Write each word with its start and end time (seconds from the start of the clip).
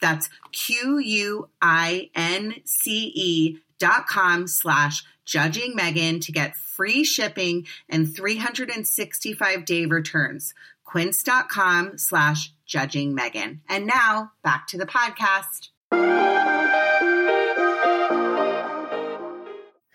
That's 0.00 0.28
Q 0.52 0.98
U 0.98 1.48
I 1.60 2.10
N 2.14 2.54
C 2.64 3.12
E 3.14 3.58
dot 3.78 4.06
com 4.06 4.46
slash 4.46 5.04
judging 5.24 5.74
Megan 5.74 6.20
to 6.20 6.32
get 6.32 6.56
free 6.56 7.04
shipping 7.04 7.66
and 7.88 8.14
365 8.14 9.64
day 9.64 9.86
returns. 9.86 10.54
Quince.com 10.84 11.98
slash 11.98 12.52
judging 12.64 13.14
Megan. 13.14 13.60
And 13.68 13.86
now 13.86 14.32
back 14.42 14.68
to 14.68 14.78
the 14.78 14.86
podcast. 14.86 15.70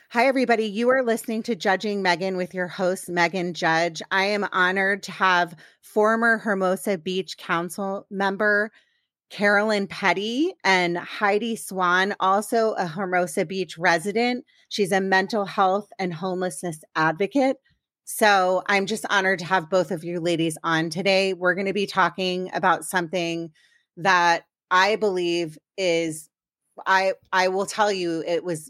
Hi, 0.09 0.27
everybody. 0.27 0.65
You 0.65 0.89
are 0.89 1.03
listening 1.03 1.43
to 1.43 1.55
Judging 1.55 2.01
Megan 2.01 2.35
with 2.35 2.53
your 2.53 2.67
host, 2.67 3.07
Megan 3.07 3.53
Judge. 3.53 4.01
I 4.11 4.25
am 4.25 4.45
honored 4.51 5.03
to 5.03 5.13
have 5.13 5.55
former 5.79 6.37
Hermosa 6.37 6.97
Beach 6.97 7.37
Council 7.37 8.05
member 8.09 8.71
Carolyn 9.31 9.87
Petty 9.87 10.53
and 10.63 10.97
Heidi 10.97 11.55
Swan, 11.55 12.13
also 12.19 12.73
a 12.73 12.85
Hermosa 12.85 13.45
Beach 13.45 13.77
resident. 13.77 14.45
She's 14.69 14.91
a 14.91 14.99
mental 15.01 15.45
health 15.45 15.87
and 15.97 16.13
homelessness 16.13 16.83
advocate. 16.95 17.57
So 18.03 18.61
I'm 18.67 18.85
just 18.85 19.05
honored 19.09 19.39
to 19.39 19.45
have 19.45 19.69
both 19.69 19.89
of 19.91 20.03
you 20.03 20.19
ladies 20.19 20.57
on 20.63 20.89
today. 20.89 21.33
We're 21.33 21.55
going 21.55 21.67
to 21.67 21.73
be 21.73 21.87
talking 21.87 22.51
about 22.53 22.83
something 22.83 23.51
that 23.95 24.43
I 24.69 24.97
believe 24.97 25.57
is 25.77 26.29
I 26.85 27.13
I 27.31 27.47
will 27.47 27.65
tell 27.65 27.91
you 27.91 28.23
it 28.27 28.43
was 28.43 28.69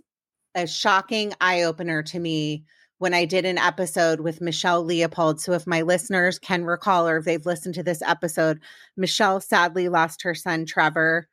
a 0.54 0.68
shocking 0.68 1.34
eye 1.42 1.64
opener 1.64 2.04
to 2.04 2.20
me 2.20 2.66
when 3.02 3.16
I 3.16 3.26
did 3.26 3.46
an 3.46 3.58
episode 3.58 4.20
with 4.20 4.42
Michelle 4.42 4.84
Leopold. 4.84 5.42
So, 5.42 5.54
if 5.54 5.66
my 5.66 5.82
listeners 5.82 6.38
can 6.38 6.66
recall 6.66 7.08
or 7.08 7.18
if 7.18 7.26
they've 7.26 7.44
listened 7.48 7.74
to 7.76 7.84
this 7.84 8.04
episode, 8.04 8.60
Michelle 8.96 9.42
sadly 9.42 9.90
lost 9.90 10.22
her 10.22 10.36
son 10.36 10.68
Trevor 10.68 11.28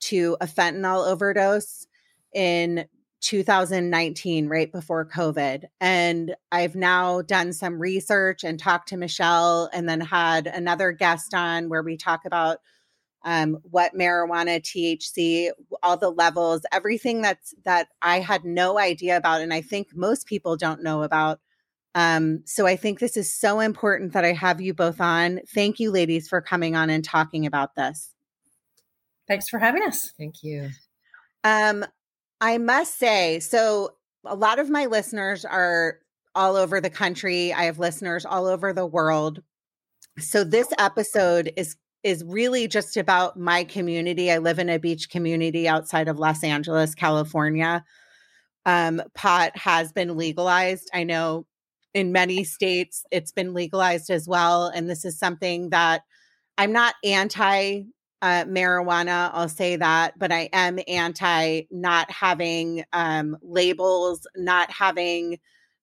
to 0.00 0.36
a 0.42 0.46
fentanyl 0.46 1.10
overdose 1.10 1.86
in 2.34 2.84
2019, 3.22 4.48
right 4.48 4.70
before 4.70 5.08
COVID. 5.08 5.64
And 5.80 6.36
I've 6.52 6.76
now 6.76 7.22
done 7.22 7.54
some 7.54 7.80
research 7.80 8.44
and 8.44 8.60
talked 8.60 8.90
to 8.90 8.98
Michelle, 8.98 9.70
and 9.72 9.88
then 9.88 10.02
had 10.02 10.46
another 10.46 10.92
guest 10.92 11.32
on 11.32 11.70
where 11.70 11.82
we 11.82 11.96
talk 11.96 12.26
about 12.26 12.58
um, 13.24 13.58
what 13.70 13.94
marijuana, 13.94 14.60
THC, 14.60 15.50
all 15.82 15.96
the 15.96 16.10
levels, 16.10 16.62
everything 16.72 17.22
that's 17.22 17.54
that 17.64 17.88
I 18.02 18.20
had 18.20 18.44
no 18.44 18.78
idea 18.78 19.16
about, 19.16 19.40
and 19.40 19.52
I 19.52 19.62
think 19.62 19.88
most 19.94 20.26
people 20.26 20.56
don't 20.56 20.82
know 20.82 21.02
about. 21.02 21.40
Um, 21.94 22.42
so 22.44 22.66
I 22.66 22.76
think 22.76 22.98
this 22.98 23.16
is 23.16 23.32
so 23.32 23.60
important 23.60 24.12
that 24.12 24.24
I 24.24 24.32
have 24.32 24.60
you 24.60 24.74
both 24.74 25.00
on. 25.00 25.40
Thank 25.54 25.80
you, 25.80 25.90
ladies, 25.90 26.28
for 26.28 26.40
coming 26.40 26.76
on 26.76 26.90
and 26.90 27.04
talking 27.04 27.46
about 27.46 27.76
this. 27.76 28.12
Thanks 29.26 29.48
for 29.48 29.58
having 29.58 29.82
us. 29.82 30.12
Thank 30.18 30.42
you. 30.42 30.70
Um, 31.44 31.84
I 32.40 32.58
must 32.58 32.98
say, 32.98 33.40
so 33.40 33.94
a 34.24 34.34
lot 34.34 34.58
of 34.58 34.68
my 34.68 34.86
listeners 34.86 35.44
are 35.44 35.98
all 36.34 36.56
over 36.56 36.80
the 36.80 36.90
country. 36.90 37.52
I 37.52 37.64
have 37.64 37.78
listeners 37.78 38.26
all 38.26 38.46
over 38.46 38.72
the 38.72 38.86
world. 38.86 39.42
So 40.18 40.44
this 40.44 40.72
episode 40.78 41.52
is 41.56 41.76
is 42.04 42.22
really 42.22 42.68
just 42.68 42.96
about 42.96 43.38
my 43.38 43.64
community. 43.64 44.30
I 44.30 44.38
live 44.38 44.58
in 44.58 44.68
a 44.68 44.78
beach 44.78 45.08
community 45.10 45.66
outside 45.66 46.06
of 46.06 46.18
Los 46.18 46.44
Angeles, 46.44 46.94
California. 46.94 47.82
Um, 48.66 49.02
pot 49.14 49.56
has 49.56 49.92
been 49.92 50.16
legalized. 50.16 50.90
I 50.94 51.04
know 51.04 51.46
in 51.94 52.12
many 52.12 52.44
states 52.44 53.04
it's 53.10 53.32
been 53.32 53.54
legalized 53.54 54.10
as 54.10 54.28
well. 54.28 54.66
And 54.66 54.88
this 54.88 55.04
is 55.04 55.18
something 55.18 55.70
that 55.70 56.02
I'm 56.58 56.72
not 56.72 56.94
anti 57.02 57.84
uh, 58.22 58.44
marijuana, 58.44 59.30
I'll 59.34 59.50
say 59.50 59.76
that, 59.76 60.18
but 60.18 60.32
I 60.32 60.48
am 60.54 60.78
anti 60.88 61.62
not 61.70 62.10
having 62.10 62.84
um, 62.94 63.36
labels, 63.42 64.26
not 64.34 64.70
having 64.70 65.38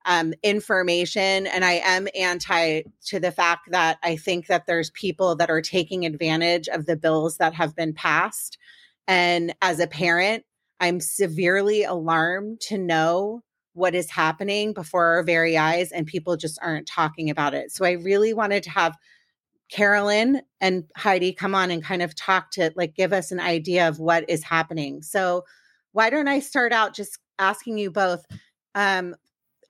um, 0.05 0.33
information. 0.43 1.47
And 1.47 1.63
I 1.63 1.81
am 1.83 2.07
anti 2.15 2.83
to 3.05 3.19
the 3.19 3.31
fact 3.31 3.71
that 3.71 3.97
I 4.03 4.15
think 4.15 4.47
that 4.47 4.65
there's 4.65 4.89
people 4.91 5.35
that 5.35 5.49
are 5.49 5.61
taking 5.61 6.05
advantage 6.05 6.67
of 6.67 6.85
the 6.85 6.95
bills 6.97 7.37
that 7.37 7.53
have 7.53 7.75
been 7.75 7.93
passed. 7.93 8.57
And 9.07 9.53
as 9.61 9.79
a 9.79 9.87
parent, 9.87 10.43
I'm 10.79 10.99
severely 10.99 11.83
alarmed 11.83 12.61
to 12.61 12.77
know 12.77 13.43
what 13.73 13.95
is 13.95 14.09
happening 14.09 14.73
before 14.73 15.05
our 15.05 15.23
very 15.23 15.57
eyes, 15.57 15.91
and 15.91 16.05
people 16.05 16.35
just 16.35 16.59
aren't 16.61 16.87
talking 16.87 17.29
about 17.29 17.53
it. 17.53 17.71
So 17.71 17.85
I 17.85 17.91
really 17.91 18.33
wanted 18.33 18.63
to 18.63 18.69
have 18.71 18.97
Carolyn 19.71 20.41
and 20.59 20.83
Heidi 20.97 21.31
come 21.31 21.55
on 21.55 21.71
and 21.71 21.83
kind 21.83 22.01
of 22.01 22.13
talk 22.13 22.51
to 22.51 22.71
like 22.75 22.93
give 22.93 23.13
us 23.13 23.31
an 23.31 23.39
idea 23.39 23.87
of 23.87 23.99
what 23.99 24.29
is 24.29 24.43
happening. 24.43 25.01
So 25.01 25.45
why 25.93 26.09
don't 26.09 26.27
I 26.27 26.39
start 26.39 26.73
out 26.73 26.93
just 26.93 27.17
asking 27.39 27.77
you 27.77 27.89
both 27.89 28.25
um 28.75 29.15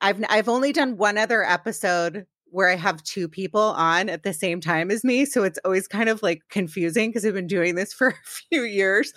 I've 0.02 0.22
I've 0.28 0.48
only 0.48 0.72
done 0.72 0.96
one 0.96 1.16
other 1.16 1.44
episode 1.44 2.26
where 2.52 2.68
I 2.68 2.76
have 2.76 3.02
two 3.02 3.28
people 3.28 3.60
on 3.60 4.10
at 4.10 4.24
the 4.24 4.34
same 4.34 4.60
time 4.60 4.90
as 4.90 5.02
me. 5.04 5.24
So 5.24 5.42
it's 5.42 5.58
always 5.64 5.88
kind 5.88 6.10
of 6.10 6.22
like 6.22 6.42
confusing 6.50 7.08
because 7.08 7.24
I've 7.24 7.32
been 7.32 7.46
doing 7.46 7.76
this 7.76 7.94
for 7.98 8.08
a 8.08 8.14
few 8.24 8.62
years. 8.62 9.12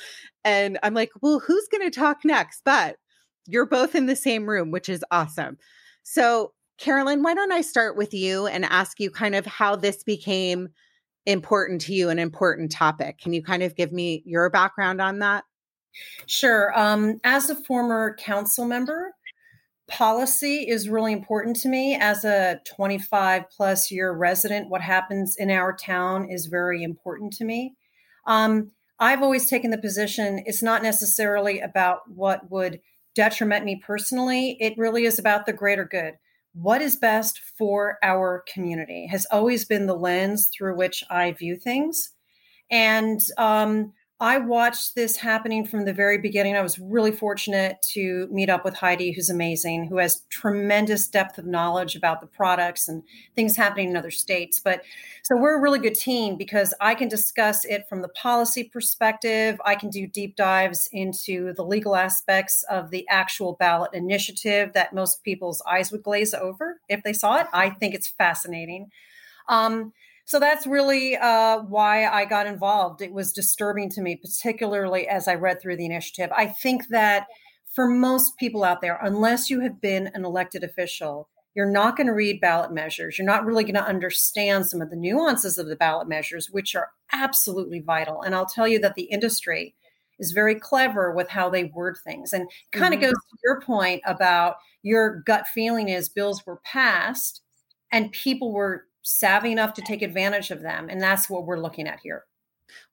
And 0.45 0.79
I'm 0.83 0.93
like, 0.93 1.11
well, 1.21 1.39
who's 1.39 1.67
going 1.69 1.83
to 1.83 1.99
talk 1.99 2.19
next? 2.23 2.61
But 2.63 2.95
you're 3.45 3.65
both 3.65 3.93
in 3.93 4.05
the 4.05 4.15
same 4.15 4.47
room, 4.49 4.71
which 4.71 4.87
is 4.87 5.03
awesome. 5.11 5.57
So, 6.03 6.53
Carolyn, 6.77 7.23
why 7.23 7.33
don't 7.33 7.51
I 7.51 7.61
start 7.61 7.97
with 7.97 8.13
you 8.13 8.47
and 8.47 8.63
ask 8.65 8.99
you 8.99 9.11
kind 9.11 9.35
of 9.35 9.45
how 9.45 9.75
this 9.75 10.03
became 10.03 10.69
important 11.25 11.81
to 11.81 11.93
you, 11.93 12.09
an 12.09 12.19
important 12.19 12.71
topic? 12.71 13.19
Can 13.19 13.33
you 13.33 13.43
kind 13.43 13.63
of 13.63 13.75
give 13.75 13.91
me 13.91 14.23
your 14.25 14.49
background 14.49 15.01
on 15.01 15.19
that? 15.19 15.43
Sure. 16.27 16.77
Um, 16.77 17.19
as 17.23 17.49
a 17.49 17.55
former 17.55 18.15
council 18.17 18.65
member, 18.65 19.13
policy 19.87 20.67
is 20.67 20.89
really 20.89 21.13
important 21.13 21.55
to 21.57 21.69
me. 21.69 21.95
As 21.95 22.23
a 22.23 22.59
25 22.75 23.49
plus 23.49 23.91
year 23.91 24.11
resident 24.11 24.69
what 24.69 24.81
happens 24.81 25.35
in 25.37 25.51
our 25.51 25.75
town 25.75 26.29
is 26.29 26.47
very 26.47 26.83
important 26.83 27.33
to 27.33 27.45
me. 27.45 27.75
Um, 28.27 28.71
i've 28.97 29.21
always 29.21 29.49
taken 29.49 29.71
the 29.71 29.77
position 29.77 30.41
it's 30.45 30.63
not 30.63 30.81
necessarily 30.81 31.59
about 31.59 31.99
what 32.07 32.49
would 32.49 32.79
detriment 33.13 33.65
me 33.65 33.75
personally 33.85 34.55
it 34.61 34.73
really 34.77 35.03
is 35.03 35.19
about 35.19 35.45
the 35.45 35.53
greater 35.53 35.85
good. 35.85 36.13
What 36.53 36.81
is 36.81 36.95
best 36.95 37.41
for 37.57 37.97
our 38.01 38.43
community 38.51 39.07
has 39.07 39.27
always 39.29 39.65
been 39.65 39.87
the 39.87 39.97
lens 39.97 40.49
through 40.55 40.77
which 40.77 41.03
i 41.09 41.31
view 41.33 41.57
things. 41.57 42.13
And 42.71 43.19
um, 43.37 43.93
I 44.21 44.37
watched 44.37 44.95
this 44.95 45.17
happening 45.17 45.65
from 45.65 45.83
the 45.83 45.91
very 45.91 46.17
beginning. 46.17 46.55
I 46.55 46.61
was 46.61 46.79
really 46.79 47.11
fortunate 47.11 47.81
to 47.93 48.29
meet 48.31 48.49
up 48.49 48.63
with 48.63 48.73
Heidi, 48.73 49.11
who's 49.11 49.29
amazing, 49.29 49.87
who 49.87 49.97
has 49.97 50.21
tremendous 50.29 51.09
depth 51.09 51.37
of 51.37 51.45
knowledge 51.45 51.97
about 51.97 52.21
the 52.21 52.27
products 52.27 52.87
and 52.87 53.03
things 53.35 53.57
happening 53.57 53.89
in 53.89 53.97
other 53.97 54.11
states. 54.11 54.61
But 54.63 54.83
so 55.23 55.35
we're 55.35 55.57
a 55.57 55.61
really 55.61 55.79
good 55.79 55.95
team 55.95 56.37
because 56.37 56.73
I 56.79 56.95
can 56.95 57.09
discuss 57.09 57.65
it 57.65 57.89
from 57.89 58.01
the 58.01 58.07
policy 58.07 58.63
perspective. 58.63 59.59
I 59.65 59.75
can 59.75 59.89
do 59.89 60.07
deep 60.07 60.37
dives 60.37 60.87
into 60.93 61.53
the 61.53 61.65
legal 61.65 61.97
aspects 61.97 62.63
of 62.69 62.91
the 62.91 63.05
actual 63.09 63.57
ballot 63.59 63.93
initiative 63.93 64.71
that 64.73 64.93
most 64.93 65.25
people's 65.25 65.61
eyes 65.69 65.91
would 65.91 66.03
glaze 66.03 66.33
over 66.33 66.79
if 66.87 67.03
they 67.03 67.13
saw 67.13 67.41
it. 67.41 67.47
I 67.51 67.69
think 67.69 67.93
it's 67.93 68.07
fascinating. 68.07 68.91
Um, 69.49 69.91
so 70.25 70.39
that's 70.39 70.65
really 70.65 71.15
uh, 71.15 71.59
why 71.59 72.07
I 72.07 72.25
got 72.25 72.47
involved. 72.47 73.01
It 73.01 73.13
was 73.13 73.31
disturbing 73.31 73.89
to 73.91 74.01
me, 74.01 74.15
particularly 74.15 75.07
as 75.07 75.27
I 75.27 75.35
read 75.35 75.61
through 75.61 75.77
the 75.77 75.85
initiative. 75.85 76.31
I 76.35 76.47
think 76.47 76.87
that 76.89 77.27
for 77.73 77.87
most 77.87 78.37
people 78.37 78.63
out 78.63 78.81
there, 78.81 78.99
unless 79.01 79.49
you 79.49 79.59
have 79.59 79.79
been 79.79 80.09
an 80.13 80.25
elected 80.25 80.63
official, 80.63 81.29
you're 81.55 81.69
not 81.69 81.95
going 81.95 82.07
to 82.07 82.13
read 82.13 82.41
ballot 82.41 82.73
measures. 82.73 83.17
You're 83.17 83.27
not 83.27 83.45
really 83.45 83.63
going 83.63 83.75
to 83.75 83.85
understand 83.85 84.65
some 84.65 84.81
of 84.81 84.89
the 84.89 84.95
nuances 84.95 85.57
of 85.57 85.67
the 85.67 85.75
ballot 85.75 86.07
measures, 86.07 86.49
which 86.49 86.75
are 86.75 86.89
absolutely 87.13 87.79
vital. 87.79 88.21
And 88.21 88.33
I'll 88.33 88.45
tell 88.47 88.67
you 88.67 88.79
that 88.79 88.95
the 88.95 89.03
industry 89.03 89.75
is 90.17 90.31
very 90.31 90.55
clever 90.55 91.11
with 91.11 91.29
how 91.29 91.49
they 91.49 91.65
word 91.65 91.97
things 92.03 92.33
and 92.33 92.49
kind 92.71 92.93
of 92.93 92.99
mm-hmm. 92.99 93.09
goes 93.09 93.13
to 93.13 93.37
your 93.43 93.61
point 93.61 94.01
about 94.05 94.55
your 94.81 95.21
gut 95.25 95.45
feeling 95.47 95.89
is 95.89 96.09
bills 96.09 96.45
were 96.45 96.61
passed 96.63 97.41
and 97.91 98.11
people 98.11 98.53
were 98.53 98.85
savvy 99.05 99.51
enough 99.51 99.73
to 99.75 99.81
take 99.81 100.01
advantage 100.01 100.51
of 100.51 100.61
them. 100.61 100.87
And 100.89 100.99
that's 100.99 101.29
what 101.29 101.45
we're 101.45 101.59
looking 101.59 101.87
at 101.87 101.99
here. 102.01 102.25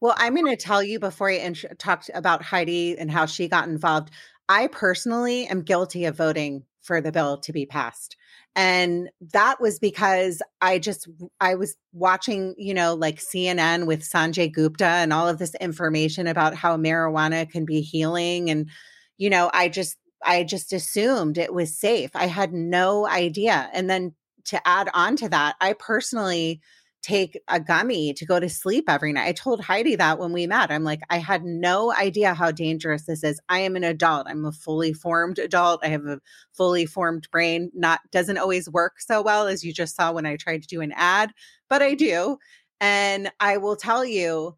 Well, 0.00 0.14
I'm 0.18 0.34
going 0.34 0.54
to 0.54 0.62
tell 0.62 0.82
you 0.82 1.00
before 1.00 1.30
I 1.30 1.36
int- 1.36 1.78
talk 1.78 2.04
about 2.14 2.42
Heidi 2.42 2.96
and 2.98 3.10
how 3.10 3.26
she 3.26 3.48
got 3.48 3.68
involved. 3.68 4.10
I 4.48 4.66
personally 4.66 5.46
am 5.46 5.62
guilty 5.62 6.04
of 6.04 6.16
voting 6.16 6.64
for 6.82 7.00
the 7.00 7.12
bill 7.12 7.38
to 7.38 7.52
be 7.52 7.64
passed. 7.64 8.16
And 8.54 9.08
that 9.32 9.60
was 9.60 9.78
because 9.78 10.42
I 10.60 10.78
just 10.78 11.08
I 11.40 11.54
was 11.54 11.76
watching, 11.94 12.54
you 12.58 12.74
know, 12.74 12.92
like 12.94 13.18
CNN 13.18 13.86
with 13.86 14.02
Sanjay 14.02 14.52
Gupta 14.52 14.84
and 14.84 15.12
all 15.12 15.26
of 15.26 15.38
this 15.38 15.54
information 15.54 16.26
about 16.26 16.54
how 16.54 16.76
marijuana 16.76 17.48
can 17.48 17.64
be 17.64 17.80
healing 17.80 18.50
and 18.50 18.68
you 19.16 19.30
know, 19.30 19.50
I 19.54 19.68
just 19.68 19.96
I 20.22 20.44
just 20.44 20.72
assumed 20.72 21.38
it 21.38 21.54
was 21.54 21.78
safe. 21.78 22.10
I 22.14 22.26
had 22.26 22.52
no 22.52 23.06
idea. 23.06 23.70
And 23.72 23.88
then 23.88 24.14
to 24.46 24.68
add 24.68 24.88
on 24.94 25.16
to 25.16 25.28
that, 25.28 25.56
I 25.60 25.74
personally 25.74 26.60
take 27.02 27.40
a 27.48 27.58
gummy 27.58 28.14
to 28.14 28.24
go 28.24 28.38
to 28.38 28.48
sleep 28.48 28.84
every 28.88 29.12
night. 29.12 29.26
I 29.26 29.32
told 29.32 29.60
Heidi 29.60 29.96
that 29.96 30.18
when 30.18 30.32
we 30.32 30.46
met. 30.46 30.70
I'm 30.70 30.84
like, 30.84 31.00
I 31.10 31.18
had 31.18 31.44
no 31.44 31.92
idea 31.92 32.32
how 32.32 32.52
dangerous 32.52 33.06
this 33.06 33.24
is. 33.24 33.40
I 33.48 33.58
am 33.58 33.74
an 33.74 33.84
adult. 33.84 34.28
I'm 34.28 34.44
a 34.44 34.52
fully 34.52 34.92
formed 34.92 35.38
adult. 35.38 35.80
I 35.82 35.88
have 35.88 36.06
a 36.06 36.20
fully 36.52 36.86
formed 36.86 37.28
brain. 37.32 37.70
Not 37.74 38.00
doesn't 38.12 38.38
always 38.38 38.70
work 38.70 39.00
so 39.00 39.20
well 39.20 39.48
as 39.48 39.64
you 39.64 39.72
just 39.72 39.96
saw 39.96 40.12
when 40.12 40.26
I 40.26 40.36
tried 40.36 40.62
to 40.62 40.68
do 40.68 40.80
an 40.80 40.92
ad, 40.94 41.32
but 41.68 41.82
I 41.82 41.94
do. 41.94 42.38
And 42.80 43.30
I 43.40 43.56
will 43.56 43.76
tell 43.76 44.04
you 44.04 44.56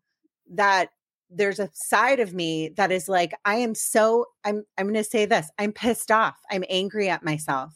that 0.52 0.90
there's 1.30 1.58
a 1.58 1.70
side 1.72 2.20
of 2.20 2.34
me 2.34 2.70
that 2.76 2.92
is 2.92 3.08
like 3.08 3.32
I 3.44 3.56
am 3.56 3.74
so 3.74 4.26
I'm 4.44 4.64
I'm 4.76 4.86
going 4.86 4.94
to 4.94 5.04
say 5.04 5.24
this. 5.24 5.50
I'm 5.58 5.72
pissed 5.72 6.10
off. 6.10 6.36
I'm 6.50 6.64
angry 6.68 7.08
at 7.08 7.24
myself 7.24 7.74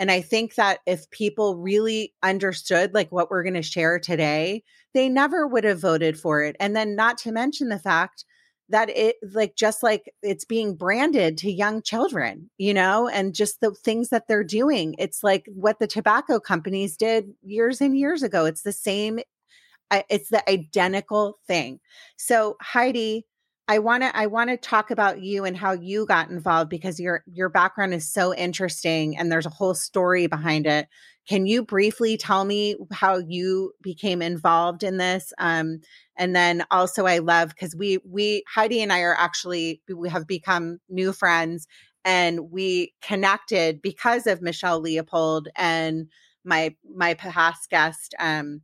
and 0.00 0.10
I 0.10 0.22
think 0.22 0.54
that 0.54 0.78
if 0.86 1.10
people 1.10 1.58
really 1.58 2.14
understood 2.22 2.94
like 2.94 3.12
what 3.12 3.30
we're 3.30 3.42
going 3.42 3.52
to 3.52 3.62
share 3.62 3.98
today, 3.98 4.64
they 4.94 5.10
never 5.10 5.46
would 5.46 5.64
have 5.64 5.78
voted 5.78 6.18
for 6.18 6.42
it. 6.42 6.56
And 6.58 6.74
then 6.74 6.96
not 6.96 7.18
to 7.18 7.32
mention 7.32 7.68
the 7.68 7.78
fact 7.78 8.24
that 8.70 8.88
it 8.88 9.16
like 9.34 9.56
just 9.56 9.82
like 9.82 10.10
it's 10.22 10.46
being 10.46 10.74
branded 10.74 11.36
to 11.38 11.52
young 11.52 11.82
children, 11.82 12.48
you 12.56 12.72
know, 12.72 13.08
and 13.08 13.34
just 13.34 13.60
the 13.60 13.72
things 13.72 14.08
that 14.08 14.26
they're 14.26 14.42
doing. 14.42 14.94
It's 14.98 15.22
like 15.22 15.44
what 15.54 15.80
the 15.80 15.86
tobacco 15.86 16.40
companies 16.40 16.96
did 16.96 17.34
years 17.42 17.82
and 17.82 17.94
years 17.94 18.22
ago. 18.22 18.46
It's 18.46 18.62
the 18.62 18.72
same 18.72 19.20
it's 20.08 20.30
the 20.30 20.48
identical 20.48 21.40
thing. 21.46 21.80
So 22.16 22.56
Heidi, 22.62 23.26
I 23.70 23.78
want 23.78 24.02
to 24.02 24.16
I 24.18 24.26
want 24.26 24.50
to 24.50 24.56
talk 24.56 24.90
about 24.90 25.22
you 25.22 25.44
and 25.44 25.56
how 25.56 25.70
you 25.70 26.04
got 26.04 26.28
involved 26.28 26.68
because 26.68 26.98
your 26.98 27.22
your 27.32 27.48
background 27.48 27.94
is 27.94 28.12
so 28.12 28.34
interesting 28.34 29.16
and 29.16 29.30
there's 29.30 29.46
a 29.46 29.50
whole 29.50 29.74
story 29.74 30.26
behind 30.26 30.66
it. 30.66 30.88
Can 31.28 31.46
you 31.46 31.62
briefly 31.62 32.16
tell 32.16 32.44
me 32.44 32.74
how 32.90 33.18
you 33.18 33.72
became 33.80 34.22
involved 34.22 34.82
in 34.82 34.96
this? 34.96 35.32
Um, 35.38 35.82
and 36.16 36.34
then 36.34 36.64
also, 36.72 37.06
I 37.06 37.18
love 37.18 37.50
because 37.50 37.76
we 37.76 37.98
we 38.04 38.42
Heidi 38.52 38.82
and 38.82 38.92
I 38.92 39.02
are 39.02 39.14
actually 39.16 39.80
we 39.88 40.08
have 40.08 40.26
become 40.26 40.80
new 40.88 41.12
friends 41.12 41.68
and 42.04 42.50
we 42.50 42.92
connected 43.02 43.80
because 43.80 44.26
of 44.26 44.42
Michelle 44.42 44.80
Leopold 44.80 45.46
and 45.54 46.08
my 46.44 46.74
my 46.92 47.14
past 47.14 47.70
guest 47.70 48.16
um, 48.18 48.62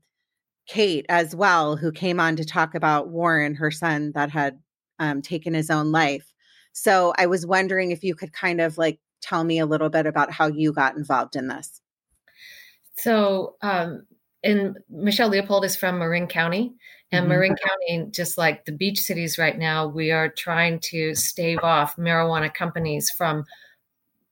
Kate 0.66 1.06
as 1.08 1.36
well, 1.36 1.76
who 1.76 1.92
came 1.92 2.18
on 2.18 2.34
to 2.34 2.44
talk 2.44 2.74
about 2.74 3.08
Warren, 3.08 3.54
her 3.54 3.70
son 3.70 4.10
that 4.16 4.30
had 4.30 4.58
um, 4.98 5.22
taken 5.22 5.54
his 5.54 5.70
own 5.70 5.92
life. 5.92 6.32
So 6.72 7.14
I 7.16 7.26
was 7.26 7.46
wondering 7.46 7.90
if 7.90 8.04
you 8.04 8.14
could 8.14 8.32
kind 8.32 8.60
of 8.60 8.76
like 8.78 8.98
tell 9.20 9.44
me 9.44 9.58
a 9.58 9.66
little 9.66 9.88
bit 9.88 10.06
about 10.06 10.30
how 10.30 10.46
you 10.46 10.72
got 10.72 10.96
involved 10.96 11.36
in 11.36 11.48
this. 11.48 11.80
So, 12.98 13.56
um, 13.62 14.06
and 14.44 14.78
Michelle 14.88 15.28
Leopold 15.28 15.64
is 15.64 15.76
from 15.76 15.98
Marin 15.98 16.26
County, 16.26 16.74
and 17.12 17.22
mm-hmm. 17.22 17.28
Marin 17.28 17.56
County, 17.56 18.10
just 18.10 18.38
like 18.38 18.64
the 18.64 18.72
beach 18.72 19.00
cities 19.00 19.38
right 19.38 19.58
now, 19.58 19.86
we 19.86 20.10
are 20.10 20.28
trying 20.28 20.78
to 20.80 21.14
stave 21.14 21.58
off 21.62 21.96
marijuana 21.96 22.52
companies 22.52 23.10
from 23.10 23.44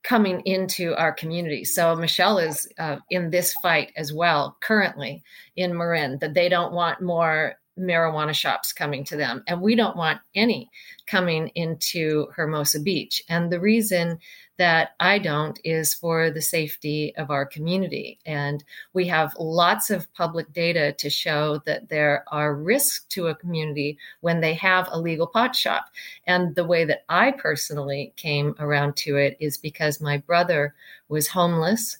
coming 0.02 0.40
into 0.44 0.94
our 0.96 1.12
community. 1.12 1.64
So 1.64 1.96
Michelle 1.96 2.38
is 2.38 2.68
uh, 2.78 2.98
in 3.10 3.30
this 3.30 3.54
fight 3.62 3.90
as 3.96 4.12
well 4.12 4.56
currently 4.60 5.22
in 5.56 5.76
Marin 5.76 6.18
that 6.20 6.34
they 6.34 6.48
don't 6.48 6.74
want 6.74 7.00
more 7.00 7.54
marijuana 7.78 8.34
shops 8.34 8.72
coming 8.72 9.04
to 9.04 9.16
them. 9.16 9.42
And 9.46 9.60
we 9.60 9.74
don't 9.74 9.96
want 9.96 10.20
any 10.34 10.70
coming 11.06 11.48
into 11.54 12.28
Hermosa 12.34 12.80
Beach. 12.80 13.22
And 13.28 13.50
the 13.50 13.60
reason 13.60 14.18
that 14.56 14.90
I 15.00 15.18
don't 15.18 15.58
is 15.64 15.94
for 15.94 16.30
the 16.30 16.40
safety 16.40 17.12
of 17.16 17.30
our 17.30 17.44
community. 17.44 18.20
And 18.24 18.62
we 18.92 19.06
have 19.08 19.34
lots 19.38 19.90
of 19.90 20.12
public 20.14 20.52
data 20.52 20.92
to 20.92 21.10
show 21.10 21.60
that 21.66 21.88
there 21.88 22.24
are 22.28 22.54
risks 22.54 23.04
to 23.10 23.26
a 23.26 23.34
community 23.34 23.98
when 24.20 24.40
they 24.40 24.54
have 24.54 24.88
a 24.92 25.00
legal 25.00 25.26
pot 25.26 25.56
shop. 25.56 25.86
And 26.26 26.54
the 26.54 26.64
way 26.64 26.84
that 26.84 27.04
I 27.08 27.32
personally 27.32 28.12
came 28.16 28.54
around 28.60 28.94
to 28.98 29.16
it 29.16 29.36
is 29.40 29.56
because 29.56 30.00
my 30.00 30.18
brother 30.18 30.74
was 31.08 31.26
homeless 31.26 31.98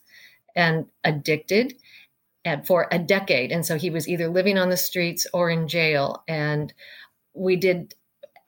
and 0.54 0.87
addicted 1.02 1.75
and 2.45 2.67
for 2.67 2.89
a 2.91 2.99
decade. 2.99 3.51
And 3.51 3.65
so 3.65 3.77
he 3.77 3.91
was 3.91 4.09
either 4.09 4.29
living 4.29 4.59
on 4.59 4.69
the 4.69 4.77
streets 4.77 5.27
or 5.33 5.51
in 5.51 5.67
jail. 5.69 6.23
And 6.29 6.73
we 7.33 7.57
did, 7.57 7.95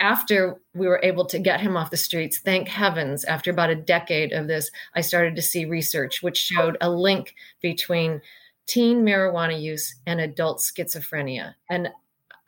after 0.00 0.60
we 0.74 0.86
were 0.86 1.00
able 1.02 1.24
to 1.26 1.38
get 1.38 1.60
him 1.60 1.76
off 1.76 1.90
the 1.90 1.96
streets, 1.96 2.38
thank 2.38 2.68
heavens, 2.68 3.24
after 3.24 3.50
about 3.50 3.70
a 3.70 3.74
decade 3.74 4.32
of 4.32 4.46
this, 4.46 4.70
I 4.94 5.00
started 5.00 5.34
to 5.36 5.42
see 5.42 5.64
research 5.64 6.22
which 6.22 6.36
showed 6.36 6.76
a 6.80 6.90
link 6.90 7.34
between 7.62 8.20
teen 8.66 9.04
marijuana 9.04 9.60
use 9.60 9.94
and 10.06 10.20
adult 10.20 10.58
schizophrenia. 10.58 11.54
And 11.70 11.88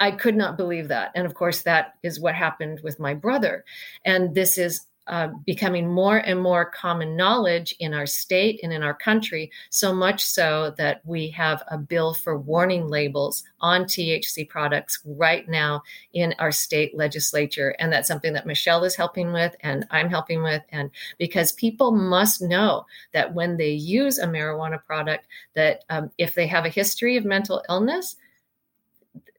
I 0.00 0.12
could 0.12 0.36
not 0.36 0.56
believe 0.56 0.88
that. 0.88 1.10
And 1.14 1.26
of 1.26 1.34
course, 1.34 1.62
that 1.62 1.94
is 2.02 2.20
what 2.20 2.34
happened 2.34 2.80
with 2.84 3.00
my 3.00 3.14
brother. 3.14 3.64
And 4.04 4.34
this 4.34 4.58
is 4.58 4.82
uh, 5.08 5.28
becoming 5.46 5.88
more 5.88 6.18
and 6.18 6.40
more 6.40 6.66
common 6.70 7.16
knowledge 7.16 7.74
in 7.78 7.94
our 7.94 8.06
state 8.06 8.60
and 8.62 8.72
in 8.72 8.82
our 8.82 8.94
country, 8.94 9.50
so 9.70 9.92
much 9.92 10.24
so 10.24 10.74
that 10.76 11.00
we 11.04 11.28
have 11.28 11.62
a 11.68 11.78
bill 11.78 12.14
for 12.14 12.38
warning 12.38 12.88
labels 12.88 13.42
on 13.60 13.84
THC 13.84 14.48
products 14.48 15.00
right 15.04 15.48
now 15.48 15.82
in 16.12 16.34
our 16.38 16.52
state 16.52 16.96
legislature. 16.96 17.74
And 17.78 17.92
that's 17.92 18.08
something 18.08 18.32
that 18.34 18.46
Michelle 18.46 18.84
is 18.84 18.96
helping 18.96 19.32
with 19.32 19.54
and 19.60 19.86
I'm 19.90 20.10
helping 20.10 20.42
with. 20.42 20.62
And 20.70 20.90
because 21.18 21.52
people 21.52 21.90
must 21.90 22.42
know 22.42 22.84
that 23.12 23.34
when 23.34 23.56
they 23.56 23.70
use 23.70 24.18
a 24.18 24.26
marijuana 24.26 24.82
product, 24.84 25.26
that 25.54 25.84
um, 25.90 26.10
if 26.18 26.34
they 26.34 26.46
have 26.46 26.64
a 26.64 26.70
history 26.70 27.16
of 27.16 27.24
mental 27.24 27.62
illness, 27.68 28.16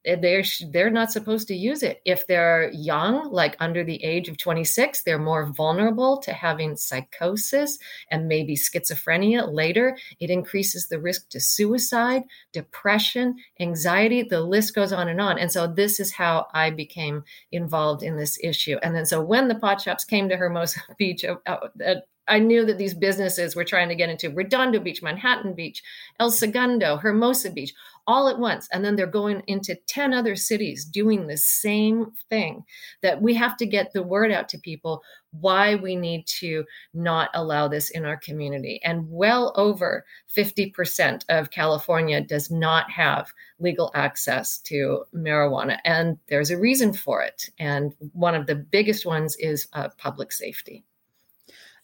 they're 0.06 0.44
they're 0.72 0.90
not 0.90 1.12
supposed 1.12 1.48
to 1.50 1.56
use 1.56 1.84
it. 1.84 2.02
If 2.06 2.26
they're 2.26 2.72
young 2.72 3.32
like 3.32 3.58
under 3.60 3.84
the 3.84 4.02
age 4.04 4.30
of 4.30 4.38
26 4.38 5.04
they're 5.04 5.20
more 5.20 5.46
vulnerable 5.46 6.18
to 6.20 6.32
having 6.32 6.78
psychosis 6.78 7.78
and 8.10 8.28
maybe 8.28 8.56
schizophrenia 8.56 9.52
later. 9.52 9.98
It 10.20 10.30
increases 10.30 10.88
the 10.88 11.00
risk 11.00 11.30
to 11.30 11.40
suicide 11.40 12.24
depression 12.54 13.36
anxiety. 13.60 14.24
The 14.24 14.42
list 14.42 14.74
goes 14.74 14.94
on 14.94 15.10
and 15.10 15.20
on. 15.20 15.38
And 15.38 15.52
so 15.52 15.68
this 15.68 16.00
is 16.00 16.12
how 16.12 16.48
i 16.54 16.70
became 16.70 17.24
involved 17.52 18.04
in 18.04 18.16
this 18.16 18.40
issue. 18.42 18.78
And 18.82 18.96
then 18.96 19.06
so 19.06 19.22
when 19.22 19.48
the 19.48 19.56
pot 19.56 19.82
shops 19.82 20.06
came 20.06 20.30
to 20.30 20.38
hermosa 20.38 20.80
beach 20.98 21.26
uh, 21.26 21.36
uh, 21.46 21.96
I 22.30 22.40
knew 22.40 22.64
that 22.66 22.78
these 22.78 22.94
businesses 22.94 23.56
were 23.56 23.66
trying 23.66 23.90
to 23.90 23.96
get 23.96 24.10
into 24.10 24.30
Redondo 24.30 24.80
Beach, 24.80 25.02
Manhattan 25.02 25.54
Beach, 25.54 25.82
El 26.20 26.30
Segundo, 26.30 26.98
Hermosa 26.98 27.50
Beach, 27.50 27.74
all 28.10 28.28
at 28.28 28.40
once. 28.40 28.68
And 28.74 28.84
then 28.84 28.96
they're 28.96 29.06
going 29.06 29.44
into 29.46 29.76
10 29.88 30.16
other 30.16 30.36
cities 30.36 30.84
doing 30.84 31.28
the 31.28 31.38
same 31.38 32.08
thing. 32.28 32.64
That 33.04 33.22
we 33.22 33.36
have 33.36 33.56
to 33.58 33.68
get 33.68 33.94
the 33.94 34.02
word 34.02 34.32
out 34.32 34.50
to 34.50 34.58
people 34.58 35.04
why 35.30 35.76
we 35.76 35.96
need 35.96 36.26
to 36.40 36.66
not 36.92 37.30
allow 37.36 37.68
this 37.68 37.92
in 37.92 38.06
our 38.06 38.18
community. 38.18 38.82
And 38.84 39.06
well 39.08 39.54
over 39.56 40.04
50% 40.36 41.24
of 41.30 41.52
California 41.52 42.20
does 42.20 42.50
not 42.50 42.90
have 42.90 43.32
legal 43.60 43.92
access 43.94 44.58
to 44.62 45.04
marijuana. 45.14 45.78
And 45.86 46.18
there's 46.30 46.50
a 46.50 46.58
reason 46.58 46.94
for 46.94 47.22
it. 47.22 47.52
And 47.60 47.94
one 48.14 48.34
of 48.34 48.48
the 48.48 48.56
biggest 48.56 49.06
ones 49.06 49.36
is 49.36 49.68
uh, 49.74 49.90
public 50.00 50.32
safety. 50.32 50.84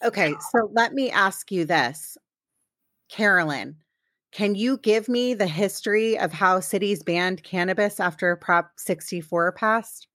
Okay, 0.03 0.33
so 0.51 0.71
let 0.73 0.91
me 0.93 1.11
ask 1.11 1.51
you 1.51 1.65
this, 1.65 2.17
Carolyn. 3.09 3.75
Can 4.35 4.53
you 4.53 4.77
give 4.79 5.07
me 5.07 5.33
the 5.33 5.47
history 5.47 6.19
of 6.19 6.33
how 6.33 6.59
cities 6.59 7.01
banned 7.01 7.41
cannabis 7.43 8.01
after 8.01 8.35
Prop 8.35 8.69
64 8.75 9.53
passed? 9.53 10.09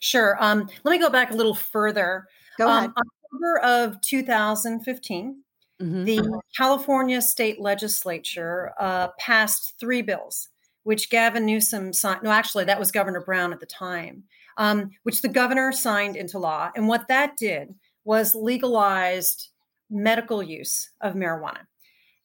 Sure. 0.00 0.36
Um, 0.38 0.68
let 0.84 0.92
me 0.92 0.98
go 0.98 1.08
back 1.08 1.30
a 1.30 1.34
little 1.34 1.54
further. 1.54 2.26
Go 2.58 2.68
ahead. 2.68 2.90
Um, 2.90 2.94
October 2.98 3.58
of 3.60 4.00
2015, 4.02 5.42
mm-hmm. 5.80 6.04
the 6.04 6.40
California 6.58 7.22
state 7.22 7.58
legislature 7.58 8.74
uh, 8.78 9.08
passed 9.18 9.76
three 9.80 10.02
bills, 10.02 10.50
which 10.82 11.08
Gavin 11.08 11.46
Newsom 11.46 11.94
signed. 11.94 12.24
No, 12.24 12.30
actually, 12.30 12.64
that 12.64 12.78
was 12.78 12.92
Governor 12.92 13.22
Brown 13.22 13.54
at 13.54 13.60
the 13.60 13.66
time, 13.66 14.24
um, 14.58 14.90
which 15.04 15.22
the 15.22 15.28
governor 15.28 15.72
signed 15.72 16.16
into 16.16 16.38
law. 16.38 16.70
And 16.76 16.86
what 16.86 17.08
that 17.08 17.38
did 17.38 17.74
was 18.04 18.34
legalized 18.34 19.48
medical 19.88 20.42
use 20.42 20.90
of 21.00 21.14
marijuana 21.14 21.60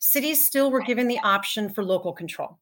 cities 0.04 0.46
still 0.46 0.70
were 0.70 0.82
given 0.82 1.08
the 1.08 1.20
option 1.20 1.70
for 1.70 1.82
local 1.82 2.12
control. 2.12 2.60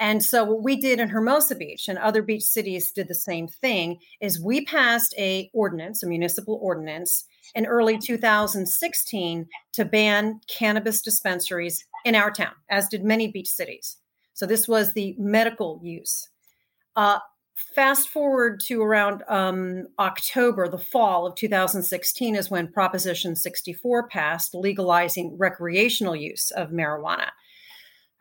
And 0.00 0.24
so 0.24 0.42
what 0.44 0.62
we 0.62 0.76
did 0.76 1.00
in 1.00 1.08
Hermosa 1.08 1.54
Beach 1.54 1.86
and 1.88 1.98
other 1.98 2.22
beach 2.22 2.44
cities 2.44 2.92
did 2.92 3.08
the 3.08 3.14
same 3.14 3.46
thing 3.46 3.98
is 4.20 4.40
we 4.40 4.64
passed 4.64 5.14
a 5.18 5.50
ordinance, 5.52 6.02
a 6.02 6.06
municipal 6.06 6.58
ordinance 6.62 7.24
in 7.54 7.66
early 7.66 7.98
2016 7.98 9.46
to 9.72 9.84
ban 9.84 10.40
cannabis 10.46 11.02
dispensaries 11.02 11.84
in 12.06 12.14
our 12.14 12.30
town, 12.30 12.54
as 12.70 12.88
did 12.88 13.04
many 13.04 13.28
beach 13.28 13.48
cities. 13.48 13.98
So 14.32 14.46
this 14.46 14.66
was 14.66 14.94
the 14.94 15.14
medical 15.18 15.80
use. 15.82 16.30
Uh, 16.96 17.18
fast 17.74 18.08
forward 18.08 18.60
to 18.66 18.82
around 18.82 19.22
um, 19.28 19.86
October, 19.98 20.68
the 20.68 20.78
fall 20.78 21.26
of 21.26 21.34
2016, 21.34 22.36
is 22.36 22.50
when 22.50 22.70
Proposition 22.72 23.34
64 23.34 24.08
passed, 24.08 24.54
legalizing 24.54 25.36
recreational 25.38 26.14
use 26.14 26.50
of 26.52 26.70
marijuana. 26.70 27.28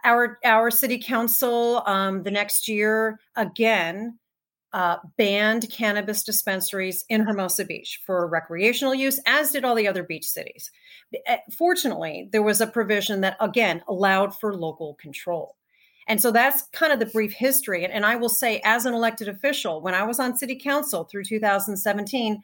Our, 0.03 0.39
our 0.46 0.72
city 0.72 1.00
council 1.00 1.84
um, 1.86 2.24
the 2.24 2.32
next 2.32 2.67
year 2.67 3.20
again 3.36 4.17
uh, 4.74 4.98
banned 5.17 5.70
cannabis 5.72 6.24
dispensaries 6.24 7.03
in 7.10 7.22
Hermosa 7.22 7.65
Beach 7.65 8.01
for 8.06 8.27
recreational 8.27 8.94
use, 8.94 9.20
as 9.25 9.51
did 9.51 9.65
all 9.65 9.75
the 9.75 9.88
other 9.88 10.03
beach 10.03 10.25
cities. 10.25 10.72
Eh, 11.25 11.38
fortunately, 11.58 12.29
there 12.32 12.44
was 12.44 12.62
a 12.62 12.67
provision 12.67 13.22
that 13.22 13.38
again 13.39 13.82
allowed 13.88 14.38
for 14.38 14.56
local 14.56 14.96
control. 14.96 15.56
And 16.07 16.21
so 16.21 16.31
that's 16.31 16.63
kind 16.73 16.93
of 16.93 16.99
the 16.99 17.05
brief 17.05 17.33
history. 17.33 17.83
And, 17.83 17.93
and 17.93 18.05
I 18.05 18.15
will 18.15 18.29
say, 18.29 18.61
as 18.63 18.85
an 18.85 18.93
elected 18.93 19.27
official, 19.27 19.81
when 19.81 19.93
I 19.93 20.03
was 20.03 20.19
on 20.19 20.37
city 20.37 20.55
council 20.55 21.03
through 21.03 21.25
2017, 21.25 22.41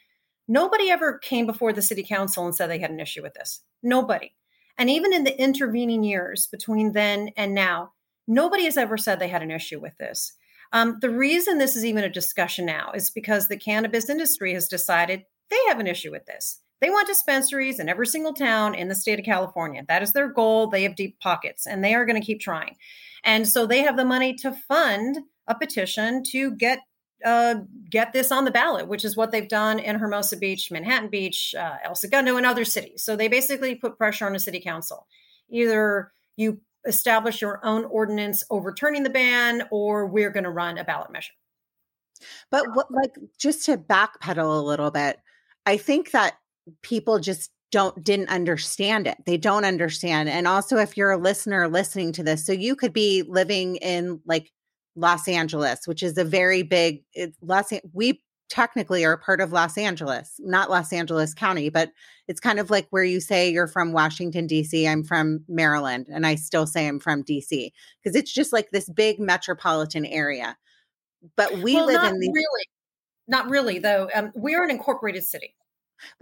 nobody 0.47 0.91
ever 0.91 1.17
came 1.19 1.45
before 1.45 1.73
the 1.73 1.81
city 1.81 2.03
council 2.03 2.45
and 2.45 2.53
said 2.53 2.69
they 2.69 2.79
had 2.79 2.91
an 2.91 2.99
issue 2.99 3.21
with 3.21 3.33
this. 3.33 3.61
Nobody. 3.81 4.33
And 4.77 4.89
even 4.89 5.13
in 5.13 5.23
the 5.23 5.39
intervening 5.39 6.03
years 6.03 6.47
between 6.47 6.91
then 6.91 7.29
and 7.37 7.53
now, 7.53 7.93
nobody 8.27 8.65
has 8.65 8.77
ever 8.77 8.97
said 8.97 9.19
they 9.19 9.27
had 9.27 9.43
an 9.43 9.51
issue 9.51 9.79
with 9.79 9.97
this. 9.97 10.33
Um, 10.73 10.97
the 11.01 11.11
reason 11.11 11.57
this 11.57 11.75
is 11.75 11.85
even 11.85 12.03
a 12.03 12.09
discussion 12.09 12.65
now 12.65 12.91
is 12.93 13.11
because 13.11 13.47
the 13.47 13.57
cannabis 13.57 14.09
industry 14.09 14.53
has 14.55 14.67
decided 14.67 15.23
they 15.49 15.59
have 15.67 15.79
an 15.79 15.87
issue 15.87 16.11
with 16.11 16.25
this. 16.25 16.59
They 16.81 16.89
want 16.89 17.07
dispensaries 17.07 17.79
in 17.79 17.87
every 17.87 18.07
single 18.07 18.33
town 18.33 18.75
in 18.75 18.89
the 18.89 18.95
state 18.95 19.19
of 19.19 19.23
California. 19.23 19.85
That 19.87 20.03
is 20.03 20.11
their 20.11 20.27
goal. 20.27 20.67
They 20.67 20.83
have 20.83 20.95
deep 20.95 21.19
pockets 21.19 21.67
and 21.67 21.83
they 21.83 21.93
are 21.93 22.05
going 22.05 22.19
to 22.19 22.25
keep 22.25 22.41
trying. 22.41 22.75
And 23.23 23.47
so 23.47 23.65
they 23.65 23.79
have 23.79 23.97
the 23.97 24.05
money 24.05 24.33
to 24.35 24.51
fund 24.51 25.17
a 25.47 25.55
petition 25.55 26.23
to 26.31 26.51
get 26.51 26.79
uh, 27.23 27.55
get 27.89 28.11
this 28.11 28.33
on 28.33 28.43
the 28.43 28.51
ballot, 28.51 28.87
which 28.89 29.05
is 29.05 29.15
what 29.15 29.31
they've 29.31 29.47
done 29.47 29.79
in 29.79 29.97
Hermosa 29.97 30.35
Beach, 30.35 30.69
Manhattan 30.69 31.09
Beach, 31.09 31.55
uh, 31.57 31.77
El 31.83 31.95
Segundo, 31.95 32.35
and 32.35 32.45
other 32.45 32.65
cities. 32.65 33.01
So 33.01 33.15
they 33.15 33.29
basically 33.29 33.75
put 33.75 33.97
pressure 33.97 34.25
on 34.25 34.33
the 34.33 34.39
city 34.39 34.59
council. 34.59 35.07
Either 35.49 36.11
you 36.35 36.59
establish 36.85 37.41
your 37.41 37.65
own 37.65 37.85
ordinance 37.85 38.43
overturning 38.49 39.03
the 39.03 39.09
ban, 39.09 39.63
or 39.71 40.05
we're 40.05 40.31
going 40.31 40.43
to 40.43 40.49
run 40.49 40.77
a 40.77 40.83
ballot 40.83 41.11
measure. 41.11 41.31
But 42.51 42.65
what, 42.75 42.91
like, 42.91 43.15
just 43.39 43.65
to 43.67 43.77
backpedal 43.77 44.59
a 44.59 44.61
little 44.61 44.91
bit, 44.91 45.17
I 45.65 45.77
think 45.77 46.11
that 46.11 46.33
people 46.81 47.19
just 47.19 47.51
don't 47.73 48.03
didn't 48.03 48.29
understand 48.29 49.07
it. 49.07 49.17
They 49.25 49.35
don't 49.35 49.65
understand. 49.65 50.29
And 50.29 50.47
also 50.47 50.77
if 50.77 50.95
you're 50.95 51.11
a 51.11 51.17
listener 51.17 51.67
listening 51.67 52.13
to 52.13 52.23
this, 52.23 52.45
so 52.45 52.53
you 52.53 52.75
could 52.75 52.93
be 52.93 53.23
living 53.23 53.77
in 53.77 54.21
like 54.25 54.51
Los 54.95 55.27
Angeles, 55.27 55.87
which 55.87 56.03
is 56.03 56.15
a 56.19 56.23
very 56.23 56.61
big 56.61 57.03
Los 57.41 57.73
we 57.91 58.21
technically 58.47 59.03
are 59.03 59.17
part 59.17 59.41
of 59.41 59.51
Los 59.51 59.75
Angeles, 59.75 60.35
not 60.37 60.69
Los 60.69 60.93
Angeles 60.93 61.33
County, 61.33 61.69
but 61.69 61.89
it's 62.27 62.39
kind 62.39 62.59
of 62.59 62.69
like 62.69 62.85
where 62.91 63.03
you 63.03 63.19
say 63.19 63.49
you're 63.49 63.65
from 63.65 63.91
Washington 63.91 64.45
D.C., 64.45 64.87
I'm 64.87 65.03
from 65.03 65.43
Maryland, 65.47 66.05
and 66.13 66.27
I 66.27 66.35
still 66.35 66.67
say 66.67 66.87
I'm 66.87 66.99
from 66.99 67.23
D.C. 67.23 67.73
because 68.03 68.15
it's 68.15 68.31
just 68.31 68.53
like 68.53 68.69
this 68.69 68.87
big 68.87 69.19
metropolitan 69.19 70.05
area. 70.05 70.55
But 71.35 71.57
we 71.57 71.73
well, 71.73 71.87
live 71.87 72.03
in 72.03 72.19
the 72.19 72.29
really 72.31 72.67
not 73.27 73.49
really 73.49 73.79
though. 73.79 74.09
Um, 74.13 74.31
we're 74.35 74.63
an 74.63 74.69
incorporated 74.69 75.23
city. 75.23 75.55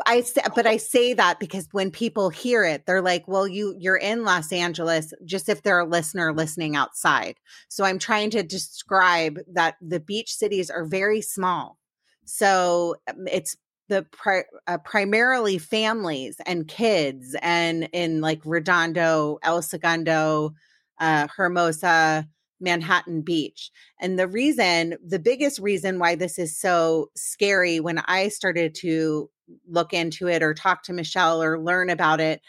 I 0.06 0.22
say, 0.22 0.42
but 0.56 0.68
I 0.68 0.78
say 0.78 1.14
that 1.14 1.40
because 1.40 1.68
when 1.72 1.92
people 1.92 2.30
hear 2.30 2.64
it, 2.64 2.86
they're 2.86 3.02
like, 3.02 3.28
"Well, 3.28 3.48
you 3.48 3.76
you're 3.78 3.98
in 3.98 4.24
Los 4.24 4.52
Angeles." 4.52 5.14
Just 5.26 5.50
if 5.50 5.64
they're 5.64 5.80
a 5.80 5.86
listener 5.86 6.34
listening 6.34 6.76
outside, 6.76 7.40
so 7.70 7.84
I'm 7.84 8.00
trying 8.00 8.30
to 8.32 8.44
describe 8.44 9.40
that 9.54 9.76
the 9.82 10.00
beach 10.00 10.34
cities 10.34 10.70
are 10.70 10.86
very 10.86 11.22
small. 11.22 11.78
So 12.26 12.96
um, 13.10 13.28
it's 13.28 13.58
the 13.90 14.04
pri- 14.12 14.46
uh, 14.68 14.78
primarily 14.80 15.58
families 15.58 16.38
and 16.46 16.68
kids, 16.68 17.36
and 17.42 17.90
in 17.94 18.22
like 18.22 18.42
Redondo, 18.46 19.38
El 19.44 19.62
Segundo, 19.62 20.54
uh, 21.00 21.28
Hermosa, 21.36 22.28
Manhattan 22.62 23.22
Beach. 23.22 23.72
And 24.00 24.18
the 24.18 24.28
reason, 24.28 24.96
the 25.06 25.20
biggest 25.20 25.60
reason 25.60 26.00
why 26.00 26.16
this 26.16 26.40
is 26.40 26.58
so 26.58 27.10
scary 27.16 27.80
when 27.80 28.00
I 28.06 28.30
started 28.30 28.76
to 28.76 29.30
look 29.68 29.94
into 29.94 30.28
it 30.28 30.44
or 30.44 30.54
talk 30.54 30.84
to 30.84 30.94
Michelle 30.94 31.42
or 31.42 31.60
learn 31.60 31.90
about 31.90 32.20
it 32.20 32.42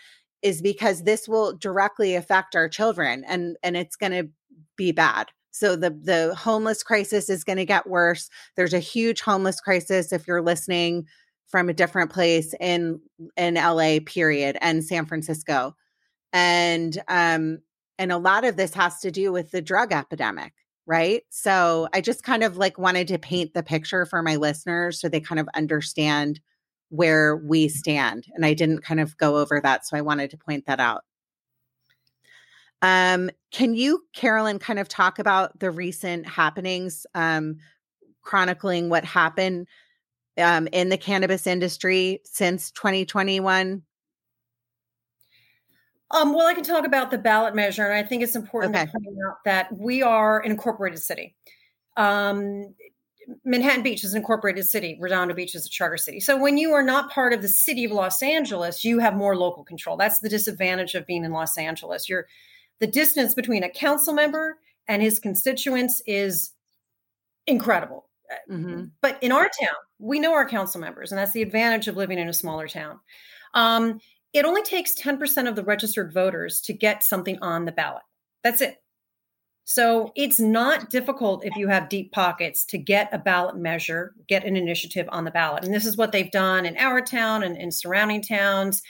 is 0.43 0.61
because 0.61 1.03
this 1.03 1.29
will 1.29 1.57
directly 1.57 2.15
affect 2.15 2.57
our 2.57 2.69
children 2.69 3.25
and 3.27 3.57
and 3.63 3.77
it's 3.77 3.97
going 3.97 4.13
to 4.13 4.29
be 4.77 4.93
bad. 4.93 5.29
So 5.51 5.77
the 5.77 5.91
the 5.91 6.35
homeless 6.35 6.83
crisis 6.83 7.29
is 7.29 7.45
going 7.45 7.59
to 7.59 7.65
get 7.65 7.89
worse. 7.89 8.29
There's 8.57 8.75
a 8.75 8.79
huge 8.79 9.21
homeless 9.21 9.61
crisis 9.61 10.13
if 10.13 10.27
you're 10.27 10.43
listening 10.43 11.07
from 11.49 11.69
a 11.69 11.75
different 11.75 12.11
place 12.11 12.55
in 12.61 13.01
in 13.37 13.55
LA 13.55 13.99
period 14.05 14.57
and 14.61 14.85
San 14.85 15.07
Francisco. 15.07 15.77
And 16.33 17.01
um 17.09 17.59
and 17.99 18.11
a 18.11 18.19
lot 18.19 18.45
of 18.45 18.57
this 18.57 18.75
has 18.75 18.99
to 19.01 19.11
do 19.11 19.31
with 19.31 19.51
the 19.51 19.63
drug 19.63 19.93
epidemic 19.93 20.53
right 20.87 21.23
so 21.31 21.89
i 21.93 22.01
just 22.01 22.25
kind 22.25 22.43
of 22.43 22.57
like 22.57 22.79
wanted 22.79 23.07
to 23.07 23.19
paint 23.19 23.55
the 23.55 23.63
picture 23.63 24.05
for 24.05 24.23
my 24.23 24.37
listeners 24.37 25.01
so 25.01 25.09
they 25.09 25.21
kind 25.21 25.39
of 25.39 25.49
understand 25.55 26.41
where 26.93 27.37
we 27.37 27.69
stand. 27.69 28.27
And 28.35 28.45
I 28.45 28.53
didn't 28.53 28.83
kind 28.83 29.01
of 29.01 29.17
go 29.17 29.39
over 29.39 29.59
that. 29.63 29.87
So 29.87 29.97
I 29.97 30.03
wanted 30.03 30.31
to 30.31 30.37
point 30.37 30.67
that 30.67 30.79
out. 30.79 31.05
Um, 32.83 33.31
can 33.51 33.75
you, 33.75 34.05
Carolyn, 34.13 34.59
kind 34.59 34.79
of 34.79 34.89
talk 34.89 35.19
about 35.19 35.59
the 35.59 35.71
recent 35.71 36.29
happenings, 36.29 37.07
um, 37.15 37.57
chronicling 38.21 38.91
what 38.91 39.07
happened 39.07 39.69
um, 40.37 40.69
in 40.71 40.91
the 40.91 40.99
cannabis 40.99 41.47
industry 41.47 42.21
since 42.25 42.71
2021? 42.73 43.83
Um, 46.11 46.35
well, 46.35 46.47
I 46.47 46.53
can 46.53 46.63
talk 46.65 46.85
about 46.85 47.11
the 47.11 47.17
ballot 47.17 47.55
measure, 47.55 47.87
and 47.87 47.95
I 47.95 48.07
think 48.07 48.23
it's 48.23 48.37
important 48.37 48.77
okay. 48.77 48.85
to 48.85 48.93
point 48.93 49.17
out 49.31 49.37
that 49.47 49.75
we 49.75 50.03
are 50.03 50.41
an 50.41 50.51
incorporated 50.51 51.01
city. 51.01 51.35
Manhattan 53.45 53.83
Beach 53.83 54.05
is 54.05 54.13
an 54.13 54.19
incorporated 54.19 54.67
city. 54.67 54.97
Redondo 55.01 55.35
Beach 55.35 55.55
is 55.55 55.67
a 55.67 55.71
charter 55.71 55.97
city. 55.97 56.21
So 56.21 56.37
when 56.37 56.59
you 56.59 56.73
are 56.73 56.83
not 56.83 57.11
part 57.11 57.33
of 57.33 57.43
the 57.43 57.49
city 57.49 57.85
of 57.85 57.93
Los 57.93 58.23
Angeles, 58.23 58.85
you 58.85 58.99
have 58.99 59.15
more 59.15 59.37
local 59.37 59.65
control. 59.65 59.97
That's 59.97 60.19
the 60.19 60.29
disadvantage 60.29 60.95
of 60.95 61.07
being 61.07 61.25
in 61.25 61.33
Los 61.33 61.57
Angeles. 61.57 62.09
You're 62.09 62.27
the 62.81 62.87
distance 62.87 63.35
between 63.35 63.63
a 63.63 63.71
council 63.71 64.13
member 64.13 64.59
and 64.89 65.03
his 65.03 65.19
constituents 65.19 66.03
is 66.07 66.53
incredible. 67.47 68.09
Mm-hmm. 68.51 68.85
But 69.01 69.23
in 69.23 69.33
our 69.33 69.49
town, 69.61 69.77
we 69.99 70.19
know 70.19 70.33
our 70.33 70.49
council 70.49 70.81
members, 70.81 71.13
and 71.13 71.19
that's 71.19 71.33
the 71.33 71.43
advantage 71.43 71.87
of 71.89 71.97
living 71.97 72.19
in 72.19 72.29
a 72.29 72.33
smaller 72.33 72.67
town. 72.67 72.99
Um, 73.55 74.01
it 74.33 74.45
only 74.45 74.63
takes 74.63 74.95
10% 74.95 75.49
of 75.49 75.57
the 75.57 75.63
registered 75.63 76.13
voters 76.13 76.61
to 76.63 76.73
get 76.73 77.05
something 77.05 77.39
on 77.43 77.67
the 77.67 77.73
ballot. 77.73 78.03
That's 78.43 78.61
it. 78.61 78.82
So 79.65 80.13
it's 80.17 80.41
not 80.41 80.91
difficult 80.91 81.45
if 81.45 81.55
you 81.57 81.69
have 81.69 81.89
deep 81.89 82.13
pockets 82.13 82.65
to 82.67 82.79
get 82.79 83.09
a 83.13 83.19
ballot 83.19 83.57
measure, 83.57 84.15
get 84.29 84.45
an 84.45 84.57
initiative 84.57 85.07
on 85.11 85.25
the 85.25 85.31
ballot. 85.31 85.65
And 85.65 85.73
this 85.73 85.87
is 85.87 85.97
what 85.97 86.13
they've 86.13 86.31
done 86.31 86.67
in 86.67 86.77
our 86.77 87.01
town 87.01 87.43
and 87.43 87.57
in 87.57 87.71
surrounding 87.71 88.23
towns. 88.23 88.83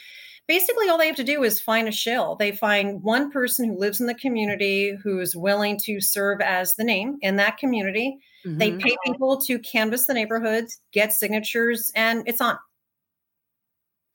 Basically, 0.49 0.89
all 0.89 0.99
they 0.99 1.07
have 1.07 1.17
to 1.17 1.25
do 1.25 1.45
is 1.45 1.61
find 1.61 1.89
a 1.89 1.93
shill. 1.93 2.37
They 2.37 2.53
find 2.53 3.03
one 3.03 3.31
person 3.31 3.69
who 3.69 3.79
lives 3.79 4.01
in 4.01 4.07
the 4.07 4.15
community 4.15 4.97
who's 5.03 5.37
willing 5.37 5.79
to 5.85 6.01
serve 6.01 6.41
as 6.41 6.75
the 6.75 6.85
name 6.85 7.19
in 7.21 7.37
that 7.37 7.59
community. 7.59 8.19
Mm-hmm. 8.45 8.59
They 8.59 8.73
pay 8.73 8.97
people 9.05 9.41
to 9.43 9.59
canvass 9.61 10.07
the 10.07 10.15
neighborhoods, 10.15 10.81
get 10.93 11.13
signatures, 11.13 11.93
and 11.95 12.25
it's 12.27 12.41
on. 12.41 12.59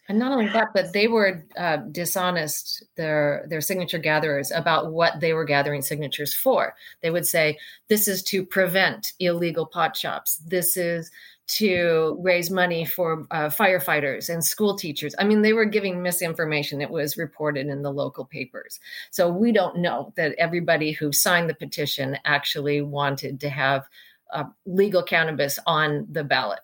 And 0.10 0.18
not 0.18 0.32
only 0.32 0.48
that, 0.48 0.70
but 0.74 0.94
they 0.94 1.08
were 1.08 1.44
uh, 1.58 1.78
dishonest, 1.92 2.84
their 2.96 3.46
their 3.50 3.60
signature 3.60 3.98
gatherers, 3.98 4.52
about 4.52 4.94
what 4.94 5.20
they 5.20 5.34
were 5.34 5.44
gathering 5.44 5.82
signatures 5.82 6.34
for. 6.34 6.76
They 7.02 7.10
would 7.10 7.28
say, 7.28 7.58
"This 7.90 8.08
is 8.08 8.24
to 8.24 8.46
prevent 8.46 9.14
illegal 9.20 9.66
pot 9.66 9.98
shops. 9.98 10.38
This 10.38 10.78
is 10.78 11.12
to 11.48 12.18
raise 12.22 12.50
money 12.50 12.86
for 12.86 13.26
uh, 13.32 13.50
firefighters 13.50 14.30
and 14.30 14.44
school 14.44 14.78
teachers." 14.78 15.14
I 15.20 15.26
mean, 15.26 15.42
they 15.42 15.54
were 15.54 15.66
giving 15.66 16.02
misinformation. 16.02 16.82
It 16.82 16.90
was 16.90 17.18
reported 17.18 17.68
in 17.68 17.82
the 17.82 17.92
local 17.92 18.24
papers. 18.24 18.80
So 19.12 19.30
we 19.30 19.52
don't 19.52 19.78
know 19.78 20.14
that 20.16 20.36
everybody 20.38 20.94
who 20.94 21.12
signed 21.12 21.50
the 21.50 21.56
petition 21.56 22.18
actually 22.24 22.82
wanted 22.82 23.42
to 23.42 23.50
have 23.50 23.84
uh, 24.32 24.46
legal 24.66 25.04
cannabis 25.04 25.60
on 25.66 26.08
the 26.10 26.24
ballot 26.24 26.60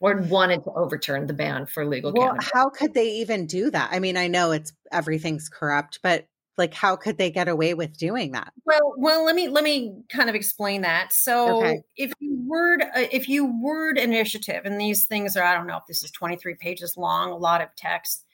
or 0.00 0.16
wanted 0.16 0.64
to 0.64 0.72
overturn 0.72 1.26
the 1.26 1.34
ban 1.34 1.66
for 1.66 1.84
legal 1.84 2.12
well, 2.12 2.28
cannabis. 2.28 2.50
How 2.52 2.70
could 2.70 2.94
they 2.94 3.08
even 3.16 3.46
do 3.46 3.70
that? 3.70 3.90
I 3.92 4.00
mean, 4.00 4.16
I 4.16 4.26
know 4.26 4.50
it's 4.50 4.72
everything's 4.90 5.48
corrupt, 5.48 6.00
but 6.02 6.26
like 6.56 6.74
how 6.74 6.96
could 6.96 7.18
they 7.18 7.30
get 7.30 7.48
away 7.48 7.74
with 7.74 7.96
doing 7.96 8.32
that? 8.32 8.52
Well, 8.64 8.94
well, 8.96 9.24
let 9.24 9.34
me 9.34 9.48
let 9.48 9.64
me 9.64 9.94
kind 10.08 10.28
of 10.28 10.34
explain 10.34 10.82
that. 10.82 11.12
So, 11.12 11.58
okay. 11.58 11.82
if 11.96 12.12
you 12.18 12.42
word 12.46 12.82
uh, 12.82 13.06
if 13.12 13.28
you 13.28 13.46
word 13.62 13.98
initiative 13.98 14.62
and 14.64 14.80
these 14.80 15.04
things 15.04 15.36
are 15.36 15.44
I 15.44 15.54
don't 15.54 15.66
know 15.66 15.76
if 15.76 15.86
this 15.86 16.02
is 16.02 16.10
23 16.10 16.54
pages 16.54 16.96
long, 16.96 17.30
a 17.30 17.36
lot 17.36 17.60
of 17.60 17.68
text. 17.76 18.24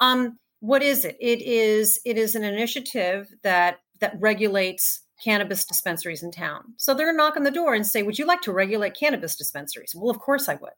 Um 0.00 0.38
what 0.60 0.82
is 0.82 1.04
it? 1.04 1.16
It 1.20 1.42
is 1.42 2.00
it 2.04 2.16
is 2.16 2.34
an 2.34 2.44
initiative 2.44 3.28
that 3.42 3.80
that 4.00 4.16
regulates 4.18 5.02
cannabis 5.22 5.64
dispensaries 5.64 6.22
in 6.22 6.30
town. 6.30 6.74
So 6.76 6.92
they're 6.92 7.06
going 7.06 7.16
to 7.16 7.22
knock 7.22 7.36
on 7.36 7.44
the 7.44 7.50
door 7.50 7.74
and 7.74 7.86
say, 7.86 8.02
"Would 8.02 8.18
you 8.18 8.26
like 8.26 8.40
to 8.42 8.52
regulate 8.52 8.94
cannabis 8.98 9.36
dispensaries?" 9.36 9.94
Well, 9.94 10.10
of 10.10 10.18
course 10.18 10.48
I 10.48 10.54
would. 10.54 10.72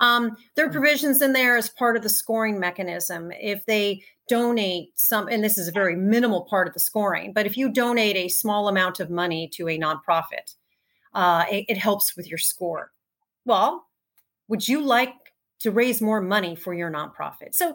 Um, 0.00 0.36
there 0.54 0.66
are 0.66 0.70
mm. 0.70 0.72
provisions 0.72 1.22
in 1.22 1.32
there 1.32 1.56
as 1.56 1.68
part 1.68 1.96
of 1.96 2.02
the 2.02 2.08
scoring 2.08 2.58
mechanism. 2.58 3.32
If 3.32 3.64
they 3.66 4.02
donate 4.28 4.90
some, 4.94 5.28
and 5.28 5.42
this 5.42 5.58
is 5.58 5.68
a 5.68 5.72
very 5.72 5.96
minimal 5.96 6.42
part 6.42 6.68
of 6.68 6.74
the 6.74 6.80
scoring, 6.80 7.32
but 7.32 7.46
if 7.46 7.56
you 7.56 7.70
donate 7.70 8.16
a 8.16 8.28
small 8.28 8.68
amount 8.68 9.00
of 9.00 9.10
money 9.10 9.48
to 9.54 9.68
a 9.68 9.78
nonprofit, 9.78 10.54
uh, 11.14 11.44
it, 11.50 11.66
it 11.68 11.78
helps 11.78 12.16
with 12.16 12.28
your 12.28 12.38
score. 12.38 12.92
Well, 13.44 13.86
would 14.48 14.66
you 14.66 14.82
like 14.82 15.14
to 15.60 15.70
raise 15.70 16.00
more 16.00 16.20
money 16.20 16.56
for 16.56 16.74
your 16.74 16.90
nonprofit? 16.90 17.54
So 17.54 17.74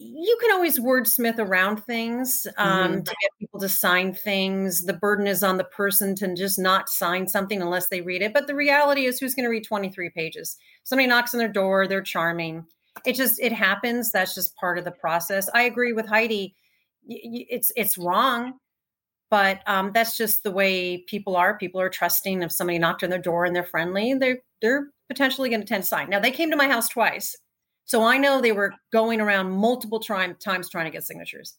you 0.00 0.38
can 0.40 0.52
always 0.52 0.78
wordsmith 0.78 1.40
around 1.40 1.84
things 1.84 2.46
um, 2.56 2.92
mm-hmm. 2.92 3.00
to 3.00 3.16
get 3.20 3.30
people 3.40 3.58
to 3.58 3.68
sign 3.68 4.14
things. 4.14 4.84
The 4.84 4.92
burden 4.92 5.26
is 5.26 5.42
on 5.42 5.56
the 5.56 5.64
person 5.64 6.14
to 6.16 6.34
just 6.36 6.56
not 6.56 6.88
sign 6.88 7.26
something 7.26 7.60
unless 7.60 7.88
they 7.88 8.00
read 8.00 8.22
it. 8.22 8.32
But 8.32 8.46
the 8.46 8.54
reality 8.54 9.06
is, 9.06 9.18
who's 9.18 9.34
going 9.34 9.44
to 9.44 9.50
read 9.50 9.64
23 9.64 10.10
pages? 10.10 10.56
Somebody 10.84 11.08
knocks 11.08 11.34
on 11.34 11.38
their 11.38 11.48
door, 11.48 11.88
they're 11.88 12.00
charming. 12.00 12.64
It 13.04 13.14
just 13.14 13.40
it 13.40 13.52
happens. 13.52 14.12
That's 14.12 14.34
just 14.34 14.54
part 14.56 14.78
of 14.78 14.84
the 14.84 14.92
process. 14.92 15.48
I 15.52 15.62
agree 15.62 15.92
with 15.92 16.06
Heidi. 16.06 16.54
It's 17.08 17.72
it's 17.76 17.98
wrong, 17.98 18.54
but 19.30 19.62
um, 19.66 19.90
that's 19.92 20.16
just 20.16 20.44
the 20.44 20.52
way 20.52 21.04
people 21.08 21.34
are. 21.34 21.58
People 21.58 21.80
are 21.80 21.88
trusting. 21.88 22.42
If 22.42 22.52
somebody 22.52 22.78
knocked 22.78 23.02
on 23.02 23.10
their 23.10 23.18
door 23.18 23.44
and 23.44 23.54
they're 23.54 23.64
friendly, 23.64 24.14
they're 24.14 24.38
they're 24.62 24.88
potentially 25.08 25.48
going 25.48 25.62
to 25.62 25.66
tend 25.66 25.82
to 25.82 25.88
sign. 25.88 26.08
Now 26.08 26.20
they 26.20 26.30
came 26.30 26.50
to 26.50 26.56
my 26.56 26.68
house 26.68 26.88
twice 26.88 27.36
so 27.88 28.04
I 28.04 28.18
know 28.18 28.40
they 28.40 28.52
were 28.52 28.74
going 28.92 29.18
around 29.18 29.50
multiple 29.50 29.98
times 29.98 30.36
trying 30.68 30.84
to 30.84 30.90
get 30.90 31.04
signatures. 31.04 31.56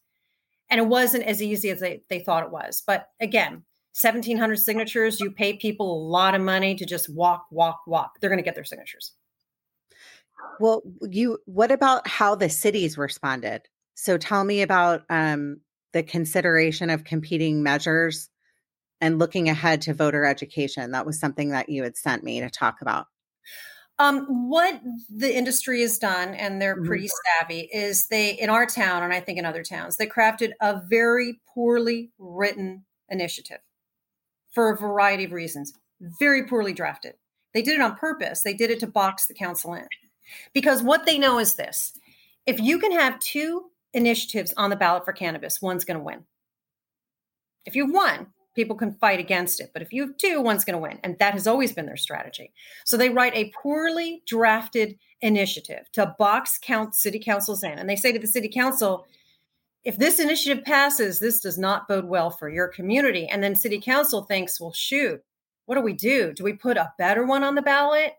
And 0.70 0.78
it 0.78 0.86
wasn't 0.86 1.24
as 1.24 1.42
easy 1.42 1.70
as 1.70 1.80
they, 1.80 2.02
they 2.08 2.20
thought 2.20 2.44
it 2.44 2.52
was. 2.52 2.84
But 2.86 3.08
again, 3.20 3.64
1700 4.00 4.56
signatures, 4.56 5.18
you 5.18 5.32
pay 5.32 5.54
people 5.54 5.92
a 5.92 6.06
lot 6.06 6.36
of 6.36 6.40
money 6.40 6.76
to 6.76 6.86
just 6.86 7.12
walk, 7.12 7.46
walk, 7.50 7.80
walk. 7.88 8.12
They're 8.20 8.30
going 8.30 8.38
to 8.38 8.44
get 8.44 8.54
their 8.54 8.64
signatures. 8.64 9.12
Well, 10.60 10.82
you 11.02 11.38
what 11.46 11.72
about 11.72 12.06
how 12.06 12.36
the 12.36 12.48
cities 12.48 12.96
responded? 12.96 13.62
So 13.96 14.16
tell 14.16 14.44
me 14.44 14.62
about 14.62 15.02
um, 15.10 15.60
the 15.92 16.04
consideration 16.04 16.90
of 16.90 17.02
competing 17.02 17.64
measures 17.64 18.30
and 19.00 19.18
looking 19.18 19.48
ahead 19.48 19.82
to 19.82 19.94
voter 19.94 20.24
education. 20.24 20.92
That 20.92 21.06
was 21.06 21.18
something 21.18 21.50
that 21.50 21.68
you 21.68 21.82
had 21.82 21.96
sent 21.96 22.22
me 22.22 22.40
to 22.40 22.50
talk 22.50 22.82
about. 22.82 23.06
Um, 24.00 24.48
what 24.48 24.80
the 25.10 25.36
industry 25.36 25.82
has 25.82 25.98
done, 25.98 26.30
and 26.34 26.60
they're 26.60 26.74
mm-hmm. 26.74 26.86
pretty 26.86 27.08
savvy, 27.38 27.68
is 27.70 28.06
they, 28.06 28.30
in 28.30 28.48
our 28.48 28.64
town, 28.64 29.02
and 29.02 29.12
I 29.12 29.20
think 29.20 29.38
in 29.38 29.44
other 29.44 29.62
towns, 29.62 29.98
they 29.98 30.06
crafted 30.06 30.52
a 30.58 30.80
very 30.88 31.38
poorly 31.54 32.10
written 32.18 32.86
initiative 33.10 33.58
for 34.54 34.70
a 34.70 34.76
variety 34.78 35.24
of 35.24 35.32
reasons. 35.32 35.74
Very 36.18 36.46
poorly 36.46 36.72
drafted. 36.72 37.16
They 37.52 37.60
did 37.60 37.74
it 37.74 37.82
on 37.82 37.94
purpose. 37.94 38.40
They 38.40 38.54
did 38.54 38.70
it 38.70 38.80
to 38.80 38.86
box 38.86 39.26
the 39.26 39.34
council 39.34 39.74
in. 39.74 39.86
Because 40.54 40.82
what 40.82 41.04
they 41.04 41.18
know 41.18 41.38
is 41.38 41.56
this 41.56 41.92
if 42.46 42.58
you 42.58 42.78
can 42.78 42.92
have 42.92 43.18
two 43.18 43.66
initiatives 43.92 44.54
on 44.56 44.70
the 44.70 44.76
ballot 44.76 45.04
for 45.04 45.12
cannabis, 45.12 45.60
one's 45.60 45.84
going 45.84 45.98
to 45.98 46.04
win. 46.04 46.24
If 47.66 47.76
you 47.76 47.84
have 47.84 47.94
one, 47.94 48.28
people 48.54 48.76
can 48.76 48.94
fight 48.94 49.20
against 49.20 49.60
it. 49.60 49.70
But 49.72 49.82
if 49.82 49.92
you 49.92 50.02
have 50.02 50.16
two, 50.16 50.40
one's 50.40 50.64
going 50.64 50.74
to 50.74 50.82
win. 50.82 50.98
And 51.02 51.18
that 51.18 51.34
has 51.34 51.46
always 51.46 51.72
been 51.72 51.86
their 51.86 51.96
strategy. 51.96 52.52
So 52.84 52.96
they 52.96 53.10
write 53.10 53.34
a 53.34 53.52
poorly 53.62 54.22
drafted 54.26 54.98
initiative 55.20 55.86
to 55.92 56.14
box 56.18 56.58
count 56.60 56.94
city 56.94 57.18
councils 57.18 57.62
in. 57.62 57.78
And 57.78 57.88
they 57.88 57.96
say 57.96 58.12
to 58.12 58.18
the 58.18 58.26
city 58.26 58.48
council, 58.48 59.06
if 59.84 59.96
this 59.96 60.18
initiative 60.18 60.64
passes, 60.64 61.20
this 61.20 61.40
does 61.40 61.56
not 61.56 61.88
bode 61.88 62.04
well 62.04 62.30
for 62.30 62.48
your 62.48 62.68
community. 62.68 63.26
And 63.26 63.42
then 63.42 63.54
city 63.54 63.80
council 63.80 64.24
thinks, 64.24 64.60
well, 64.60 64.72
shoot, 64.72 65.22
what 65.66 65.76
do 65.76 65.80
we 65.80 65.92
do? 65.92 66.32
Do 66.32 66.44
we 66.44 66.52
put 66.52 66.76
a 66.76 66.92
better 66.98 67.24
one 67.24 67.44
on 67.44 67.54
the 67.54 67.62
ballot? 67.62 68.12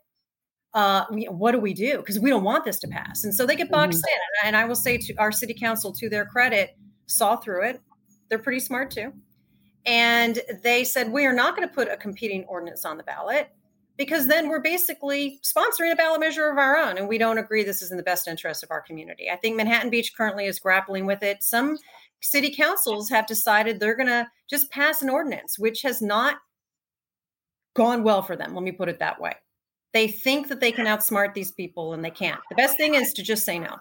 Uh, 0.74 1.06
what 1.30 1.52
do 1.52 1.60
we 1.60 1.74
do? 1.74 1.98
Because 1.98 2.20
we 2.20 2.30
don't 2.30 2.46
want 2.46 2.64
this 2.64 2.80
to 2.80 2.88
pass. 2.88 3.26
And 3.26 3.36
so 3.36 3.46
they 3.46 3.58
get 3.58 3.70
boxed 3.70 4.00
mm-hmm. 4.00 4.46
in. 4.46 4.48
And 4.48 4.56
I 4.56 4.66
will 4.66 4.76
say 4.76 4.98
to 4.98 5.14
our 5.16 5.32
city 5.32 5.54
council, 5.54 5.92
to 5.94 6.10
their 6.10 6.26
credit, 6.26 6.78
saw 7.08 7.36
through 7.36 7.66
it. 7.66 7.82
They're 8.30 8.40
pretty 8.40 8.62
smart 8.62 8.90
too. 8.90 9.12
And 9.86 10.40
they 10.64 10.84
said, 10.84 11.12
we 11.12 11.26
are 11.26 11.34
not 11.34 11.56
going 11.56 11.68
to 11.68 11.74
put 11.74 11.90
a 11.90 11.98
competing 11.98 12.46
ordinance 12.46 12.86
on 12.86 12.98
the 12.98 13.04
ballot 13.04 13.50
because 13.98 14.28
then 14.28 14.48
we're 14.48 14.62
basically 14.62 15.40
sponsoring 15.44 15.92
a 15.92 15.96
ballot 15.96 16.20
measure 16.20 16.50
of 16.50 16.58
our 16.58 16.78
own. 16.78 16.98
And 16.98 17.08
we 17.08 17.18
don't 17.18 17.38
agree 17.38 17.64
this 17.64 17.82
is 17.82 17.92
in 17.92 17.98
the 17.98 18.04
best 18.04 18.28
interest 18.28 18.64
of 18.64 18.72
our 18.72 18.82
community. 18.82 19.30
I 19.32 19.36
think 19.36 19.56
Manhattan 19.56 19.90
Beach 19.90 20.16
currently 20.16 20.46
is 20.46 20.60
grappling 20.60 21.06
with 21.06 21.24
it. 21.24 21.44
Some 21.44 21.78
city 22.22 22.54
councils 22.54 23.10
have 23.10 23.28
decided 23.28 23.80
they're 23.80 23.96
going 23.96 24.08
to 24.08 24.28
just 24.50 24.70
pass 24.72 25.02
an 25.02 25.10
ordinance, 25.10 25.58
which 25.58 25.82
has 25.82 26.02
not 26.02 26.38
gone 27.76 28.04
well 28.04 28.22
for 28.22 28.36
them. 28.36 28.54
Let 28.54 28.64
me 28.64 28.72
put 28.72 28.90
it 28.90 29.00
that 29.00 29.20
way. 29.20 29.34
They 29.94 30.08
think 30.08 30.48
that 30.48 30.62
they 30.62 30.72
can 30.72 30.86
outsmart 30.86 31.34
these 31.34 31.52
people 31.52 31.94
and 31.94 32.04
they 32.04 32.12
can't. 32.12 32.40
The 32.50 32.56
best 32.56 32.78
thing 32.78 32.96
is 32.96 33.14
to 33.14 33.24
just 33.24 33.44
say 33.44 33.60
no. 33.60 33.76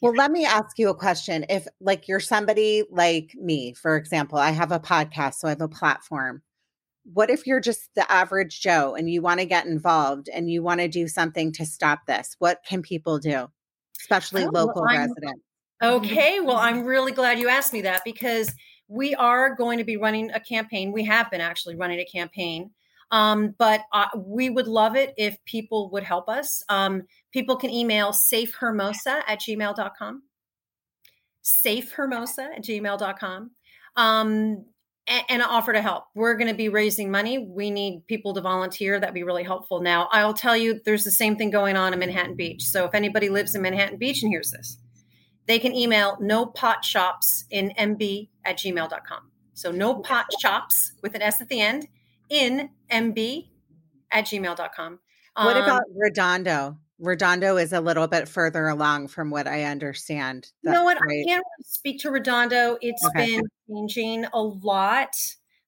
Well, 0.00 0.12
let 0.14 0.30
me 0.30 0.44
ask 0.44 0.78
you 0.78 0.88
a 0.88 0.94
question. 0.94 1.44
If, 1.48 1.66
like, 1.80 2.08
you're 2.08 2.20
somebody 2.20 2.84
like 2.90 3.34
me, 3.34 3.74
for 3.74 3.96
example, 3.96 4.38
I 4.38 4.50
have 4.50 4.72
a 4.72 4.80
podcast, 4.80 5.34
so 5.34 5.48
I 5.48 5.50
have 5.50 5.60
a 5.60 5.68
platform. 5.68 6.42
What 7.12 7.30
if 7.30 7.46
you're 7.46 7.60
just 7.60 7.94
the 7.94 8.10
average 8.10 8.60
Joe 8.60 8.94
and 8.94 9.10
you 9.10 9.22
want 9.22 9.40
to 9.40 9.46
get 9.46 9.66
involved 9.66 10.28
and 10.28 10.50
you 10.50 10.62
want 10.62 10.80
to 10.80 10.88
do 10.88 11.08
something 11.08 11.52
to 11.52 11.64
stop 11.64 12.06
this? 12.06 12.36
What 12.38 12.60
can 12.66 12.82
people 12.82 13.18
do, 13.18 13.48
especially 14.00 14.44
oh, 14.44 14.50
local 14.52 14.82
well, 14.82 14.96
residents? 14.96 15.42
Mm-hmm. 15.82 15.94
Okay. 15.94 16.40
Well, 16.40 16.56
I'm 16.56 16.84
really 16.84 17.12
glad 17.12 17.38
you 17.38 17.48
asked 17.48 17.72
me 17.72 17.82
that 17.82 18.02
because 18.04 18.52
we 18.88 19.14
are 19.14 19.54
going 19.54 19.78
to 19.78 19.84
be 19.84 19.96
running 19.96 20.30
a 20.32 20.40
campaign. 20.40 20.92
We 20.92 21.04
have 21.04 21.30
been 21.30 21.40
actually 21.40 21.76
running 21.76 22.00
a 22.00 22.04
campaign 22.04 22.70
um, 23.10 23.54
but 23.58 23.82
uh, 23.92 24.06
we 24.16 24.50
would 24.50 24.66
love 24.66 24.96
it 24.96 25.14
if 25.16 25.36
people 25.44 25.90
would 25.90 26.02
help 26.02 26.28
us. 26.28 26.62
Um, 26.68 27.04
people 27.32 27.56
can 27.56 27.70
email 27.70 28.12
safehermosa 28.12 29.22
at 29.26 29.40
gmail.com. 29.40 30.22
Safehermosa 31.42 32.56
at 32.56 32.64
gmail.com. 32.64 33.50
Um, 33.96 34.64
and, 35.06 35.24
and 35.28 35.42
offer 35.42 35.72
to 35.72 35.80
help. 35.80 36.04
We're 36.14 36.34
going 36.34 36.48
to 36.48 36.54
be 36.54 36.68
raising 36.68 37.10
money. 37.10 37.38
We 37.38 37.70
need 37.70 38.06
people 38.06 38.34
to 38.34 38.42
volunteer. 38.42 39.00
That'd 39.00 39.14
be 39.14 39.22
really 39.22 39.42
helpful. 39.42 39.80
Now, 39.80 40.08
I'll 40.12 40.34
tell 40.34 40.56
you, 40.56 40.80
there's 40.84 41.04
the 41.04 41.10
same 41.10 41.36
thing 41.36 41.50
going 41.50 41.76
on 41.76 41.94
in 41.94 41.98
Manhattan 41.98 42.36
Beach. 42.36 42.62
So 42.62 42.84
if 42.84 42.94
anybody 42.94 43.30
lives 43.30 43.54
in 43.54 43.62
Manhattan 43.62 43.96
Beach 43.96 44.22
and 44.22 44.30
hears 44.30 44.50
this, 44.50 44.76
they 45.46 45.58
can 45.58 45.74
email 45.74 46.18
no 46.20 46.44
pot 46.44 46.84
shops 46.84 47.46
in 47.50 47.72
mb 47.78 48.28
at 48.44 48.58
gmail.com. 48.58 49.30
So 49.54 49.72
no 49.72 49.94
pot 49.94 50.26
shops 50.38 50.92
with 51.02 51.14
an 51.14 51.22
S 51.22 51.40
at 51.40 51.48
the 51.48 51.60
end 51.60 51.88
in 52.28 52.70
mb 52.90 53.48
at 54.10 54.24
gmail.com. 54.24 54.98
Um, 55.36 55.46
what 55.46 55.56
about 55.56 55.82
Redondo? 55.94 56.78
Redondo 56.98 57.56
is 57.56 57.72
a 57.72 57.80
little 57.80 58.08
bit 58.08 58.28
further 58.28 58.66
along 58.66 59.08
from 59.08 59.30
what 59.30 59.46
I 59.46 59.64
understand. 59.64 60.50
you 60.62 60.72
know 60.72 60.82
what? 60.82 60.98
Right. 61.00 61.24
I 61.24 61.28
can't 61.28 61.44
speak 61.62 62.00
to 62.00 62.10
Redondo. 62.10 62.76
It's 62.80 63.04
okay. 63.06 63.36
been 63.36 63.42
changing 63.68 64.24
a 64.32 64.42
lot. 64.42 65.14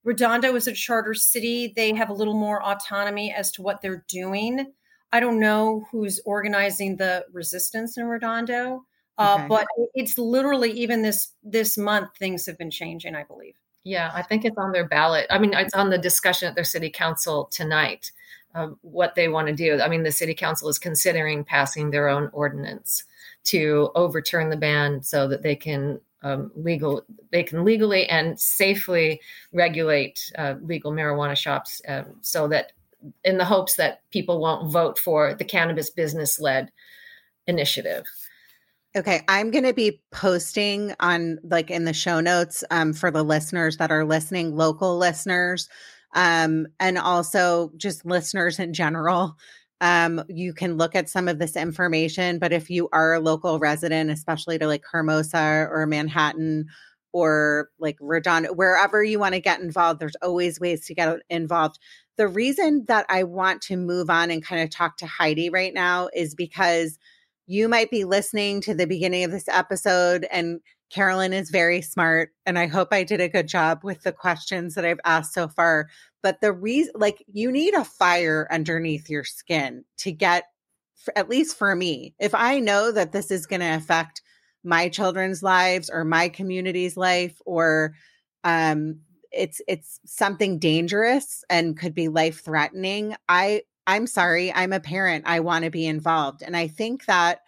Redondo 0.02 0.54
is 0.56 0.66
a 0.66 0.72
charter 0.72 1.14
city. 1.14 1.72
They 1.74 1.94
have 1.94 2.08
a 2.10 2.14
little 2.14 2.34
more 2.34 2.62
autonomy 2.62 3.32
as 3.32 3.52
to 3.52 3.62
what 3.62 3.80
they're 3.80 4.04
doing. 4.08 4.72
I 5.12 5.20
don't 5.20 5.38
know 5.38 5.86
who's 5.92 6.20
organizing 6.24 6.96
the 6.96 7.26
resistance 7.32 7.96
in 7.96 8.06
Redondo, 8.06 8.84
uh, 9.18 9.36
okay. 9.38 9.46
but 9.48 9.66
it's 9.94 10.16
literally 10.18 10.70
even 10.72 11.02
this 11.02 11.32
this 11.42 11.76
month 11.76 12.10
things 12.18 12.46
have 12.46 12.58
been 12.58 12.70
changing. 12.70 13.14
I 13.14 13.24
believe. 13.24 13.54
Yeah, 13.84 14.10
I 14.14 14.22
think 14.22 14.44
it's 14.44 14.58
on 14.58 14.72
their 14.72 14.86
ballot. 14.86 15.26
I 15.30 15.38
mean, 15.38 15.54
it's 15.54 15.74
on 15.74 15.90
the 15.90 15.98
discussion 15.98 16.48
at 16.48 16.54
their 16.54 16.64
city 16.64 16.90
council 16.90 17.46
tonight 17.46 18.12
of 18.54 18.76
what 18.82 19.14
they 19.14 19.28
want 19.28 19.48
to 19.48 19.54
do. 19.54 19.80
I 19.80 19.88
mean, 19.88 20.02
the 20.02 20.12
city 20.12 20.34
council 20.34 20.68
is 20.68 20.78
considering 20.78 21.44
passing 21.44 21.90
their 21.90 22.08
own 22.08 22.28
ordinance 22.32 23.04
to 23.44 23.90
overturn 23.94 24.50
the 24.50 24.56
ban 24.56 25.02
so 25.02 25.28
that 25.28 25.42
they 25.42 25.56
can 25.56 26.00
um, 26.22 26.50
legal 26.54 27.02
they 27.32 27.42
can 27.42 27.64
legally 27.64 28.06
and 28.08 28.38
safely 28.38 29.20
regulate 29.52 30.30
uh, 30.36 30.56
legal 30.60 30.92
marijuana 30.92 31.34
shops 31.34 31.80
um, 31.88 32.04
so 32.20 32.46
that 32.48 32.72
in 33.24 33.38
the 33.38 33.44
hopes 33.44 33.76
that 33.76 34.02
people 34.10 34.38
won't 34.38 34.70
vote 34.70 34.98
for 34.98 35.32
the 35.32 35.44
cannabis 35.44 35.88
business 35.88 36.38
led 36.38 36.70
initiative 37.46 38.04
Okay, 38.96 39.22
I'm 39.28 39.52
going 39.52 39.64
to 39.64 39.72
be 39.72 40.02
posting 40.10 40.94
on 40.98 41.38
like 41.44 41.70
in 41.70 41.84
the 41.84 41.92
show 41.92 42.20
notes 42.20 42.64
um, 42.72 42.92
for 42.92 43.12
the 43.12 43.22
listeners 43.22 43.76
that 43.76 43.92
are 43.92 44.04
listening, 44.04 44.56
local 44.56 44.98
listeners, 44.98 45.68
um, 46.14 46.66
and 46.80 46.98
also 46.98 47.70
just 47.76 48.04
listeners 48.04 48.58
in 48.58 48.72
general. 48.72 49.36
Um, 49.80 50.24
you 50.28 50.52
can 50.52 50.76
look 50.76 50.96
at 50.96 51.08
some 51.08 51.28
of 51.28 51.38
this 51.38 51.54
information, 51.54 52.40
but 52.40 52.52
if 52.52 52.68
you 52.68 52.88
are 52.92 53.14
a 53.14 53.20
local 53.20 53.60
resident, 53.60 54.10
especially 54.10 54.58
to 54.58 54.66
like 54.66 54.82
Hermosa 54.90 55.68
or 55.70 55.86
Manhattan 55.86 56.66
or 57.12 57.68
like 57.78 57.96
Redondo, 58.00 58.52
wherever 58.52 59.04
you 59.04 59.20
want 59.20 59.34
to 59.34 59.40
get 59.40 59.60
involved, 59.60 60.00
there's 60.00 60.16
always 60.20 60.58
ways 60.58 60.84
to 60.86 60.94
get 60.94 61.16
involved. 61.30 61.78
The 62.16 62.26
reason 62.26 62.86
that 62.88 63.06
I 63.08 63.22
want 63.22 63.62
to 63.62 63.76
move 63.76 64.10
on 64.10 64.32
and 64.32 64.44
kind 64.44 64.62
of 64.62 64.70
talk 64.70 64.96
to 64.96 65.06
Heidi 65.06 65.48
right 65.48 65.72
now 65.72 66.08
is 66.12 66.34
because 66.34 66.98
you 67.50 67.68
might 67.68 67.90
be 67.90 68.04
listening 68.04 68.60
to 68.60 68.74
the 68.74 68.86
beginning 68.86 69.24
of 69.24 69.32
this 69.32 69.48
episode 69.48 70.24
and 70.30 70.60
Carolyn 70.90 71.32
is 71.32 71.50
very 71.50 71.82
smart, 71.82 72.30
and 72.44 72.58
I 72.58 72.66
hope 72.66 72.88
I 72.92 73.04
did 73.04 73.20
a 73.20 73.28
good 73.28 73.46
job 73.46 73.80
with 73.84 74.02
the 74.02 74.12
questions 74.12 74.74
that 74.74 74.84
I've 74.84 75.00
asked 75.04 75.34
so 75.34 75.48
far. 75.48 75.88
But 76.22 76.40
the 76.40 76.52
reason, 76.52 76.92
like, 76.96 77.24
you 77.32 77.50
need 77.50 77.74
a 77.74 77.84
fire 77.84 78.48
underneath 78.50 79.08
your 79.08 79.24
skin 79.24 79.84
to 79.98 80.12
get, 80.12 80.44
at 81.14 81.28
least 81.28 81.56
for 81.56 81.74
me, 81.74 82.14
if 82.18 82.34
I 82.34 82.58
know 82.58 82.92
that 82.92 83.12
this 83.12 83.30
is 83.30 83.46
going 83.46 83.60
to 83.60 83.74
affect 83.74 84.20
my 84.64 84.88
children's 84.88 85.42
lives 85.42 85.88
or 85.88 86.04
my 86.04 86.28
community's 86.28 86.96
life, 86.96 87.40
or 87.46 87.94
um, 88.42 89.00
it's 89.30 89.60
it's 89.68 90.00
something 90.04 90.58
dangerous 90.58 91.44
and 91.48 91.78
could 91.78 91.94
be 91.94 92.08
life 92.08 92.44
threatening. 92.44 93.14
I 93.28 93.62
I'm 93.86 94.06
sorry, 94.06 94.52
I'm 94.52 94.72
a 94.72 94.80
parent. 94.80 95.24
I 95.26 95.40
want 95.40 95.64
to 95.64 95.70
be 95.70 95.86
involved, 95.86 96.42
and 96.42 96.56
I 96.56 96.68
think 96.68 97.06
that 97.06 97.40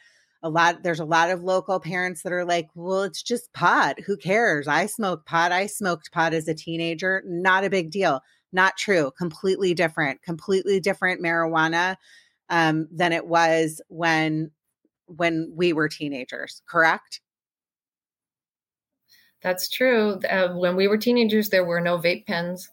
a 0.43 0.49
lot 0.49 0.83
there's 0.83 1.01
a 1.01 1.05
lot 1.05 1.31
of 1.31 1.43
local 1.43 1.79
parents 1.79 2.23
that 2.23 2.33
are 2.33 2.45
like 2.45 2.69
well 2.75 3.03
it's 3.03 3.23
just 3.23 3.53
pot 3.53 3.99
who 4.01 4.17
cares 4.17 4.67
i 4.67 4.87
smoke 4.87 5.25
pot 5.25 5.53
i 5.53 5.67
smoked 5.67 6.11
pot 6.13 6.35
as 6.35 6.49
a 6.49 6.55
teenager 6.55 7.23
not 7.27 7.65
a 7.65 7.71
big 7.71 7.91
deal 7.91 8.21
not 8.53 8.77
true 8.77 9.13
completely 9.17 9.75
different 9.75 10.21
completely 10.23 10.81
different 10.81 11.23
marijuana 11.23 11.97
um, 12.51 12.87
than 12.91 13.13
it 13.13 13.27
was 13.27 13.81
when 13.89 14.51
when 15.07 15.51
we 15.55 15.73
were 15.73 15.89
teenagers 15.89 16.63
correct 16.69 17.21
that's 19.43 19.69
true 19.69 20.21
uh, 20.29 20.49
when 20.55 20.77
we 20.77 20.89
were 20.89 20.99
teenagers 20.99 21.49
there 21.51 21.65
were 21.65 21.81
no 21.81 21.99
vape 21.99 22.27
pens 22.27 22.69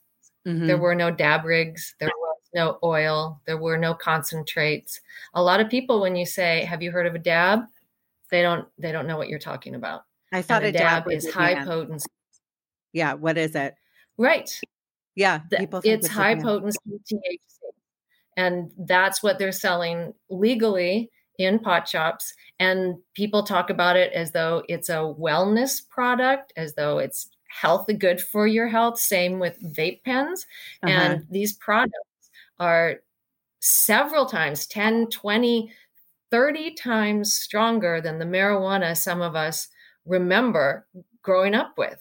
mm-hmm. 0.46 0.68
there 0.68 0.78
were 0.78 0.96
no 0.96 1.12
dab 1.12 1.46
rigs 1.46 1.96
there 2.00 2.10
no 2.54 2.80
oil, 2.84 3.42
there 3.46 3.58
were 3.58 3.78
no 3.78 3.94
concentrates. 3.94 5.02
A 5.34 5.44
lot 5.44 5.60
of 5.60 5.70
people 5.70 6.02
when 6.02 6.16
you 6.16 6.26
say, 6.26 6.66
"Have 6.66 6.82
you 6.82 6.92
heard 6.92 7.08
of 7.08 7.16
a 7.16 7.20
dab?" 7.20 7.62
they 8.32 8.42
don't 8.42 8.68
they 8.78 8.92
don't 8.92 9.08
know 9.08 9.18
what 9.18 9.30
you're 9.30 9.40
talking 9.40 9.76
about. 9.76 10.06
I 10.32 10.42
thought 10.42 10.64
a 10.64 10.72
dab, 10.72 11.06
dab 11.06 11.12
is 11.12 11.32
high 11.32 11.64
potency. 11.64 12.10
Yeah, 12.94 13.14
what 13.14 13.38
is 13.38 13.56
it? 13.56 13.76
Right. 14.18 14.50
Yeah, 15.16 15.40
people 15.40 15.80
it's, 15.80 16.06
it's 16.06 16.08
high 16.08 16.36
potency 16.36 16.80
THC. 16.88 17.40
And 18.38 18.72
that's 18.78 19.22
what 19.22 19.38
they're 19.38 19.52
selling 19.52 20.14
legally 20.30 21.10
in 21.40 21.60
pot 21.60 21.88
shops 21.88 22.34
and 22.60 22.98
people 23.14 23.44
talk 23.44 23.70
about 23.70 23.96
it 23.96 24.12
as 24.14 24.32
though 24.32 24.64
it's 24.68 24.90
a 24.90 25.14
wellness 25.18 25.88
product, 25.88 26.52
as 26.58 26.76
though 26.76 27.00
it's 27.00 27.30
healthy 27.48 27.94
good 27.94 28.22
for 28.22 28.46
your 28.46 28.68
health, 28.68 29.00
same 29.00 29.40
with 29.40 29.62
vape 29.76 30.04
pens. 30.04 30.46
Uh-huh. 30.84 30.94
And 30.94 31.26
these 31.30 31.54
products 31.54 32.09
are 32.60 32.96
several 33.62 34.26
times 34.26 34.68
10 34.68 35.08
20 35.08 35.72
30 36.32 36.74
times 36.76 37.34
stronger 37.34 38.00
than 38.00 38.20
the 38.20 38.26
marijuana 38.26 38.96
some 38.96 39.22
of 39.22 39.36
us 39.36 39.68
remember 40.06 40.88
growing 41.22 41.56
up 41.56 41.74
with. 41.78 42.00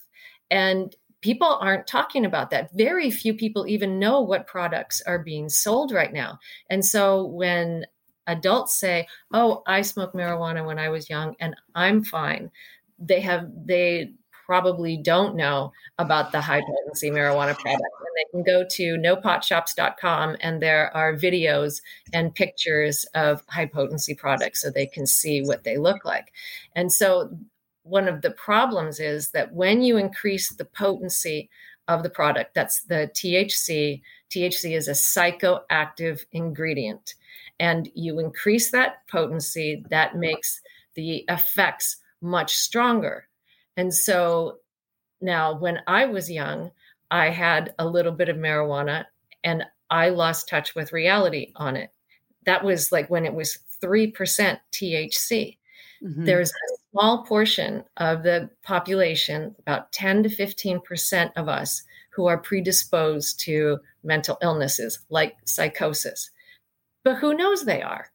And 0.50 0.94
people 1.20 1.58
aren't 1.60 1.86
talking 1.86 2.24
about 2.24 2.50
that. 2.50 2.70
Very 2.74 3.10
few 3.10 3.34
people 3.34 3.66
even 3.66 3.98
know 3.98 4.20
what 4.20 4.46
products 4.46 5.02
are 5.06 5.18
being 5.18 5.48
sold 5.48 5.92
right 5.92 6.12
now. 6.12 6.38
And 6.70 6.84
so 6.84 7.24
when 7.26 7.84
adults 8.28 8.78
say 8.78 9.06
oh 9.32 9.62
i 9.66 9.80
smoked 9.80 10.14
marijuana 10.14 10.62
when 10.64 10.78
i 10.78 10.90
was 10.90 11.08
young 11.08 11.34
and 11.40 11.56
i'm 11.74 12.04
fine 12.04 12.50
they 12.98 13.20
have 13.20 13.48
they 13.64 14.12
probably 14.48 14.96
don't 14.96 15.36
know 15.36 15.70
about 15.98 16.32
the 16.32 16.40
high 16.40 16.62
potency 16.62 17.10
marijuana 17.10 17.54
product. 17.54 17.82
And 18.00 18.16
they 18.16 18.30
can 18.30 18.42
go 18.42 18.64
to 18.66 18.96
nopotshops.com 18.96 20.38
and 20.40 20.62
there 20.62 20.90
are 20.96 21.14
videos 21.14 21.82
and 22.14 22.34
pictures 22.34 23.04
of 23.14 23.44
high 23.48 23.66
potency 23.66 24.14
products 24.14 24.62
so 24.62 24.70
they 24.70 24.86
can 24.86 25.06
see 25.06 25.42
what 25.42 25.64
they 25.64 25.76
look 25.76 26.02
like. 26.06 26.32
And 26.74 26.90
so 26.90 27.36
one 27.82 28.08
of 28.08 28.22
the 28.22 28.30
problems 28.30 29.00
is 29.00 29.32
that 29.32 29.52
when 29.52 29.82
you 29.82 29.98
increase 29.98 30.48
the 30.50 30.64
potency 30.64 31.50
of 31.86 32.02
the 32.02 32.10
product, 32.10 32.54
that's 32.54 32.82
the 32.84 33.10
THC, 33.14 34.00
THC 34.30 34.74
is 34.74 34.88
a 34.88 34.92
psychoactive 34.92 36.24
ingredient. 36.32 37.14
And 37.60 37.90
you 37.94 38.18
increase 38.18 38.70
that 38.70 39.06
potency, 39.10 39.84
that 39.90 40.16
makes 40.16 40.62
the 40.94 41.26
effects 41.28 41.98
much 42.22 42.56
stronger. 42.56 43.27
And 43.78 43.94
so 43.94 44.58
now, 45.20 45.56
when 45.56 45.78
I 45.86 46.04
was 46.04 46.30
young, 46.30 46.72
I 47.12 47.30
had 47.30 47.74
a 47.78 47.86
little 47.86 48.12
bit 48.12 48.28
of 48.28 48.36
marijuana 48.36 49.04
and 49.44 49.64
I 49.88 50.10
lost 50.10 50.48
touch 50.48 50.74
with 50.74 50.92
reality 50.92 51.52
on 51.54 51.76
it. 51.76 51.90
That 52.44 52.64
was 52.64 52.90
like 52.90 53.08
when 53.08 53.24
it 53.24 53.32
was 53.32 53.58
3% 53.82 54.12
THC. 54.72 55.56
Mm-hmm. 56.02 56.24
There's 56.24 56.50
a 56.50 56.76
small 56.90 57.24
portion 57.24 57.84
of 57.98 58.24
the 58.24 58.50
population, 58.64 59.54
about 59.60 59.92
10 59.92 60.24
to 60.24 60.28
15% 60.28 61.30
of 61.36 61.48
us, 61.48 61.82
who 62.10 62.26
are 62.26 62.38
predisposed 62.38 63.38
to 63.40 63.78
mental 64.02 64.38
illnesses 64.42 64.98
like 65.08 65.36
psychosis. 65.44 66.30
But 67.04 67.16
who 67.16 67.32
knows 67.32 67.64
they 67.64 67.82
are? 67.82 68.10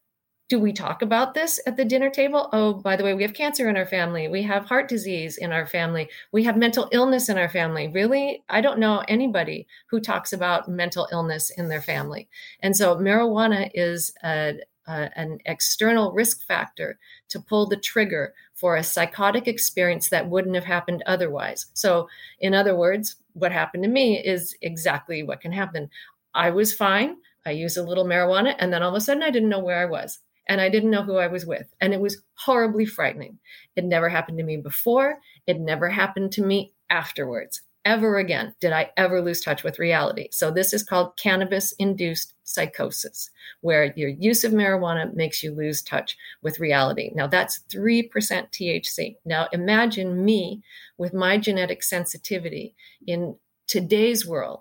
Do 0.48 0.60
we 0.60 0.72
talk 0.72 1.00
about 1.00 1.32
this 1.32 1.58
at 1.66 1.76
the 1.76 1.84
dinner 1.86 2.10
table? 2.10 2.50
Oh, 2.52 2.74
by 2.74 2.96
the 2.96 3.04
way, 3.04 3.14
we 3.14 3.22
have 3.22 3.32
cancer 3.32 3.68
in 3.68 3.78
our 3.78 3.86
family. 3.86 4.28
We 4.28 4.42
have 4.42 4.66
heart 4.66 4.88
disease 4.88 5.38
in 5.38 5.52
our 5.52 5.66
family. 5.66 6.10
We 6.32 6.44
have 6.44 6.58
mental 6.58 6.88
illness 6.92 7.30
in 7.30 7.38
our 7.38 7.48
family. 7.48 7.88
Really? 7.88 8.44
I 8.50 8.60
don't 8.60 8.78
know 8.78 9.02
anybody 9.08 9.66
who 9.86 10.00
talks 10.00 10.34
about 10.34 10.68
mental 10.68 11.08
illness 11.10 11.48
in 11.48 11.68
their 11.68 11.80
family. 11.80 12.28
And 12.60 12.76
so 12.76 12.96
marijuana 12.96 13.70
is 13.72 14.12
a, 14.22 14.58
a, 14.86 15.18
an 15.18 15.38
external 15.46 16.12
risk 16.12 16.44
factor 16.44 16.98
to 17.30 17.40
pull 17.40 17.66
the 17.66 17.78
trigger 17.78 18.34
for 18.52 18.76
a 18.76 18.84
psychotic 18.84 19.48
experience 19.48 20.10
that 20.10 20.28
wouldn't 20.28 20.54
have 20.56 20.64
happened 20.64 21.02
otherwise. 21.06 21.66
So, 21.72 22.08
in 22.38 22.54
other 22.54 22.76
words, 22.76 23.16
what 23.32 23.50
happened 23.50 23.82
to 23.84 23.88
me 23.88 24.22
is 24.22 24.54
exactly 24.60 25.22
what 25.22 25.40
can 25.40 25.52
happen. 25.52 25.90
I 26.34 26.50
was 26.50 26.72
fine. 26.72 27.16
I 27.46 27.50
used 27.50 27.76
a 27.76 27.82
little 27.82 28.04
marijuana, 28.04 28.54
and 28.58 28.72
then 28.72 28.82
all 28.82 28.90
of 28.90 28.94
a 28.94 29.00
sudden 29.00 29.22
I 29.22 29.30
didn't 29.30 29.48
know 29.48 29.58
where 29.58 29.78
I 29.78 29.86
was 29.86 30.20
and 30.48 30.60
I 30.60 30.68
didn't 30.68 30.90
know 30.90 31.02
who 31.02 31.16
I 31.16 31.26
was 31.26 31.46
with. 31.46 31.72
And 31.80 31.92
it 31.94 32.00
was 32.00 32.22
horribly 32.34 32.86
frightening. 32.86 33.38
It 33.76 33.84
never 33.84 34.08
happened 34.08 34.38
to 34.38 34.44
me 34.44 34.56
before, 34.56 35.18
it 35.46 35.60
never 35.60 35.88
happened 35.88 36.32
to 36.32 36.42
me 36.42 36.72
afterwards. 36.90 37.62
Ever 37.84 38.16
again 38.16 38.54
did 38.60 38.72
I 38.72 38.90
ever 38.96 39.20
lose 39.20 39.42
touch 39.42 39.62
with 39.62 39.78
reality. 39.78 40.28
So, 40.30 40.50
this 40.50 40.72
is 40.72 40.82
called 40.82 41.18
cannabis 41.18 41.72
induced 41.72 42.32
psychosis, 42.42 43.30
where 43.60 43.92
your 43.94 44.08
use 44.08 44.42
of 44.42 44.52
marijuana 44.52 45.12
makes 45.14 45.42
you 45.42 45.52
lose 45.54 45.82
touch 45.82 46.16
with 46.40 46.60
reality. 46.60 47.10
Now, 47.14 47.26
that's 47.26 47.60
3% 47.70 48.08
THC. 48.10 49.16
Now, 49.26 49.48
imagine 49.52 50.24
me 50.24 50.62
with 50.96 51.12
my 51.12 51.36
genetic 51.36 51.82
sensitivity 51.82 52.74
in 53.06 53.36
today's 53.66 54.26
world 54.26 54.60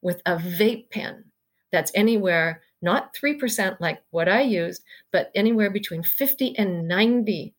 with 0.00 0.22
a 0.24 0.36
vape 0.36 0.90
pen 0.90 1.24
that's 1.70 1.92
anywhere 1.94 2.62
not 2.84 3.14
3% 3.14 3.80
like 3.80 4.02
what 4.10 4.28
I 4.28 4.42
used, 4.42 4.82
but 5.10 5.30
anywhere 5.34 5.70
between 5.70 6.02
50 6.02 6.56
and 6.58 6.88
90% 6.90 7.52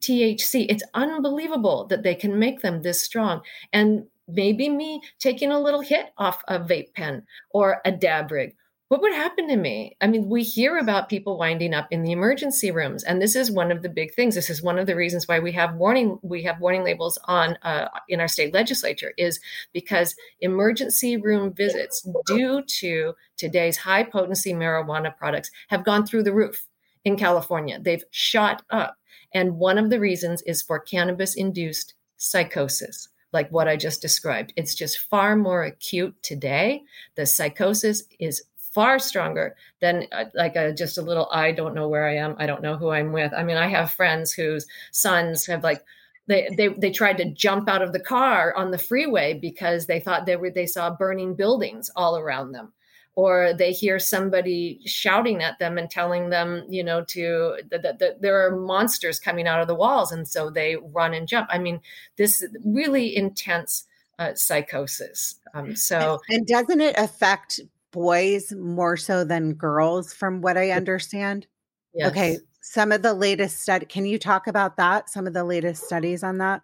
THC. 0.00 0.66
It's 0.68 0.84
unbelievable 0.94 1.86
that 1.88 2.02
they 2.02 2.14
can 2.14 2.38
make 2.38 2.62
them 2.62 2.82
this 2.82 3.02
strong. 3.02 3.42
And 3.72 4.06
maybe 4.28 4.68
me 4.68 5.02
taking 5.18 5.50
a 5.50 5.60
little 5.60 5.80
hit 5.80 6.06
off 6.16 6.42
a 6.48 6.58
vape 6.58 6.94
pen 6.94 7.24
or 7.50 7.80
a 7.84 7.92
dab 7.92 8.30
rig 8.30 8.54
what 8.92 9.00
would 9.00 9.14
happen 9.14 9.48
to 9.48 9.56
me? 9.56 9.96
I 10.02 10.06
mean, 10.06 10.28
we 10.28 10.42
hear 10.42 10.76
about 10.76 11.08
people 11.08 11.38
winding 11.38 11.72
up 11.72 11.88
in 11.90 12.02
the 12.02 12.12
emergency 12.12 12.70
rooms, 12.70 13.02
and 13.02 13.22
this 13.22 13.34
is 13.34 13.50
one 13.50 13.72
of 13.72 13.80
the 13.80 13.88
big 13.88 14.12
things. 14.12 14.34
This 14.34 14.50
is 14.50 14.62
one 14.62 14.78
of 14.78 14.86
the 14.86 14.94
reasons 14.94 15.26
why 15.26 15.38
we 15.38 15.50
have 15.52 15.76
warning 15.76 16.18
we 16.20 16.42
have 16.42 16.60
warning 16.60 16.84
labels 16.84 17.18
on 17.24 17.56
uh, 17.62 17.88
in 18.10 18.20
our 18.20 18.28
state 18.28 18.52
legislature 18.52 19.14
is 19.16 19.40
because 19.72 20.14
emergency 20.42 21.16
room 21.16 21.54
visits 21.54 22.06
due 22.26 22.62
to 22.80 23.14
today's 23.38 23.78
high 23.78 24.02
potency 24.02 24.52
marijuana 24.52 25.16
products 25.16 25.50
have 25.68 25.86
gone 25.86 26.04
through 26.04 26.24
the 26.24 26.34
roof 26.34 26.66
in 27.02 27.16
California. 27.16 27.78
They've 27.80 28.04
shot 28.10 28.62
up, 28.68 28.98
and 29.32 29.56
one 29.56 29.78
of 29.78 29.88
the 29.88 30.00
reasons 30.00 30.42
is 30.42 30.60
for 30.60 30.78
cannabis 30.78 31.34
induced 31.34 31.94
psychosis 32.18 33.08
like 33.32 33.50
what 33.50 33.68
I 33.68 33.76
just 33.76 34.02
described. 34.02 34.52
It's 34.56 34.74
just 34.74 34.98
far 34.98 35.36
more 35.36 35.64
acute 35.64 36.14
today. 36.22 36.82
The 37.16 37.26
psychosis 37.26 38.04
is 38.20 38.42
far 38.72 38.98
stronger 38.98 39.54
than 39.80 40.06
uh, 40.12 40.24
like 40.34 40.56
a, 40.56 40.72
just 40.72 40.98
a 40.98 41.02
little 41.02 41.28
i 41.30 41.52
don't 41.52 41.74
know 41.74 41.88
where 41.88 42.06
i 42.06 42.16
am. 42.16 42.34
I 42.38 42.46
don't 42.46 42.62
know 42.62 42.76
who 42.76 42.90
i'm 42.90 43.12
with. 43.12 43.32
I 43.36 43.42
mean 43.42 43.56
i 43.56 43.68
have 43.68 43.92
friends 43.92 44.32
whose 44.32 44.66
sons 44.90 45.46
have 45.46 45.62
like 45.62 45.84
they, 46.26 46.48
they 46.56 46.68
they 46.68 46.90
tried 46.90 47.18
to 47.18 47.30
jump 47.32 47.68
out 47.68 47.82
of 47.82 47.92
the 47.92 48.00
car 48.00 48.54
on 48.54 48.70
the 48.70 48.78
freeway 48.78 49.34
because 49.34 49.86
they 49.86 50.00
thought 50.00 50.26
they 50.26 50.36
were 50.36 50.50
they 50.50 50.66
saw 50.66 50.94
burning 50.94 51.34
buildings 51.34 51.90
all 51.96 52.16
around 52.16 52.52
them. 52.52 52.72
Or 53.14 53.52
they 53.52 53.72
hear 53.72 53.98
somebody 53.98 54.80
shouting 54.86 55.42
at 55.42 55.58
them 55.58 55.76
and 55.76 55.90
telling 55.90 56.30
them 56.30 56.64
you 56.68 56.82
know 56.82 57.04
to 57.08 57.58
that, 57.70 57.98
that 57.98 58.22
there 58.22 58.46
are 58.46 58.56
monsters 58.56 59.18
coming 59.18 59.46
out 59.46 59.60
of 59.60 59.66
the 59.66 59.74
walls 59.74 60.12
and 60.12 60.26
so 60.26 60.48
they 60.48 60.76
run 60.76 61.12
and 61.12 61.28
jump. 61.28 61.48
I 61.50 61.58
mean 61.58 61.80
this 62.16 62.46
really 62.64 63.14
intense 63.14 63.86
uh, 64.18 64.34
psychosis. 64.34 65.40
Um, 65.54 65.74
so 65.74 66.20
and, 66.28 66.38
and 66.38 66.46
doesn't 66.46 66.80
it 66.80 66.96
affect 66.96 67.60
boys 67.92 68.52
more 68.52 68.96
so 68.96 69.24
than 69.24 69.54
girls, 69.54 70.12
from 70.12 70.40
what 70.40 70.56
I 70.56 70.70
understand. 70.70 71.46
Yes. 71.94 72.08
Okay. 72.08 72.38
Some 72.60 72.92
of 72.92 73.02
the 73.02 73.14
latest 73.14 73.60
study. 73.60 73.86
Can 73.86 74.06
you 74.06 74.18
talk 74.18 74.46
about 74.46 74.76
that? 74.76 75.10
Some 75.10 75.26
of 75.26 75.34
the 75.34 75.44
latest 75.44 75.84
studies 75.84 76.22
on 76.22 76.38
that. 76.38 76.62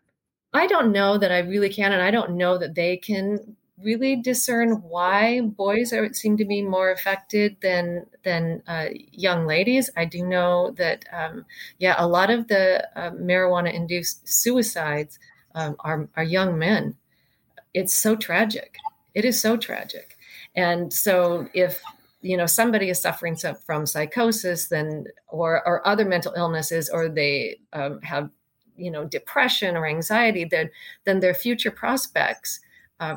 I 0.53 0.67
don't 0.67 0.93
know 0.93 1.19
that 1.19 1.31
I 1.31 1.41
really 1.41 1.69
can, 1.69 1.93
and 1.93 2.03
I 2.03 2.11
don't 2.11 2.37
know 2.37 2.59
that 2.59 2.75
they 2.75 2.97
can 2.97 3.57
really 3.83 4.17
discern 4.17 4.83
why 4.83 5.41
boys 5.41 5.93
are 5.93 6.13
seem 6.13 6.37
to 6.37 6.45
be 6.45 6.63
more 6.63 6.91
affected 6.91 7.57
than 7.63 8.07
than 8.25 8.63
uh, 8.67 8.87
young 8.93 9.47
ladies. 9.47 9.91
I 9.97 10.05
do 10.05 10.27
know 10.27 10.75
that 10.79 11.05
um, 11.13 11.45
yeah, 11.79 11.95
a 11.99 12.07
lot 12.07 12.31
of 12.31 12.49
the 12.49 12.89
uh, 12.99 13.11
marijuana 13.11 13.73
induced 13.73 14.27
suicides 14.27 15.19
um, 15.55 15.77
are 15.81 16.09
are 16.17 16.25
young 16.25 16.59
men. 16.59 16.97
It's 17.75 17.95
so 17.95 18.17
tragic. 18.17 18.77
It 19.15 19.25
is 19.25 19.41
so 19.41 19.57
tragic. 19.57 20.18
And 20.59 20.93
so 20.93 21.49
if 21.55 21.81
you 22.21 22.37
know 22.37 22.47
somebody 22.47 22.91
is 22.91 23.01
suffering 23.01 23.37
from 23.65 23.87
psychosis 23.87 24.67
then 24.67 25.05
or 25.29 25.67
or 25.67 25.87
other 25.87 26.05
mental 26.05 26.33
illnesses 26.37 26.91
or 26.91 27.09
they 27.09 27.61
um, 27.73 28.01
have 28.03 28.29
you 28.77 28.91
know 28.91 29.05
depression 29.05 29.77
or 29.77 29.87
anxiety 29.87 30.45
then 30.45 30.69
then 31.05 31.21
their 31.21 31.33
future 31.33 31.71
prospects 31.71 32.59
uh, 32.99 33.17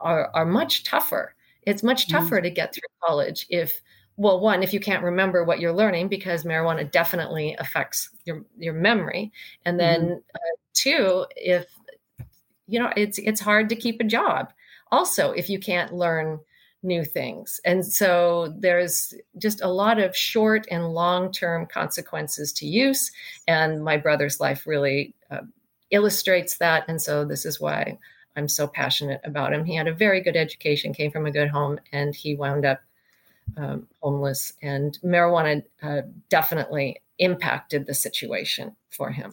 are 0.00 0.32
are 0.34 0.44
much 0.44 0.82
tougher 0.82 1.36
it's 1.62 1.84
much 1.84 2.08
mm-hmm. 2.08 2.16
tougher 2.16 2.36
mm-hmm. 2.36 2.44
to 2.44 2.50
get 2.50 2.74
through 2.74 3.06
college 3.06 3.46
if 3.50 3.80
well 4.16 4.40
one 4.40 4.64
if 4.64 4.72
you 4.72 4.80
can't 4.80 5.04
remember 5.04 5.44
what 5.44 5.60
you're 5.60 5.72
learning 5.72 6.08
because 6.08 6.42
marijuana 6.42 6.90
definitely 6.90 7.54
affects 7.60 8.10
your 8.24 8.44
your 8.58 8.74
memory 8.74 9.30
and 9.64 9.78
then 9.78 10.00
mm-hmm. 10.00 10.18
uh, 10.34 10.56
two 10.74 11.24
if 11.36 11.66
you 12.66 12.80
know 12.80 12.92
it's 12.96 13.18
it's 13.18 13.40
hard 13.40 13.68
to 13.68 13.76
keep 13.76 14.00
a 14.00 14.04
job 14.04 14.52
also 14.90 15.30
if 15.30 15.48
you 15.48 15.60
can't 15.60 15.94
learn 15.94 16.40
new 16.82 17.04
things. 17.04 17.60
And 17.64 17.84
so 17.84 18.54
there's 18.58 19.14
just 19.38 19.60
a 19.60 19.68
lot 19.68 19.98
of 19.98 20.16
short 20.16 20.66
and 20.70 20.94
long 20.94 21.30
term 21.30 21.66
consequences 21.66 22.52
to 22.54 22.66
use. 22.66 23.10
And 23.46 23.84
my 23.84 23.96
brother's 23.96 24.40
life 24.40 24.66
really 24.66 25.14
uh, 25.30 25.40
illustrates 25.90 26.58
that. 26.58 26.84
And 26.88 27.00
so 27.00 27.24
this 27.24 27.44
is 27.44 27.60
why 27.60 27.98
I'm 28.36 28.48
so 28.48 28.66
passionate 28.66 29.20
about 29.24 29.52
him. 29.52 29.64
He 29.64 29.74
had 29.74 29.88
a 29.88 29.94
very 29.94 30.20
good 30.20 30.36
education, 30.36 30.94
came 30.94 31.10
from 31.10 31.26
a 31.26 31.32
good 31.32 31.48
home, 31.48 31.78
and 31.92 32.14
he 32.14 32.34
wound 32.34 32.64
up 32.64 32.80
um, 33.56 33.86
homeless. 34.00 34.52
And 34.62 34.98
marijuana 35.04 35.62
uh, 35.82 36.02
definitely 36.28 37.02
impacted 37.18 37.86
the 37.86 37.94
situation 37.94 38.74
for 38.88 39.10
him. 39.10 39.32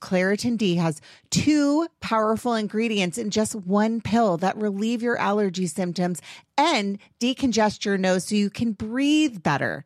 Claritin 0.00 0.56
D 0.56 0.76
has 0.76 1.00
two 1.30 1.86
powerful 2.00 2.54
ingredients 2.54 3.18
in 3.18 3.30
just 3.30 3.54
one 3.54 4.00
pill 4.00 4.36
that 4.38 4.56
relieve 4.56 5.02
your 5.02 5.18
allergy 5.18 5.66
symptoms 5.66 6.20
and 6.56 6.98
decongest 7.20 7.84
your 7.84 7.98
nose 7.98 8.24
so 8.26 8.34
you 8.34 8.50
can 8.50 8.72
breathe 8.72 9.42
better. 9.42 9.84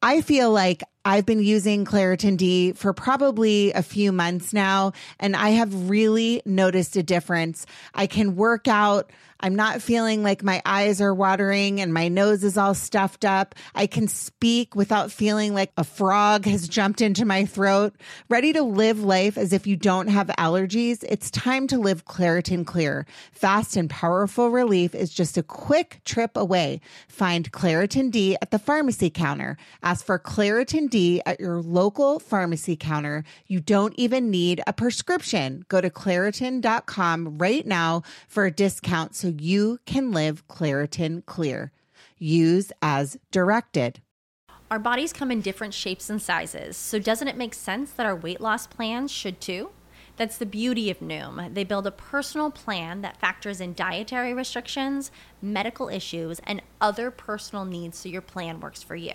I 0.00 0.20
feel 0.20 0.52
like 0.52 0.84
I've 1.04 1.26
been 1.26 1.42
using 1.42 1.84
Claritin 1.84 2.36
D 2.36 2.72
for 2.72 2.92
probably 2.92 3.72
a 3.72 3.82
few 3.82 4.12
months 4.12 4.52
now, 4.52 4.92
and 5.18 5.34
I 5.34 5.50
have 5.50 5.90
really 5.90 6.40
noticed 6.44 6.96
a 6.96 7.02
difference. 7.02 7.66
I 7.94 8.06
can 8.06 8.36
work 8.36 8.68
out 8.68 9.10
I'm 9.40 9.54
not 9.54 9.80
feeling 9.80 10.24
like 10.24 10.42
my 10.42 10.60
eyes 10.64 11.00
are 11.00 11.14
watering 11.14 11.80
and 11.80 11.94
my 11.94 12.08
nose 12.08 12.42
is 12.42 12.58
all 12.58 12.74
stuffed 12.74 13.24
up. 13.24 13.54
I 13.72 13.86
can 13.86 14.08
speak 14.08 14.74
without 14.74 15.12
feeling 15.12 15.54
like 15.54 15.70
a 15.76 15.84
frog 15.84 16.44
has 16.46 16.68
jumped 16.68 17.00
into 17.00 17.24
my 17.24 17.44
throat. 17.44 17.94
Ready 18.28 18.52
to 18.54 18.62
live 18.62 19.04
life 19.04 19.38
as 19.38 19.52
if 19.52 19.64
you 19.64 19.76
don't 19.76 20.08
have 20.08 20.26
allergies? 20.38 21.04
It's 21.08 21.30
time 21.30 21.68
to 21.68 21.78
live 21.78 22.04
Claritin 22.04 22.66
Clear. 22.66 23.06
Fast 23.30 23.76
and 23.76 23.88
powerful 23.88 24.50
relief 24.50 24.92
is 24.92 25.14
just 25.14 25.38
a 25.38 25.44
quick 25.44 26.00
trip 26.04 26.36
away. 26.36 26.80
Find 27.06 27.52
Claritin 27.52 28.10
D 28.10 28.36
at 28.42 28.50
the 28.50 28.58
pharmacy 28.58 29.08
counter. 29.08 29.56
Ask 29.84 30.04
for 30.04 30.18
Claritin 30.18 30.90
D 30.90 31.22
at 31.24 31.38
your 31.38 31.62
local 31.62 32.18
pharmacy 32.18 32.74
counter. 32.74 33.22
You 33.46 33.60
don't 33.60 33.94
even 33.96 34.30
need 34.30 34.62
a 34.66 34.72
prescription. 34.72 35.64
Go 35.68 35.80
to 35.80 35.90
Claritin.com 35.90 37.38
right 37.38 37.64
now 37.64 38.02
for 38.26 38.44
a 38.44 38.50
discount 38.50 39.14
so 39.14 39.27
you 39.28 39.78
can 39.86 40.12
live 40.12 40.46
Claritin 40.48 41.24
Clear. 41.26 41.72
Use 42.18 42.72
as 42.82 43.16
directed. 43.30 44.00
Our 44.70 44.78
bodies 44.78 45.12
come 45.12 45.30
in 45.30 45.40
different 45.40 45.72
shapes 45.72 46.10
and 46.10 46.20
sizes, 46.20 46.76
so 46.76 46.98
doesn't 46.98 47.28
it 47.28 47.36
make 47.36 47.54
sense 47.54 47.90
that 47.92 48.04
our 48.04 48.14
weight 48.14 48.40
loss 48.40 48.66
plans 48.66 49.10
should 49.10 49.40
too? 49.40 49.70
That's 50.18 50.36
the 50.36 50.46
beauty 50.46 50.90
of 50.90 50.98
Noom. 50.98 51.54
They 51.54 51.64
build 51.64 51.86
a 51.86 51.92
personal 51.92 52.50
plan 52.50 53.02
that 53.02 53.20
factors 53.20 53.60
in 53.60 53.72
dietary 53.72 54.34
restrictions, 54.34 55.12
medical 55.40 55.88
issues, 55.88 56.40
and 56.44 56.60
other 56.80 57.10
personal 57.10 57.64
needs 57.64 57.98
so 57.98 58.08
your 58.08 58.20
plan 58.20 58.60
works 58.60 58.82
for 58.82 58.96
you. 58.96 59.14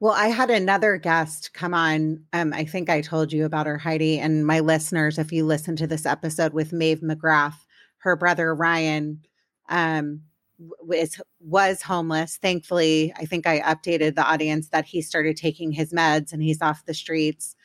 Well, 0.00 0.12
I 0.12 0.28
had 0.28 0.50
another 0.50 0.98
guest 0.98 1.54
come 1.54 1.72
on. 1.72 2.24
Um, 2.32 2.52
I 2.52 2.64
think 2.64 2.90
I 2.90 3.00
told 3.00 3.32
you 3.32 3.46
about 3.46 3.66
her, 3.66 3.78
Heidi, 3.78 4.18
and 4.18 4.46
my 4.46 4.60
listeners, 4.60 5.18
if 5.18 5.32
you 5.32 5.44
listen 5.46 5.74
to 5.76 5.86
this 5.86 6.04
episode 6.04 6.52
with 6.52 6.72
Maeve 6.72 7.00
McGrath, 7.00 7.56
her 7.98 8.14
brother 8.14 8.54
Ryan, 8.54 9.22
um, 9.70 10.20
was 10.58 11.20
was 11.40 11.82
homeless. 11.82 12.36
Thankfully, 12.36 13.12
I 13.16 13.24
think 13.26 13.46
I 13.46 13.60
updated 13.60 14.14
the 14.16 14.24
audience 14.24 14.68
that 14.68 14.84
he 14.86 15.00
started 15.02 15.36
taking 15.36 15.72
his 15.72 15.92
meds 15.92 16.32
and 16.32 16.42
he's 16.42 16.62
off 16.62 16.84
the 16.86 16.94
streets. 16.94 17.56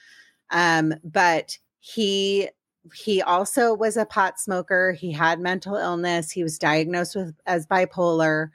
Um, 0.51 0.93
but 1.03 1.57
he 1.79 2.49
he 2.95 3.21
also 3.21 3.73
was 3.73 3.97
a 3.97 4.05
pot 4.05 4.39
smoker. 4.39 4.93
He 4.93 5.11
had 5.11 5.39
mental 5.39 5.75
illness. 5.75 6.31
He 6.31 6.43
was 6.43 6.57
diagnosed 6.57 7.15
with 7.15 7.35
as 7.45 7.67
bipolar. 7.67 8.49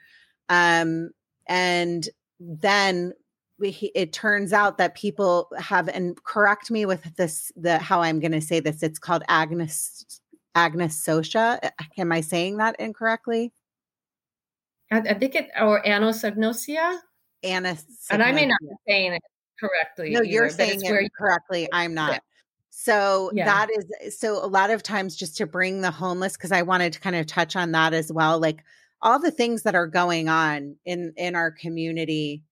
Um, 0.49 1.11
and 1.49 2.09
then 2.41 3.13
we, 3.59 3.91
it 3.95 4.13
turns 4.13 4.53
out 4.53 4.79
that 4.79 4.95
people 4.95 5.49
have 5.59 5.89
and 5.89 6.23
correct 6.25 6.71
me 6.71 6.87
with 6.87 7.17
this 7.17 7.51
the 7.57 7.79
how 7.79 8.03
I'm 8.03 8.21
going 8.21 8.33
to 8.33 8.41
say 8.41 8.61
this. 8.61 8.83
It's 8.83 8.99
called 8.99 9.23
Agnes 9.29 10.21
agnosocia. 10.55 11.71
Am 11.99 12.13
I 12.13 12.21
saying 12.21 12.57
that 12.59 12.77
incorrectly? 12.79 13.53
I, 14.91 14.99
I 14.99 15.15
think 15.15 15.35
it 15.35 15.49
or 15.61 15.83
anosognosia. 15.83 16.99
Anosognosia. 17.45 17.85
And 18.11 18.23
I 18.23 18.33
may 18.33 18.47
not 18.47 18.61
be 18.61 18.69
saying 18.89 19.13
it 19.15 19.23
correctly. 19.59 20.11
No, 20.11 20.21
either, 20.21 20.25
you're 20.25 20.51
saying 20.51 20.81
it 20.83 21.03
you, 21.03 21.09
correctly. 21.17 21.69
I'm 21.73 21.95
not. 21.95 22.23
So 22.71 23.31
yeah. 23.35 23.47
that 23.47 23.69
is 23.71 24.19
so 24.19 24.45
a 24.45 24.47
lot 24.47 24.71
of 24.71 24.83
times 24.83 25.17
just 25.17 25.37
to 25.39 25.47
bring 25.47 25.81
the 25.81 25.91
homeless 25.91 26.37
because 26.37 26.53
I 26.53 26.63
wanted 26.63 26.93
to 26.93 27.01
kind 27.01 27.17
of 27.17 27.27
touch 27.27 27.57
on 27.57 27.73
that 27.73 27.95
as 27.95 28.13
well. 28.13 28.39
Like 28.39 28.63
all 29.03 29.19
the 29.19 29.31
things 29.31 29.63
that 29.63 29.75
are 29.75 29.87
going 29.87 30.29
on 30.29 30.77
in 30.85 31.13
in 31.17 31.35
our 31.35 31.51
community, 31.51 32.43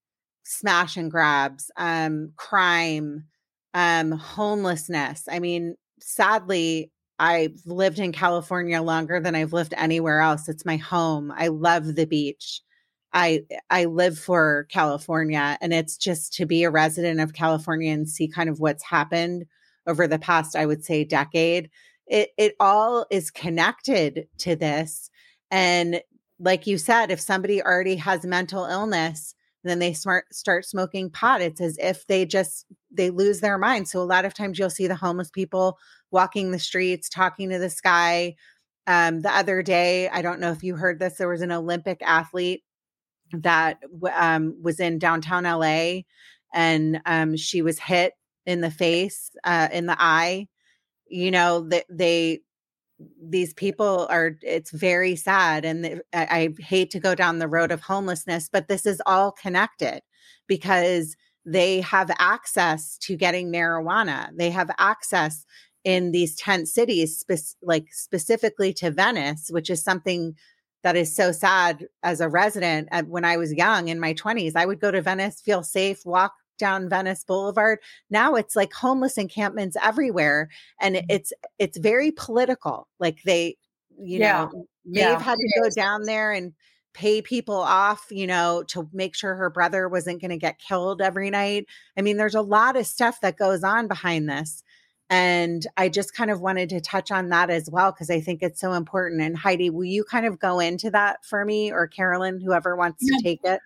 smash 0.45 0.95
and 0.95 1.11
grabs, 1.11 1.69
um, 1.77 2.31
crime, 2.37 3.25
um, 3.73 4.11
homelessness. 4.11 5.27
I 5.29 5.39
mean, 5.39 5.75
sadly, 5.99 6.91
I've 7.19 7.59
lived 7.65 7.99
in 7.99 8.11
California 8.11 8.81
longer 8.81 9.19
than 9.19 9.35
I've 9.35 9.53
lived 9.53 9.73
anywhere 9.77 10.19
else. 10.21 10.49
It's 10.49 10.65
my 10.65 10.77
home. 10.77 11.31
I 11.35 11.47
love 11.47 11.95
the 11.95 12.05
beach. 12.05 12.61
I 13.13 13.43
I 13.69 13.85
live 13.85 14.19
for 14.19 14.67
California 14.69 15.57
and 15.61 15.73
it's 15.73 15.97
just 15.97 16.33
to 16.33 16.45
be 16.45 16.63
a 16.63 16.69
resident 16.69 17.21
of 17.21 17.33
California 17.33 17.93
and 17.93 18.09
see 18.09 18.27
kind 18.27 18.49
of 18.49 18.59
what's 18.59 18.83
happened 18.83 19.45
over 19.87 20.07
the 20.07 20.19
past 20.19 20.55
I 20.55 20.65
would 20.65 20.83
say 20.83 21.05
decade. 21.05 21.69
It 22.07 22.31
it 22.37 22.55
all 22.59 23.05
is 23.09 23.31
connected 23.31 24.27
to 24.39 24.55
this 24.57 25.09
and 25.49 26.01
like 26.39 26.67
you 26.67 26.77
said 26.77 27.09
if 27.11 27.21
somebody 27.21 27.61
already 27.63 27.95
has 27.95 28.25
mental 28.25 28.65
illness 28.65 29.34
then 29.69 29.79
they 29.79 29.93
smart 29.93 30.25
start 30.33 30.65
smoking 30.65 31.09
pot 31.09 31.41
it's 31.41 31.61
as 31.61 31.77
if 31.79 32.05
they 32.07 32.25
just 32.25 32.65
they 32.91 33.09
lose 33.09 33.39
their 33.39 33.57
mind 33.57 33.87
so 33.87 34.01
a 34.01 34.03
lot 34.03 34.25
of 34.25 34.33
times 34.33 34.59
you'll 34.59 34.69
see 34.69 34.87
the 34.87 34.95
homeless 34.95 35.29
people 35.29 35.77
walking 36.15 36.51
the 36.51 36.59
streets, 36.59 37.09
talking 37.09 37.49
to 37.49 37.59
the 37.59 37.69
sky. 37.69 38.35
Um, 38.87 39.21
the 39.21 39.35
other 39.35 39.61
day, 39.61 40.07
I 40.09 40.21
don't 40.21 40.39
know 40.39 40.51
if 40.51 40.63
you 40.63 40.75
heard 40.75 40.97
this, 40.97 41.17
there 41.17 41.27
was 41.27 41.41
an 41.41 41.51
Olympic 41.51 42.01
athlete 42.01 42.63
that 43.33 43.79
um, 44.13 44.55
was 44.61 44.79
in 44.79 44.97
downtown 44.97 45.43
LA 45.43 46.01
and 46.53 47.01
um, 47.05 47.35
she 47.35 47.61
was 47.61 47.79
hit 47.79 48.13
in 48.45 48.61
the 48.61 48.71
face, 48.71 49.31
uh, 49.43 49.67
in 49.71 49.87
the 49.87 49.97
eye. 49.99 50.47
You 51.07 51.29
know, 51.29 51.67
that 51.69 51.85
they, 51.89 52.41
these 53.21 53.53
people 53.53 54.07
are, 54.09 54.37
it's 54.41 54.71
very 54.71 55.15
sad. 55.15 55.65
And 55.65 55.83
they, 55.83 55.99
I, 56.13 56.25
I 56.59 56.61
hate 56.61 56.91
to 56.91 56.99
go 56.99 57.15
down 57.15 57.39
the 57.39 57.47
road 57.47 57.71
of 57.71 57.81
homelessness, 57.81 58.49
but 58.51 58.67
this 58.67 58.85
is 58.85 59.01
all 59.05 59.31
connected 59.31 60.01
because 60.47 61.15
they 61.45 61.81
have 61.81 62.09
access 62.17 62.97
to 62.99 63.15
getting 63.15 63.51
marijuana. 63.51 64.29
They 64.35 64.49
have 64.49 64.71
access 64.77 65.45
in 65.83 66.11
these 66.11 66.35
tent 66.35 66.67
cities, 66.67 67.19
spe- 67.19 67.55
like 67.61 67.85
specifically 67.91 68.73
to 68.73 68.91
Venice, 68.91 69.49
which 69.49 69.69
is 69.69 69.83
something 69.83 70.35
that 70.83 70.95
is 70.95 71.15
so 71.15 71.31
sad 71.31 71.85
as 72.03 72.21
a 72.21 72.29
resident. 72.29 72.89
Uh, 72.91 73.03
when 73.03 73.25
I 73.25 73.37
was 73.37 73.53
young 73.53 73.87
in 73.87 73.99
my 73.99 74.13
20s, 74.13 74.55
I 74.55 74.65
would 74.65 74.79
go 74.79 74.91
to 74.91 75.01
Venice, 75.01 75.41
feel 75.41 75.63
safe, 75.63 76.05
walk 76.05 76.33
down 76.57 76.89
Venice 76.89 77.23
Boulevard. 77.23 77.79
Now 78.09 78.35
it's 78.35 78.55
like 78.55 78.73
homeless 78.73 79.17
encampments 79.17 79.77
everywhere 79.83 80.49
and 80.81 80.95
mm-hmm. 80.95 81.05
it's 81.09 81.33
it's 81.59 81.77
very 81.77 82.11
political. 82.11 82.87
Like 82.99 83.21
they 83.23 83.57
you 83.97 84.19
yeah. 84.19 84.45
know, 84.45 84.67
Maeve 84.85 85.01
yeah, 85.01 85.19
had 85.19 85.37
to 85.37 85.61
go 85.61 85.69
down 85.69 86.03
there 86.03 86.31
and 86.31 86.53
pay 86.93 87.21
people 87.21 87.55
off, 87.55 88.07
you 88.09 88.25
know, 88.25 88.63
to 88.69 88.89
make 88.93 89.15
sure 89.15 89.35
her 89.35 89.49
brother 89.49 89.87
wasn't 89.89 90.21
going 90.21 90.31
to 90.31 90.37
get 90.37 90.59
killed 90.59 91.01
every 91.01 91.29
night. 91.29 91.65
I 91.97 92.01
mean, 92.01 92.17
there's 92.17 92.35
a 92.35 92.41
lot 92.41 92.77
of 92.77 92.87
stuff 92.87 93.21
that 93.21 93.37
goes 93.37 93.63
on 93.63 93.87
behind 93.87 94.29
this. 94.29 94.63
And 95.09 95.67
I 95.77 95.89
just 95.89 96.15
kind 96.15 96.31
of 96.31 96.41
wanted 96.41 96.69
to 96.69 96.81
touch 96.81 97.11
on 97.11 97.29
that 97.29 97.49
as 97.51 97.69
well 97.69 97.91
because 97.91 98.09
I 98.09 98.21
think 98.21 98.41
it's 98.41 98.59
so 98.59 98.73
important. 98.73 99.21
And 99.21 99.37
Heidi, 99.37 99.69
will 99.69 99.83
you 99.83 100.03
kind 100.03 100.25
of 100.25 100.39
go 100.39 100.59
into 100.59 100.89
that 100.91 101.23
for 101.25 101.45
me 101.45 101.71
or 101.71 101.85
Carolyn, 101.87 102.41
whoever 102.41 102.75
wants 102.75 102.99
yeah. 103.01 103.17
to 103.17 103.23
take 103.23 103.39
it? 103.43 103.59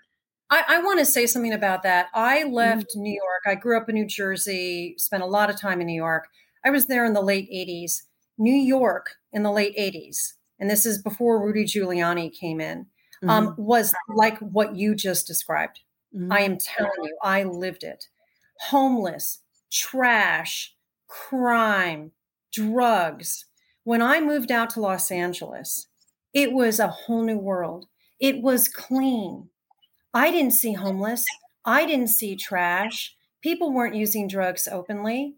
I, 0.50 0.64
I, 0.68 0.82
want 0.82 1.00
to 1.00 1.06
say 1.06 1.28
something 1.28 1.54
about 1.54 1.84
that. 1.84 2.08
I 2.14 2.40
mm-hmm. 2.40 2.54
left 2.54 2.88
mm-hmm. 2.88 3.02
New 3.02 3.14
York. 3.14 3.42
I 3.46 3.56
grew 3.56 3.78
up 3.78 3.88
in 3.90 3.96
New 3.96 4.08
Jersey, 4.08 4.96
spent 4.98 5.24
a 5.24 5.28
lot 5.28 5.50
of 5.50 5.60
time 5.60 5.82
in 5.82 5.88
New 5.88 6.02
York. 6.02 6.28
I 6.66 6.72
was 6.72 6.88
there 6.88 7.06
in 7.06 7.14
the 7.14 7.22
late 7.22 7.50
80s. 7.52 8.02
New 8.40 8.56
York 8.56 9.16
in 9.34 9.44
the 9.44 9.52
late 9.52 9.78
80s, 9.78 10.34
and 10.60 10.70
this 10.70 10.86
is 10.86 11.02
before 11.02 11.44
Rudy 11.46 11.66
Giuliani 11.66 12.34
came 12.34 12.62
in, 12.62 12.88
um, 13.24 13.30
mm-hmm. 13.30 13.30
um, 13.30 13.56
was 13.58 13.94
like 14.08 14.40
what 14.40 14.78
you 14.78 14.96
just 14.96 15.28
described. 15.28 15.82
Mm-hmm. 16.16 16.32
I 16.32 16.40
am 16.40 16.58
telling 16.58 16.92
you, 17.04 17.18
I 17.22 17.44
lived 17.44 17.84
it. 17.84 18.06
Homeless, 18.70 19.42
trash, 19.72 20.74
crime, 21.08 22.12
drugs. 22.54 23.46
When 23.84 24.02
I 24.02 24.22
moved 24.22 24.52
out 24.52 24.70
to 24.72 24.80
Los 24.80 25.12
Angeles, 25.12 25.88
it 26.34 26.54
was 26.54 26.80
a 26.80 26.88
whole 26.88 27.24
new 27.24 27.38
world. 27.38 27.88
It 28.20 28.42
was 28.42 28.70
clean. 28.70 29.50
I 30.13 30.32
didn't 30.32 30.52
see 30.52 30.74
homeless. 30.74 31.26
I 31.65 31.86
didn't 31.86 32.08
see 32.08 32.36
trash. 32.36 33.15
People 33.41 33.72
weren't 33.72 33.95
using 33.95 34.28
drugs 34.28 34.67
openly. 34.72 35.36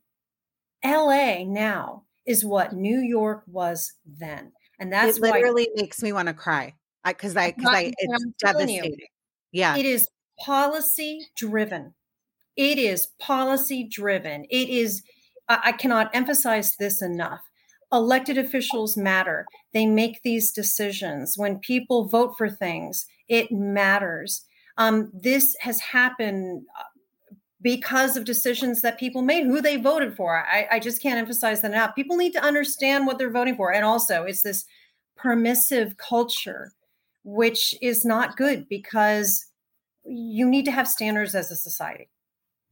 LA 0.84 1.43
now 1.43 2.03
is 2.25 2.45
what 2.45 2.73
New 2.73 2.99
York 2.99 3.43
was 3.47 3.93
then. 4.05 4.51
And 4.79 4.91
that's 4.91 5.17
it 5.17 5.21
literally 5.21 5.67
why, 5.75 5.81
makes 5.81 6.01
me 6.01 6.12
want 6.13 6.27
to 6.27 6.34
cry 6.34 6.73
because 7.05 7.38
I, 7.38 7.51
because 7.51 7.69
I, 7.69 7.93
it's 7.97 8.25
devastating. 8.39 8.95
You, 8.99 9.07
yeah. 9.51 9.77
It 9.77 9.86
is 9.86 10.07
policy 10.39 11.27
driven. 11.36 11.93
It 12.55 12.77
is 12.77 13.07
policy 13.19 13.88
driven. 13.89 14.45
It 14.49 14.69
is 14.69 15.03
I 15.47 15.73
cannot 15.73 16.10
emphasize 16.13 16.75
this 16.77 17.01
enough. 17.01 17.41
Elected 17.91 18.38
officials 18.38 18.95
matter. 18.95 19.45
They 19.73 19.86
make 19.86 20.21
these 20.23 20.51
decisions. 20.51 21.38
When 21.38 21.60
people 21.60 22.07
vote 22.07 22.36
for 22.38 22.49
things, 22.49 23.05
it 23.27 23.51
matters. 23.51 24.45
Um, 24.77 25.12
this 25.13 25.55
has 25.60 25.79
happened 25.79 26.63
uh, 26.79 26.84
because 27.62 28.17
of 28.17 28.25
decisions 28.25 28.81
that 28.81 28.99
people 28.99 29.21
made, 29.21 29.45
who 29.45 29.62
they 29.62 29.77
voted 29.77 30.15
for. 30.15 30.43
I, 30.45 30.67
I 30.71 30.79
just 30.79 31.01
can't 31.01 31.19
emphasize 31.19 31.62
that 31.62 31.71
enough. 31.71 31.95
People 31.95 32.17
need 32.17 32.34
to 32.34 32.43
understand 32.43 33.05
what 33.05 33.17
they're 33.17 33.29
voting 33.29 33.55
for. 33.55 33.73
And 33.73 33.86
also, 33.86 34.23
it's 34.23 34.41
this 34.41 34.65
permissive 35.15 35.97
culture, 35.97 36.71
which 37.23 37.75
is 37.81 38.03
not 38.03 38.38
good 38.38 38.67
because 38.69 39.45
you 40.05 40.49
need 40.49 40.65
to 40.65 40.71
have 40.71 40.88
standards 40.88 41.36
as 41.36 41.51
a 41.51 41.55
society. 41.55 42.10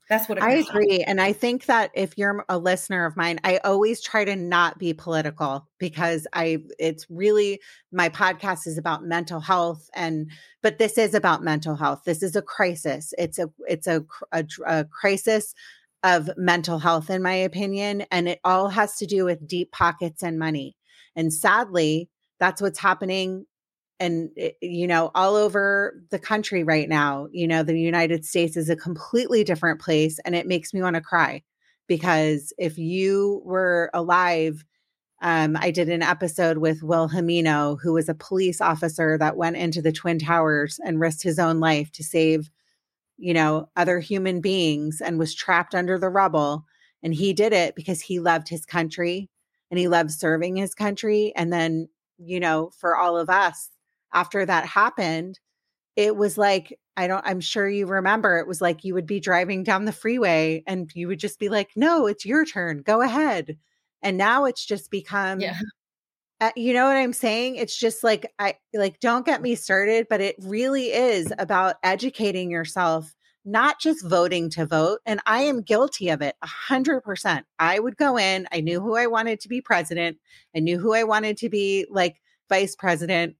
That's 0.09 0.27
what 0.27 0.41
I 0.41 0.55
agree. 0.55 1.03
And 1.05 1.21
I 1.21 1.33
think 1.33 1.65
that 1.67 1.91
if 1.93 2.17
you're 2.17 2.43
a 2.49 2.57
listener 2.57 3.05
of 3.05 3.15
mine, 3.15 3.39
I 3.43 3.57
always 3.57 4.01
try 4.01 4.25
to 4.25 4.35
not 4.35 4.79
be 4.79 4.91
political 4.91 5.67
because 5.77 6.25
I, 6.33 6.63
it's 6.79 7.05
really, 7.11 7.61
my 7.91 8.09
podcast 8.09 8.65
is 8.65 8.79
about 8.79 9.03
mental 9.03 9.39
health. 9.39 9.87
And, 9.93 10.31
but 10.63 10.79
this 10.79 10.97
is 10.97 11.13
about 11.13 11.43
mental 11.43 11.75
health. 11.75 12.01
This 12.05 12.23
is 12.23 12.35
a 12.35 12.41
crisis. 12.41 13.13
It's 13.19 13.37
a, 13.37 13.51
it's 13.67 13.85
a, 13.85 14.03
a, 14.31 14.45
a 14.65 14.85
crisis 14.85 15.53
of 16.03 16.31
mental 16.37 16.79
health, 16.79 17.11
in 17.11 17.21
my 17.21 17.35
opinion. 17.35 18.03
And 18.09 18.27
it 18.27 18.39
all 18.43 18.69
has 18.69 18.95
to 18.97 19.05
do 19.05 19.25
with 19.25 19.47
deep 19.47 19.71
pockets 19.71 20.23
and 20.23 20.39
money. 20.39 20.75
And 21.15 21.31
sadly, 21.31 22.09
that's 22.39 22.63
what's 22.63 22.79
happening 22.79 23.45
and 23.99 24.29
eh, 24.37 24.51
you 24.61 24.87
know 24.87 25.11
all 25.15 25.35
over 25.35 26.01
the 26.11 26.19
country 26.19 26.63
right 26.63 26.89
now 26.89 27.27
you 27.31 27.47
know 27.47 27.63
the 27.63 27.79
united 27.79 28.25
states 28.25 28.57
is 28.57 28.69
a 28.69 28.75
completely 28.75 29.43
different 29.43 29.81
place 29.81 30.19
and 30.25 30.35
it 30.35 30.47
makes 30.47 30.73
me 30.73 30.81
want 30.81 30.95
to 30.95 31.01
cry 31.01 31.41
because 31.87 32.53
if 32.57 32.77
you 32.77 33.41
were 33.45 33.89
alive 33.93 34.63
um, 35.21 35.57
i 35.59 35.71
did 35.71 35.89
an 35.89 36.01
episode 36.01 36.57
with 36.59 36.81
will 36.81 37.09
Jimeno, 37.09 37.77
who 37.81 37.93
was 37.93 38.09
a 38.09 38.13
police 38.13 38.61
officer 38.61 39.17
that 39.17 39.37
went 39.37 39.57
into 39.57 39.81
the 39.81 39.91
twin 39.91 40.19
towers 40.19 40.79
and 40.83 40.99
risked 40.99 41.23
his 41.23 41.39
own 41.39 41.59
life 41.59 41.91
to 41.93 42.03
save 42.03 42.49
you 43.19 43.33
know, 43.33 43.69
other 43.75 43.99
human 43.99 44.39
beings 44.39 45.01
and 45.01 45.19
was 45.19 45.35
trapped 45.35 45.75
under 45.75 45.99
the 45.99 46.09
rubble. 46.09 46.65
And 47.03 47.13
he 47.13 47.33
did 47.33 47.51
it 47.51 47.75
because 47.75 48.01
he 48.01 48.19
loved 48.19 48.47
his 48.47 48.65
country 48.65 49.29
and 49.69 49.77
he 49.77 49.89
loved 49.89 50.11
serving 50.11 50.55
his 50.55 50.73
country. 50.73 51.33
And 51.35 51.51
then, 51.51 51.89
you 52.17 52.39
know, 52.39 52.71
for 52.79 52.95
all 52.95 53.17
of 53.17 53.29
us, 53.29 53.69
after 54.13 54.45
that 54.45 54.65
happened, 54.65 55.39
it 55.95 56.15
was 56.15 56.37
like, 56.37 56.77
I 56.97 57.07
don't, 57.07 57.25
I'm 57.25 57.39
sure 57.41 57.69
you 57.69 57.85
remember, 57.87 58.37
it 58.39 58.47
was 58.47 58.61
like 58.61 58.83
you 58.83 58.93
would 58.93 59.05
be 59.05 59.19
driving 59.19 59.63
down 59.63 59.85
the 59.85 59.91
freeway 59.91 60.63
and 60.67 60.89
you 60.95 61.07
would 61.07 61.19
just 61.19 61.39
be 61.39 61.49
like, 61.49 61.71
no, 61.75 62.07
it's 62.07 62.25
your 62.25 62.45
turn, 62.45 62.81
go 62.81 63.01
ahead. 63.01 63.57
And 64.01 64.17
now 64.17 64.45
it's 64.45 64.65
just 64.65 64.91
become, 64.91 65.39
Yeah. 65.41 65.59
uh, 66.41 66.51
you 66.55 66.73
know 66.73 66.85
what 66.85 66.97
I'm 66.97 67.13
saying? 67.13 67.57
It's 67.57 67.77
just 67.77 68.03
like, 68.03 68.31
I 68.39 68.55
like, 68.73 68.99
don't 69.01 69.25
get 69.25 69.41
me 69.41 69.55
started, 69.55 70.07
but 70.09 70.21
it 70.21 70.35
really 70.39 70.87
is 70.93 71.33
about 71.37 71.75
educating 71.83 72.49
yourself, 72.49 73.13
not 73.45 73.79
just 73.79 74.05
voting 74.05 74.49
to 74.51 74.65
vote. 74.65 74.99
And 75.05 75.19
I 75.25 75.41
am 75.41 75.61
guilty 75.61 76.09
of 76.09 76.21
it 76.21 76.35
a 76.41 76.47
hundred 76.47 77.01
percent. 77.01 77.45
I 77.59 77.79
would 77.79 77.97
go 77.97 78.17
in, 78.17 78.47
I 78.53 78.61
knew 78.61 78.79
who 78.79 78.95
I 78.95 79.07
wanted 79.07 79.39
to 79.41 79.49
be 79.49 79.61
president, 79.61 80.17
I 80.55 80.59
knew 80.59 80.79
who 80.79 80.93
I 80.93 81.03
wanted 81.03 81.37
to 81.37 81.49
be 81.49 81.85
like 81.89 82.21
vice 82.49 82.75
president. 82.75 83.35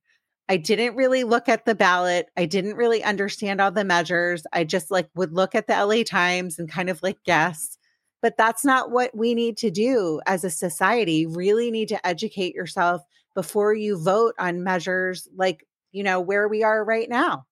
I 0.50 0.58
didn't 0.58 0.96
really 0.96 1.24
look 1.24 1.48
at 1.48 1.66
the 1.66 1.76
ballot. 1.76 2.30
I 2.36 2.46
didn't 2.46 2.76
really 2.76 3.04
understand 3.04 3.62
all 3.62 3.72
the 3.72 3.86
measures. 3.86 4.46
I 4.52 4.64
just 4.64 4.90
like 4.92 5.08
would 5.16 5.32
look 5.34 5.54
at 5.56 5.68
the 5.68 5.74
LA 5.86 6.04
Times 6.04 6.58
and 6.60 6.70
kind 6.70 6.90
of 6.90 7.02
like 7.04 7.18
guess. 7.24 7.78
But 8.22 8.36
that's 8.36 8.66
not 8.66 8.92
what 8.92 9.16
we 9.16 9.36
need 9.36 9.58
to 9.58 9.72
do 9.72 10.20
as 10.26 10.44
a 10.44 10.50
society. 10.50 11.14
You 11.14 11.30
really 11.30 11.72
need 11.72 11.88
to 11.90 12.06
educate 12.08 12.56
yourself 12.56 13.04
before 13.36 13.74
you 13.74 13.98
vote 13.98 14.34
on 14.40 14.64
measures 14.64 15.28
like, 15.36 15.66
you 15.92 16.04
know, 16.04 16.20
where 16.20 16.48
we 16.48 16.64
are 16.64 16.84
right 16.84 17.08
now. 17.10 17.46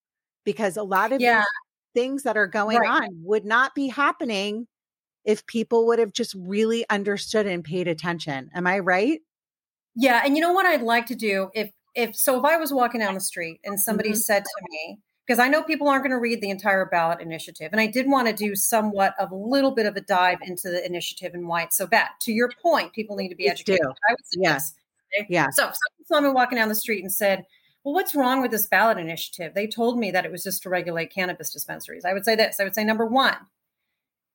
Because 0.43 0.75
a 0.75 0.83
lot 0.83 1.13
of 1.13 1.21
Yeah. 1.21 1.43
things 1.93 2.23
that 2.23 2.35
are 2.35 2.47
going 2.47 2.79
Right. 2.79 2.89
on 2.89 3.09
would 3.23 3.45
not 3.45 3.75
be 3.75 3.87
happening 3.87 4.67
if 5.23 5.45
people 5.45 5.87
would 5.87 5.99
have 5.99 6.13
just 6.13 6.33
really 6.35 6.85
understood 6.89 7.45
and 7.47 7.63
paid 7.63 7.87
attention. 7.87 8.49
Am 8.53 8.65
I 8.67 8.79
right? 8.79 9.21
Yeah, 9.95 10.21
and 10.23 10.35
you 10.35 10.41
know 10.41 10.53
what 10.53 10.65
I'd 10.65 10.81
like 10.81 11.05
to 11.07 11.15
do 11.15 11.49
if 11.53 11.71
if 11.95 12.15
so 12.15 12.37
if 12.39 12.45
I 12.45 12.57
was 12.57 12.71
walking 12.73 12.99
down 13.01 13.13
the 13.13 13.19
street 13.19 13.59
and 13.63 13.79
somebody 13.79 14.11
Mhm. 14.11 14.17
said 14.17 14.43
to 14.43 14.65
me 14.69 14.99
because 15.25 15.39
I 15.39 15.47
know 15.49 15.61
people 15.63 15.87
aren't 15.89 16.03
going 16.03 16.11
to 16.11 16.19
read 16.19 16.41
the 16.41 16.49
entire 16.49 16.85
ballot 16.85 17.19
initiative 17.21 17.69
and 17.71 17.81
I 17.81 17.87
did 17.87 18.07
want 18.09 18.27
to 18.27 18.33
do 18.33 18.55
somewhat 18.55 19.13
of 19.19 19.31
a 19.31 19.35
little 19.35 19.71
bit 19.71 19.85
of 19.85 19.95
a 19.95 20.01
dive 20.01 20.39
into 20.43 20.69
the 20.69 20.85
initiative 20.85 21.33
and 21.33 21.47
why 21.47 21.63
it's 21.63 21.75
so 21.77 21.87
bad. 21.87 22.09
To 22.21 22.31
your 22.31 22.49
point, 22.61 22.93
people 22.93 23.15
need 23.17 23.29
to 23.29 23.35
be 23.35 23.47
educated. 23.49 23.85
would 23.85 23.97
say 24.25 24.39
Yeah. 24.41 24.59
okay? 25.19 25.27
Yeah. 25.29 25.47
So 25.51 25.67
if 25.69 25.75
someone 25.75 26.05
saw 26.05 26.21
me 26.29 26.33
walking 26.33 26.57
down 26.57 26.69
the 26.69 26.75
street 26.75 27.01
and 27.03 27.11
said, 27.11 27.45
"Well, 27.83 27.93
what's 27.93 28.15
wrong 28.15 28.41
with 28.41 28.51
this 28.51 28.67
ballot 28.67 28.97
initiative?" 28.97 29.53
They 29.53 29.67
told 29.67 29.99
me 29.99 30.11
that 30.11 30.25
it 30.25 30.31
was 30.31 30.43
just 30.43 30.63
to 30.63 30.69
regulate 30.69 31.07
cannabis 31.13 31.51
dispensaries. 31.51 32.05
I 32.05 32.13
would 32.13 32.23
say 32.25 32.35
this. 32.35 32.59
I 32.59 32.63
would 32.63 32.75
say 32.75 32.83
number 32.83 33.05
1, 33.05 33.35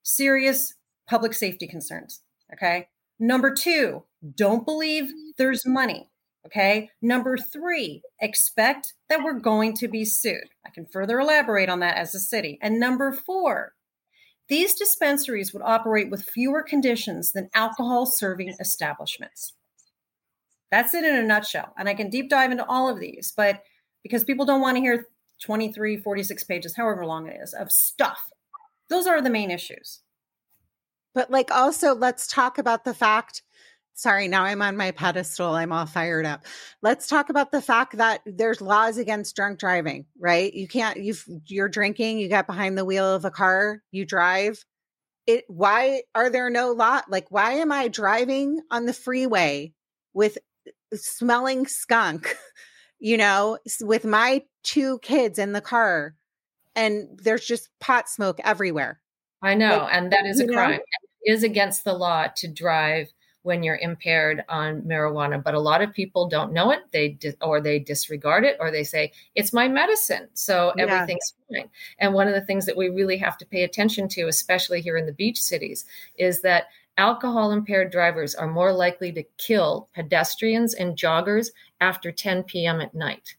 serious 0.02 0.74
public 1.06 1.34
safety 1.34 1.66
concerns, 1.66 2.20
okay? 2.52 2.88
Number 3.18 3.54
2, 3.54 4.04
don't 4.34 4.64
believe 4.64 5.10
there's 5.36 5.64
money. 5.66 6.10
Okay. 6.46 6.90
Number 7.00 7.36
three, 7.36 8.02
expect 8.20 8.94
that 9.08 9.22
we're 9.22 9.38
going 9.38 9.74
to 9.74 9.88
be 9.88 10.04
sued. 10.04 10.48
I 10.66 10.70
can 10.70 10.86
further 10.86 11.20
elaborate 11.20 11.68
on 11.68 11.80
that 11.80 11.96
as 11.96 12.14
a 12.14 12.20
city. 12.20 12.58
And 12.60 12.80
number 12.80 13.12
four, 13.12 13.74
these 14.48 14.74
dispensaries 14.74 15.52
would 15.52 15.62
operate 15.62 16.10
with 16.10 16.28
fewer 16.28 16.62
conditions 16.62 17.32
than 17.32 17.48
alcohol 17.54 18.06
serving 18.06 18.54
establishments. 18.60 19.54
That's 20.70 20.94
it 20.94 21.04
in 21.04 21.14
a 21.14 21.22
nutshell. 21.22 21.72
And 21.78 21.88
I 21.88 21.94
can 21.94 22.10
deep 22.10 22.28
dive 22.28 22.50
into 22.50 22.66
all 22.66 22.88
of 22.88 22.98
these, 22.98 23.32
but 23.36 23.62
because 24.02 24.24
people 24.24 24.44
don't 24.44 24.60
want 24.60 24.76
to 24.76 24.82
hear 24.82 25.06
23, 25.42 25.98
46 25.98 26.44
pages, 26.44 26.74
however 26.74 27.06
long 27.06 27.28
it 27.28 27.38
is, 27.40 27.54
of 27.54 27.70
stuff, 27.70 28.18
those 28.88 29.06
are 29.06 29.22
the 29.22 29.30
main 29.30 29.50
issues. 29.50 30.00
But 31.14 31.30
like 31.30 31.50
also 31.50 31.94
let's 31.94 32.26
talk 32.26 32.58
about 32.58 32.84
the 32.84 32.94
fact 32.94 33.42
sorry, 33.94 34.28
now 34.28 34.44
I'm 34.44 34.62
on 34.62 34.76
my 34.76 34.90
pedestal. 34.90 35.54
I'm 35.54 35.72
all 35.72 35.86
fired 35.86 36.26
up. 36.26 36.44
Let's 36.82 37.06
talk 37.06 37.28
about 37.30 37.52
the 37.52 37.62
fact 37.62 37.96
that 37.96 38.20
there's 38.26 38.60
laws 38.60 38.98
against 38.98 39.36
drunk 39.36 39.58
driving, 39.58 40.06
right? 40.18 40.52
You 40.52 40.68
can't 40.68 40.98
you 40.98 41.14
you're 41.46 41.68
drinking, 41.68 42.18
you 42.18 42.28
get 42.28 42.46
behind 42.46 42.76
the 42.76 42.84
wheel 42.84 43.14
of 43.14 43.24
a 43.24 43.30
car, 43.30 43.82
you 43.90 44.04
drive. 44.04 44.64
It 45.26 45.44
why 45.48 46.02
are 46.14 46.30
there 46.30 46.50
no 46.50 46.72
law 46.72 47.00
like 47.08 47.26
why 47.30 47.52
am 47.52 47.70
I 47.70 47.88
driving 47.88 48.60
on 48.70 48.86
the 48.86 48.92
freeway 48.92 49.72
with 50.14 50.38
uh, 50.66 50.70
smelling 50.96 51.66
skunk, 51.66 52.34
you 52.98 53.16
know, 53.16 53.58
with 53.80 54.04
my 54.04 54.42
two 54.64 54.98
kids 55.00 55.38
in 55.38 55.52
the 55.52 55.60
car 55.60 56.14
and 56.74 57.18
there's 57.22 57.44
just 57.44 57.68
pot 57.80 58.08
smoke 58.08 58.40
everywhere. 58.44 59.00
I 59.42 59.54
know, 59.54 59.78
Like, 59.78 59.94
and 59.94 60.12
that 60.12 60.26
is 60.26 60.40
a 60.40 60.46
know? 60.46 60.54
crime. 60.54 60.80
It 61.22 61.32
is 61.32 61.42
against 61.42 61.84
the 61.84 61.92
law 61.92 62.28
to 62.36 62.48
drive 62.48 63.08
when 63.42 63.62
you're 63.62 63.78
impaired 63.78 64.44
on 64.48 64.82
marijuana, 64.82 65.42
but 65.42 65.54
a 65.54 65.60
lot 65.60 65.82
of 65.82 65.92
people 65.92 66.28
don't 66.28 66.52
know 66.52 66.70
it. 66.70 66.80
They 66.92 67.10
di- 67.10 67.34
or 67.40 67.60
they 67.60 67.78
disregard 67.78 68.44
it, 68.44 68.56
or 68.60 68.70
they 68.70 68.84
say 68.84 69.12
it's 69.34 69.52
my 69.52 69.68
medicine, 69.68 70.28
so 70.34 70.72
Yeah. 70.76 70.84
everything's 70.84 71.34
fine. 71.52 71.68
And 71.98 72.14
one 72.14 72.28
of 72.28 72.34
the 72.34 72.40
things 72.46 72.66
that 72.66 72.76
we 72.76 72.88
really 72.88 73.16
have 73.18 73.36
to 73.38 73.46
pay 73.46 73.64
attention 73.64 74.08
to, 74.08 74.28
especially 74.28 74.80
here 74.80 74.96
in 74.96 75.06
the 75.06 75.12
beach 75.12 75.40
cities, 75.40 75.84
is 76.16 76.40
that 76.42 76.68
alcohol 76.98 77.52
impaired 77.52 77.90
drivers 77.90 78.34
are 78.34 78.46
more 78.46 78.72
likely 78.72 79.10
to 79.12 79.22
kill 79.38 79.88
pedestrians 79.94 80.74
and 80.74 80.96
joggers 80.96 81.50
after 81.80 82.12
10 82.12 82.44
p.m. 82.44 82.80
at 82.80 82.94
night. 82.94 83.36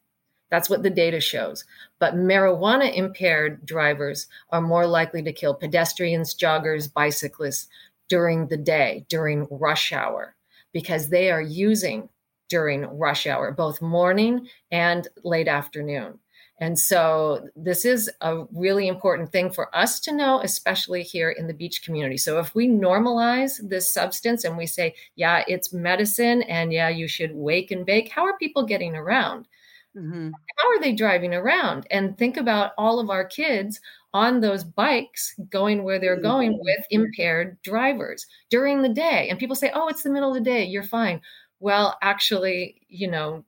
That's 0.50 0.70
what 0.70 0.84
the 0.84 0.90
data 0.90 1.20
shows. 1.20 1.66
But 1.98 2.16
marijuana 2.16 2.94
impaired 2.94 3.66
drivers 3.66 4.28
are 4.52 4.62
more 4.62 4.86
likely 4.86 5.24
to 5.24 5.34
kill 5.34 5.56
pedestrians, 5.56 6.36
joggers, 6.36 6.92
bicyclists 6.94 7.70
during 8.10 8.48
the 8.48 8.58
day, 8.58 9.06
during 9.10 9.48
rush 9.50 9.92
hour, 9.92 10.36
because 10.72 11.10
they 11.10 11.32
are 11.32 11.42
using 11.42 12.10
during 12.50 12.82
rush 12.86 13.26
hour, 13.26 13.52
both 13.52 13.82
morning 13.82 14.48
and 14.72 15.08
late 15.24 15.48
afternoon. 15.48 16.20
And 16.60 16.78
so 16.78 17.50
this 17.56 17.84
is 17.84 18.10
a 18.22 18.46
really 18.54 18.88
important 18.88 19.32
thing 19.32 19.52
for 19.52 19.76
us 19.76 20.00
to 20.02 20.14
know, 20.14 20.40
especially 20.42 21.02
here 21.02 21.32
in 21.32 21.48
the 21.48 21.54
beach 21.54 21.84
community. 21.84 22.18
So 22.18 22.40
if 22.40 22.54
we 22.54 22.68
normalize 22.68 23.60
this 23.68 23.92
substance 23.92 24.44
and 24.44 24.56
we 24.56 24.68
say, 24.68 24.94
yeah, 25.16 25.44
it's 25.48 25.74
medicine 25.74 26.44
and 26.44 26.72
yeah, 26.72 26.90
you 26.90 27.08
should 27.08 27.34
wake 27.34 27.72
and 27.72 27.86
bake, 27.86 28.10
how 28.10 28.24
are 28.26 28.38
people 28.38 28.64
getting 28.64 28.96
around? 28.96 29.48
Mhm. 29.96 30.32
how 30.58 30.70
are 30.70 30.80
they 30.80 30.94
driving 30.94 31.36
around? 31.36 31.86
And 31.92 32.18
think 32.18 32.38
about 32.38 32.72
all 32.78 33.00
of 33.00 33.12
our 33.12 33.24
kids 33.26 33.80
on 34.14 34.42
those 34.42 34.64
bikes 34.64 35.36
going 35.50 35.84
where 35.84 36.00
they're 36.00 36.22
going 36.22 36.60
with 36.60 36.86
impaired 36.92 37.58
drivers 37.64 38.28
during 38.50 38.82
the 38.82 38.90
day. 38.90 39.28
And 39.30 39.40
people 39.40 39.56
say, 39.56 39.72
oh, 39.74 39.88
it's 39.88 40.04
the 40.04 40.12
middle 40.12 40.30
of 40.30 40.36
the 40.36 40.42
day, 40.42 40.64
you're 40.64 40.84
fine. 40.84 41.20
Well, 41.60 41.98
actually, 42.02 42.82
you 42.90 43.10
know, 43.10 43.44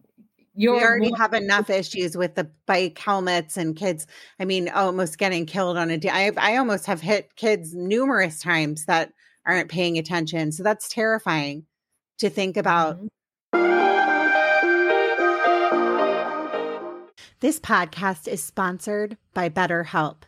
you're 0.56 0.76
we 0.76 0.84
already 0.84 1.12
have 1.18 1.34
enough 1.34 1.70
issues 1.70 2.16
with 2.16 2.36
the 2.36 2.50
bike 2.66 2.98
helmets 2.98 3.58
and 3.58 3.76
kids. 3.76 4.08
I 4.40 4.46
mean, 4.46 4.70
almost 4.70 5.18
getting 5.18 5.46
killed 5.46 5.78
on 5.78 5.92
a 5.92 5.98
day. 5.98 6.10
I, 6.10 6.32
I 6.38 6.58
almost 6.58 6.86
have 6.86 7.02
hit 7.02 7.36
kids 7.36 7.76
numerous 7.76 8.40
times 8.40 8.86
that 8.86 9.12
aren't 9.46 9.70
paying 9.70 9.98
attention. 9.98 10.52
So 10.52 10.64
that's 10.64 10.88
terrifying 10.88 11.66
to 12.20 12.30
think 12.30 12.58
about. 12.58 12.98
Mhm. 12.98 13.10
This 17.42 17.60
podcast 17.60 18.28
is 18.28 18.42
sponsored 18.42 19.18
by 19.34 19.50
BetterHelp. 19.50 20.24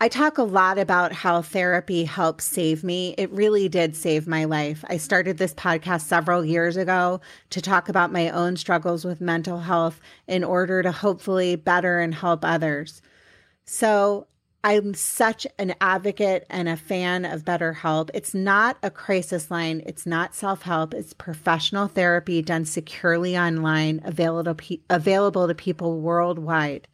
I 0.00 0.06
talk 0.06 0.38
a 0.38 0.44
lot 0.44 0.78
about 0.78 1.12
how 1.12 1.42
therapy 1.42 2.04
helps 2.04 2.44
save 2.44 2.84
me. 2.84 3.16
It 3.18 3.32
really 3.32 3.68
did 3.68 3.96
save 3.96 4.28
my 4.28 4.44
life. 4.44 4.84
I 4.88 4.96
started 4.96 5.38
this 5.38 5.54
podcast 5.54 6.02
several 6.02 6.44
years 6.44 6.76
ago 6.76 7.20
to 7.50 7.60
talk 7.60 7.88
about 7.88 8.12
my 8.12 8.30
own 8.30 8.56
struggles 8.56 9.04
with 9.04 9.20
mental 9.20 9.58
health 9.58 10.00
in 10.28 10.44
order 10.44 10.84
to 10.84 10.92
hopefully 10.92 11.56
better 11.56 11.98
and 11.98 12.14
help 12.14 12.44
others. 12.44 13.02
So, 13.64 14.28
I'm 14.64 14.94
such 14.94 15.46
an 15.58 15.74
advocate 15.80 16.44
and 16.50 16.68
a 16.68 16.76
fan 16.76 17.24
of 17.24 17.44
BetterHelp. 17.44 18.10
It's 18.12 18.34
not 18.34 18.76
a 18.82 18.90
crisis 18.90 19.50
line, 19.50 19.82
it's 19.86 20.04
not 20.04 20.34
self 20.34 20.62
help, 20.62 20.94
it's 20.94 21.12
professional 21.12 21.88
therapy 21.88 22.42
done 22.42 22.64
securely 22.64 23.36
online, 23.36 24.00
available 24.04 24.56
available 24.90 25.48
to 25.48 25.54
people 25.54 26.00
worldwide. 26.00 26.86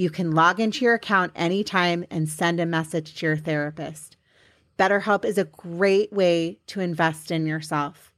You 0.00 0.08
can 0.08 0.30
log 0.30 0.60
into 0.60 0.86
your 0.86 0.94
account 0.94 1.32
anytime 1.36 2.06
and 2.10 2.26
send 2.26 2.58
a 2.58 2.64
message 2.64 3.16
to 3.16 3.26
your 3.26 3.36
therapist. 3.36 4.16
BetterHelp 4.78 5.26
is 5.26 5.36
a 5.36 5.44
great 5.44 6.10
way 6.10 6.58
to 6.68 6.80
invest 6.80 7.30
in 7.30 7.44
yourself. 7.44 8.14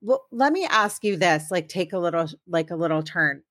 Well, 0.00 0.26
let 0.30 0.52
me 0.52 0.64
ask 0.64 1.04
you 1.04 1.16
this, 1.16 1.50
like 1.50 1.68
take 1.68 1.92
a 1.92 1.98
little 1.98 2.28
like 2.46 2.70
a 2.70 2.76
little 2.76 3.02
turn. 3.02 3.42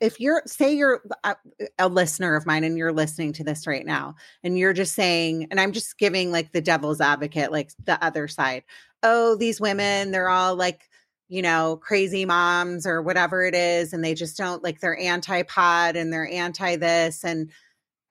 If 0.00 0.20
you're 0.20 0.42
say 0.46 0.74
you're 0.74 1.00
a, 1.24 1.36
a 1.78 1.88
listener 1.88 2.36
of 2.36 2.46
mine 2.46 2.64
and 2.64 2.76
you're 2.76 2.92
listening 2.92 3.32
to 3.34 3.44
this 3.44 3.66
right 3.66 3.86
now 3.86 4.16
and 4.44 4.58
you're 4.58 4.74
just 4.74 4.94
saying 4.94 5.48
and 5.50 5.58
I'm 5.58 5.72
just 5.72 5.98
giving 5.98 6.30
like 6.30 6.52
the 6.52 6.60
devil's 6.60 7.00
advocate 7.00 7.50
like 7.50 7.70
the 7.84 8.02
other 8.04 8.28
side. 8.28 8.64
Oh, 9.02 9.36
these 9.36 9.60
women, 9.60 10.10
they're 10.10 10.28
all 10.28 10.54
like 10.54 10.88
you 11.28 11.42
know, 11.42 11.76
crazy 11.82 12.24
moms 12.24 12.86
or 12.86 13.02
whatever 13.02 13.44
it 13.44 13.54
is, 13.54 13.92
and 13.92 14.04
they 14.04 14.14
just 14.14 14.36
don't 14.36 14.62
like 14.62 14.80
they're 14.80 14.98
anti 14.98 15.42
pod 15.42 15.96
and 15.96 16.12
they're 16.12 16.28
anti 16.28 16.76
this 16.76 17.24
and 17.24 17.50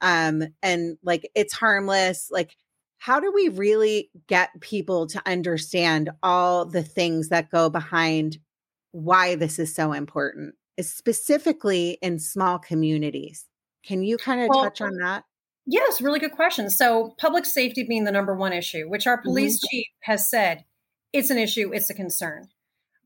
um 0.01 0.43
and 0.61 0.97
like 1.03 1.29
it's 1.35 1.53
harmless. 1.53 2.29
Like, 2.31 2.55
how 2.97 3.19
do 3.19 3.31
we 3.31 3.49
really 3.49 4.09
get 4.27 4.49
people 4.61 5.07
to 5.07 5.21
understand 5.25 6.09
all 6.23 6.65
the 6.65 6.83
things 6.83 7.29
that 7.29 7.51
go 7.51 7.69
behind 7.69 8.37
why 8.91 9.35
this 9.35 9.59
is 9.59 9.75
so 9.75 9.91
important, 9.91 10.55
specifically 10.79 11.97
in 12.01 12.19
small 12.19 12.57
communities? 12.57 13.45
Can 13.85 14.03
you 14.03 14.17
kind 14.17 14.41
of 14.41 14.49
well, 14.49 14.63
touch 14.63 14.81
on 14.81 14.95
that? 14.97 15.23
Yes, 15.67 16.01
really 16.01 16.19
good 16.19 16.31
question. 16.31 16.69
So, 16.69 17.15
public 17.19 17.45
safety 17.45 17.83
being 17.83 18.03
the 18.03 18.11
number 18.11 18.35
one 18.35 18.53
issue, 18.53 18.89
which 18.89 19.07
our 19.07 19.21
police 19.21 19.57
mm-hmm. 19.57 19.67
chief 19.69 19.87
has 20.01 20.29
said 20.29 20.63
it's 21.13 21.29
an 21.29 21.37
issue, 21.37 21.71
it's 21.73 21.89
a 21.89 21.93
concern. 21.93 22.47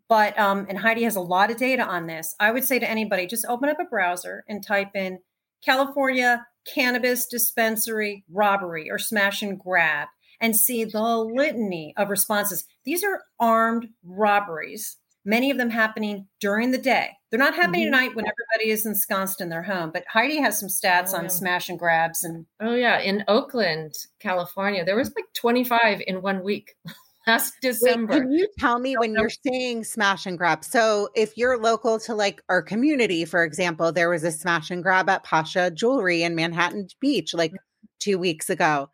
But 0.07 0.37
um, 0.39 0.65
and 0.67 0.79
Heidi 0.79 1.03
has 1.03 1.15
a 1.15 1.21
lot 1.21 1.51
of 1.51 1.57
data 1.57 1.83
on 1.83 2.07
this. 2.07 2.35
I 2.39 2.51
would 2.51 2.63
say 2.63 2.79
to 2.79 2.89
anybody, 2.89 3.27
just 3.27 3.45
open 3.47 3.69
up 3.69 3.79
a 3.79 3.85
browser 3.85 4.43
and 4.47 4.65
type 4.65 4.95
in 4.95 5.19
California 5.63 6.45
cannabis 6.73 7.25
dispensary 7.25 8.23
robbery 8.31 8.89
or 8.89 8.99
smash 8.99 9.41
and 9.41 9.59
grab 9.59 10.07
and 10.41 10.55
see 10.55 10.85
the 10.85 11.17
litany 11.17 11.93
of 11.97 12.09
responses. 12.09 12.65
These 12.85 13.03
are 13.03 13.23
armed 13.39 13.89
robberies, 14.03 14.97
many 15.25 15.51
of 15.51 15.57
them 15.57 15.69
happening 15.69 16.27
during 16.39 16.71
the 16.71 16.77
day. 16.77 17.09
They're 17.29 17.39
not 17.39 17.55
happening 17.55 17.81
mm-hmm. 17.81 17.93
tonight 17.93 18.15
when 18.15 18.25
everybody 18.25 18.71
is 18.71 18.85
ensconced 18.85 19.41
in 19.41 19.49
their 19.49 19.63
home. 19.63 19.91
But 19.93 20.05
Heidi 20.11 20.37
has 20.37 20.59
some 20.59 20.69
stats 20.69 21.13
oh, 21.13 21.17
on 21.17 21.23
yeah. 21.23 21.29
smash 21.29 21.69
and 21.69 21.77
grabs 21.77 22.23
and 22.23 22.45
Oh 22.59 22.73
yeah, 22.73 22.99
in 22.99 23.23
Oakland, 23.27 23.93
California, 24.19 24.85
there 24.85 24.95
was 24.95 25.13
like 25.15 25.25
25 25.35 26.01
in 26.07 26.21
one 26.21 26.43
week. 26.43 26.75
last 27.29 27.53
December. 27.61 28.13
Wait, 28.13 28.21
can 28.21 28.31
you 28.31 28.47
tell 28.57 28.79
me 28.79 28.95
when 28.97 29.13
you're 29.13 29.29
saying 29.29 29.83
smash 29.83 30.25
and 30.25 30.37
grab? 30.37 30.63
So, 30.63 31.09
if 31.15 31.37
you're 31.37 31.57
local 31.57 31.99
to 32.01 32.15
like 32.15 32.41
our 32.49 32.61
community, 32.61 33.25
for 33.25 33.43
example, 33.43 33.91
there 33.91 34.09
was 34.09 34.23
a 34.23 34.31
smash 34.31 34.71
and 34.71 34.83
grab 34.83 35.09
at 35.09 35.23
Pasha 35.23 35.71
Jewelry 35.71 36.23
in 36.23 36.35
Manhattan 36.35 36.87
Beach 36.99 37.33
like 37.33 37.51
mm-hmm. 37.51 37.85
two 37.99 38.17
weeks 38.17 38.49
ago. 38.49 38.89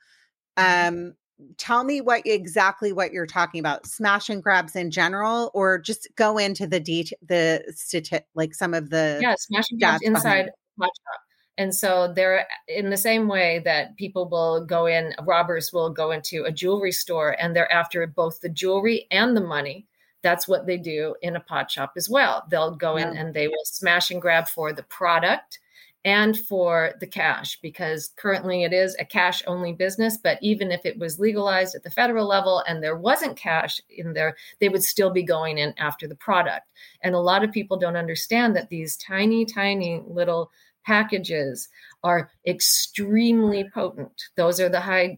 Mm-hmm. 0.58 0.88
Um, 0.88 1.14
tell 1.58 1.84
me 1.84 2.00
what 2.00 2.26
exactly 2.26 2.94
what 2.94 3.12
you're 3.12 3.26
talking 3.26 3.60
about 3.60 3.86
smash 3.86 4.30
and 4.30 4.42
grabs 4.42 4.74
in 4.74 4.90
general 4.90 5.52
or 5.54 5.78
just 5.78 6.08
go 6.16 6.38
into 6.38 6.66
the 6.66 6.80
detail 6.80 7.18
the 7.28 7.62
stati- 7.72 8.24
like 8.36 8.54
some 8.54 8.74
of 8.74 8.90
the 8.90 9.20
yeah 9.22 9.36
smash 9.38 9.66
and 9.70 9.82
grabs 9.82 10.02
inside 10.02 10.46
shop 10.46 11.25
and 11.58 11.74
so 11.74 12.12
they're 12.14 12.46
in 12.68 12.90
the 12.90 12.98
same 12.98 13.28
way 13.28 13.62
that 13.64 13.96
people 13.96 14.28
will 14.28 14.66
go 14.66 14.88
in, 14.88 15.14
robbers 15.24 15.72
will 15.72 15.90
go 15.90 16.12
into 16.12 16.44
a 16.44 16.52
jewelry 16.52 16.92
store 16.92 17.36
and 17.40 17.56
they're 17.56 17.72
after 17.72 18.06
both 18.08 18.42
the 18.42 18.50
jewelry 18.50 19.08
and 19.12 19.36
the 19.36 19.42
money. 19.42 19.88
That's 20.22 20.48
what 20.48 20.66
they 20.66 20.78
do 20.78 21.16
in 21.22 21.36
a 21.36 21.40
pot 21.40 21.72
shop 21.72 21.94
as 21.96 22.10
well. 22.10 22.46
They'll 22.50 22.76
go 22.76 22.98
yeah. 22.98 23.12
in 23.12 23.18
and 23.18 23.34
they 23.34 23.48
will 23.48 23.64
smash 23.64 24.12
and 24.12 24.22
grab 24.22 24.48
for 24.48 24.74
the 24.74 24.84
product 24.84 25.60
and 26.04 26.38
for 26.38 26.94
the 27.00 27.08
cash 27.08 27.60
because 27.62 28.12
currently 28.16 28.64
it 28.64 28.74
is 28.74 28.96
a 29.00 29.06
cash 29.06 29.42
only 29.48 29.72
business. 29.72 30.18
But 30.18 30.38
even 30.42 30.72
if 30.72 30.86
it 30.86 31.00
was 31.00 31.20
legalized 31.20 31.74
at 31.74 31.84
the 31.84 31.90
federal 31.90 32.28
level 32.28 32.64
and 32.68 32.84
there 32.84 32.98
wasn't 32.98 33.38
cash 33.38 33.80
in 33.90 34.14
there, 34.14 34.36
they 34.60 34.70
would 34.70 34.84
still 34.84 35.10
be 35.10 35.24
going 35.24 35.58
in 35.58 35.74
after 35.78 36.08
the 36.08 36.16
product. 36.16 36.68
And 37.02 37.16
a 37.16 37.20
lot 37.20 37.44
of 37.44 37.52
people 37.52 37.78
don't 37.78 37.96
understand 37.96 38.56
that 38.56 38.70
these 38.70 38.98
tiny, 38.98 39.46
tiny 39.46 40.04
little 40.06 40.52
packages 40.86 41.68
are 42.04 42.30
extremely 42.48 43.70
potent. 43.74 44.24
Those 44.38 44.60
are 44.60 44.70
the 44.70 44.82
high 44.82 45.18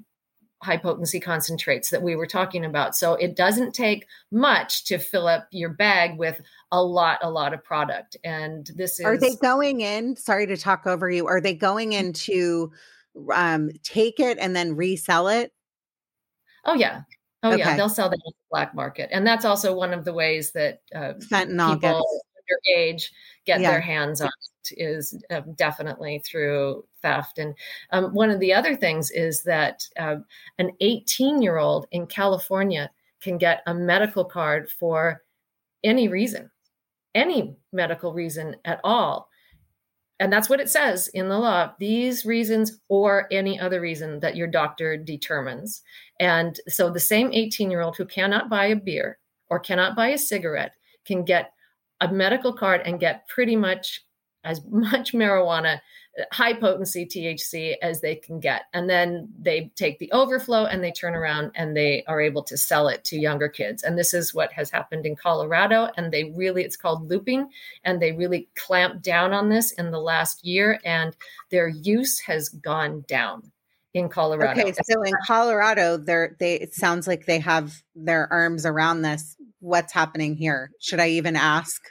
high 0.64 0.78
potency 0.78 1.20
concentrates 1.20 1.92
that 1.92 2.02
we 2.02 2.16
were 2.16 2.26
talking 2.26 2.66
about. 2.66 2.96
So 2.96 3.14
it 3.14 3.36
doesn't 3.36 3.76
take 3.76 4.08
much 4.32 4.86
to 4.86 4.98
fill 4.98 5.28
up 5.28 5.48
your 5.52 5.70
bag 5.70 6.18
with 6.18 6.42
a 6.72 6.82
lot 6.82 7.20
a 7.22 7.30
lot 7.30 7.54
of 7.54 7.64
product. 7.64 8.18
And 8.24 8.70
this 8.76 9.00
is 9.00 9.06
Are 9.06 9.18
they 9.18 9.36
going 9.36 9.82
in? 9.82 10.16
Sorry 10.16 10.48
to 10.48 10.58
talk 10.58 10.88
over 10.88 11.10
you. 11.10 11.28
Are 11.28 11.42
they 11.42 11.54
going 11.54 11.94
in 11.94 12.14
to 12.14 12.72
um 13.34 13.70
take 13.84 14.20
it 14.20 14.38
and 14.40 14.56
then 14.56 14.76
resell 14.76 15.28
it? 15.28 15.54
Oh 16.66 16.74
yeah. 16.74 17.02
Oh 17.44 17.50
okay. 17.50 17.60
yeah, 17.60 17.78
they'll 17.78 17.90
sell 17.90 18.10
that 18.10 18.16
on 18.16 18.34
the 18.34 18.48
black 18.50 18.74
market. 18.74 19.10
And 19.12 19.28
that's 19.28 19.46
also 19.46 19.76
one 19.76 19.94
of 19.94 20.06
the 20.06 20.14
ways 20.14 20.54
that 20.54 20.82
uh, 20.94 21.14
fentanyl 21.20 21.76
people 21.76 21.80
gets 21.80 22.02
underage 22.48 23.12
get 23.46 23.62
yeah. 23.62 23.72
their 23.72 23.82
hands 23.82 24.22
on 24.22 24.30
is 24.78 25.22
uh, 25.30 25.42
definitely 25.56 26.20
through 26.20 26.84
theft. 27.02 27.40
And 27.40 27.56
um, 27.92 28.14
one 28.14 28.30
of 28.30 28.40
the 28.40 28.54
other 28.54 28.76
things 28.76 29.12
is 29.12 29.44
that 29.44 29.88
uh, 30.00 30.18
an 30.60 30.72
18 30.82 31.42
year 31.42 31.58
old 31.58 31.88
in 31.92 32.08
California 32.08 32.90
can 33.22 33.38
get 33.38 33.64
a 33.66 33.74
medical 33.74 34.26
card 34.26 34.70
for 34.70 35.24
any 35.84 36.08
reason, 36.08 36.50
any 37.16 37.56
medical 37.72 38.14
reason 38.14 38.56
at 38.66 38.80
all. 38.84 39.30
And 40.20 40.34
that's 40.34 40.50
what 40.50 40.60
it 40.60 40.70
says 40.70 41.10
in 41.10 41.30
the 41.30 41.38
law 41.38 41.74
these 41.80 42.26
reasons 42.26 42.80
or 42.90 43.28
any 43.32 43.60
other 43.60 43.80
reason 43.80 44.20
that 44.22 44.36
your 44.36 44.48
doctor 44.48 44.98
determines. 44.98 45.84
And 46.20 46.60
so 46.68 46.90
the 46.90 47.00
same 47.00 47.32
18 47.32 47.70
year 47.70 47.82
old 47.82 47.98
who 47.98 48.06
cannot 48.06 48.50
buy 48.50 48.68
a 48.68 48.76
beer 48.76 49.20
or 49.50 49.60
cannot 49.60 49.96
buy 49.96 50.10
a 50.10 50.18
cigarette 50.18 50.74
can 51.06 51.24
get 51.24 51.54
a 52.02 52.12
medical 52.12 52.54
card 52.54 52.82
and 52.86 53.00
get 53.00 53.28
pretty 53.28 53.56
much 53.56 54.02
as 54.48 54.62
much 54.70 55.14
marijuana, 55.14 55.80
uh, 56.20 56.24
high 56.32 56.54
potency 56.54 57.06
THC 57.06 57.76
as 57.82 58.02
they 58.02 58.16
can 58.16 58.40
get. 58.40 58.64
And 58.74 58.90
then 58.90 59.30
they 59.40 59.72
take 59.76 60.00
the 60.00 60.12
overflow 60.12 60.66
and 60.66 60.84
they 60.84 60.92
turn 60.92 61.14
around 61.14 61.52
and 61.56 61.76
they 61.76 62.04
are 62.08 62.22
able 62.22 62.44
to 62.44 62.58
sell 62.58 62.88
it 62.88 63.04
to 63.06 63.20
younger 63.20 63.50
kids. 63.50 63.84
And 63.84 63.98
this 63.98 64.14
is 64.14 64.34
what 64.34 64.52
has 64.54 64.72
happened 64.72 65.06
in 65.06 65.16
Colorado. 65.16 65.90
And 65.98 66.12
they 66.12 66.26
really, 66.36 66.64
it's 66.64 66.78
called 66.78 67.10
looping, 67.10 67.50
and 67.84 68.02
they 68.02 68.14
really 68.14 68.48
clamped 68.56 69.04
down 69.04 69.34
on 69.34 69.50
this 69.50 69.72
in 69.74 69.92
the 69.92 70.00
last 70.00 70.46
year. 70.46 70.80
And 70.84 71.16
their 71.52 71.68
use 71.68 72.20
has 72.22 72.50
gone 72.50 73.04
down 73.08 73.52
in 73.94 74.10
Colorado. 74.10 74.62
Okay, 74.62 74.74
so 74.84 75.02
in 75.04 75.14
Colorado, 75.26 75.98
they're 75.98 76.36
they 76.40 76.56
it 76.56 76.74
sounds 76.74 77.08
like 77.08 77.26
they 77.26 77.40
have 77.40 77.82
their 77.96 78.32
arms 78.32 78.66
around 78.66 79.02
this. 79.02 79.36
What's 79.60 79.94
happening 79.94 80.36
here? 80.36 80.72
Should 80.80 81.00
I 81.00 81.10
even 81.10 81.36
ask? 81.36 81.82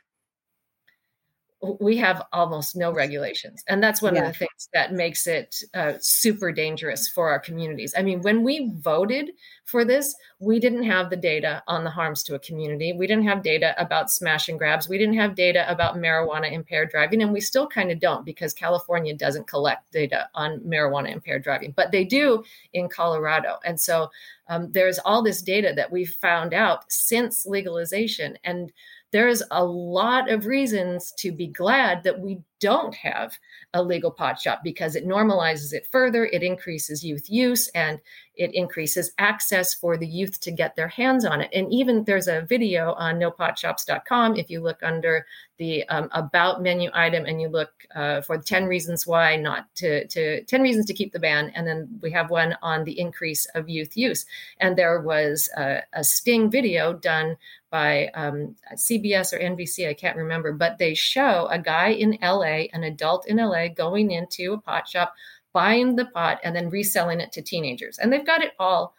We 1.81 1.97
have 1.97 2.23
almost 2.33 2.77
no 2.77 2.93
regulations. 2.93 3.63
And 3.69 3.83
that's 3.83 4.03
one 4.03 4.15
yeah. 4.15 4.23
of 4.23 4.33
the 4.33 4.39
things 4.39 4.69
that 4.73 4.93
makes 4.93 5.27
it 5.27 5.57
uh, 5.75 5.95
super 6.01 6.53
dangerous 6.53 7.09
for 7.09 7.31
our 7.31 7.39
communities. 7.39 7.95
I 7.97 8.03
mean 8.03 8.23
when 8.23 8.43
we 8.43 8.73
voted 8.77 9.31
for 9.65 9.85
this 9.85 10.15
we 10.39 10.61
didn't 10.61 10.85
have 10.85 11.11
the 11.11 11.17
data 11.17 11.63
on 11.67 11.83
the 11.83 11.91
harms 11.91 12.23
to 12.25 12.35
a 12.35 12.39
community. 12.39 12.93
We 12.93 13.07
didn't 13.07 13.27
have 13.27 13.43
data 13.43 13.75
about 13.79 14.11
smash 14.11 14.49
and 14.49 14.59
grabs. 14.59 14.89
We 14.89 14.99
didn't 14.99 15.17
have 15.17 15.35
data 15.35 15.69
about 15.71 15.97
marijuana 15.97 16.53
impaired 16.53 16.91
driving. 16.91 17.23
And 17.23 17.33
we 17.33 17.41
still 17.41 17.67
kind 17.67 17.91
of 17.91 18.01
don't 18.01 18.25
because 18.25 18.53
california 18.53 19.15
doesn't 19.15 19.49
collect 19.49 19.91
data 19.93 20.29
on 20.35 20.61
marijuana 20.61 21.13
impaired 21.13 21.43
driving 21.43 21.73
but 21.75 21.91
they 21.91 22.05
do 22.05 22.45
in 22.73 22.89
colorado. 22.89 23.57
And 23.65 23.81
so 23.81 24.11
um, 24.49 24.71
there's 24.73 24.99
all 25.01 25.23
this 25.23 25.43
data 25.43 25.73
that 25.75 25.91
we've 25.91 26.17
found 26.21 26.55
out 26.55 26.85
since 26.91 27.47
legalization. 27.47 28.39
And 28.45 28.73
there's 29.13 29.43
a 29.51 29.65
lot 29.65 30.31
of 30.31 30.47
reasons 30.47 31.13
to 31.19 31.33
be 31.33 31.47
glad 31.47 32.03
that 32.05 32.21
we 32.21 32.41
don't 32.61 32.95
have 32.95 33.39
a 33.75 33.83
legal 33.83 34.11
pot 34.11 34.41
shop 34.41 34.61
because 34.65 34.97
it 34.97 35.07
normalizes 35.07 35.73
it 35.73 35.87
further, 35.91 36.27
it 36.27 36.43
increases 36.43 37.05
youth 37.05 37.29
use, 37.29 37.69
and 37.69 38.01
it 38.35 38.55
increases 38.55 39.13
access 39.19 39.75
for 39.75 39.97
the 39.97 40.07
youth 40.07 40.41
to 40.41 40.51
get 40.51 40.75
their 40.75 40.89
hands 40.89 41.25
on 41.25 41.41
it. 41.41 41.51
And 41.53 41.73
even 41.73 42.05
there's 42.05 42.29
a 42.29 42.43
video 42.43 42.93
on 42.95 43.19
nopotshops.com. 43.19 44.37
If 44.37 44.51
you 44.51 44.61
look 44.61 44.83
under 44.83 45.27
the 45.59 45.87
um, 45.89 46.09
about 46.13 46.63
menu 46.63 46.91
item 46.93 47.25
and 47.25 47.41
you 47.41 47.49
look 47.49 47.71
uh, 47.95 48.21
for 48.23 48.39
10 48.39 48.67
reasons 48.67 49.07
why 49.07 49.37
not 49.37 49.75
to, 49.77 50.07
to 50.09 50.43
10 50.45 50.63
reasons 50.63 50.87
to 50.87 50.95
keep 50.95 51.13
the 51.13 51.19
ban, 51.19 51.53
and 51.55 51.67
then 51.67 51.89
we 52.03 52.11
have 52.11 52.31
one 52.31 52.57
on 52.63 52.85
the 52.85 52.99
increase 52.99 53.47
of 53.55 53.69
youth 53.69 53.97
use. 53.97 54.25
And 54.61 54.77
there 54.77 55.01
was 55.01 55.49
a, 55.57 55.83
a 55.93 56.05
sting 56.05 56.51
video 56.51 56.95
done 56.95 57.37
by 57.77 58.09
um, 58.15 58.57
CBS 58.75 59.35
or 59.35 59.39
NBC, 59.39 59.87
I 59.87 59.93
can't 59.93 60.17
remember, 60.17 60.55
but 60.55 60.79
they 60.79 60.95
show 60.95 61.47
a 61.51 61.59
guy 61.59 61.89
in 61.89 62.17
LA, 62.23 62.69
an 62.73 62.85
adult 62.85 63.29
in 63.29 63.37
LA, 63.37 63.69
going 63.69 64.13
into 64.13 64.55
a 64.55 64.59
pot 64.59 64.89
shop, 64.89 65.13
buying 65.53 65.95
the 65.95 66.07
pot, 66.07 66.41
and 66.43 66.57
then 66.57 66.71
reselling 66.71 67.21
it 67.21 67.33
to 67.33 67.43
teenagers. 67.43 67.99
And 67.99 68.11
they've 68.11 68.25
got 68.25 68.43
it 68.43 68.53
all 68.59 68.95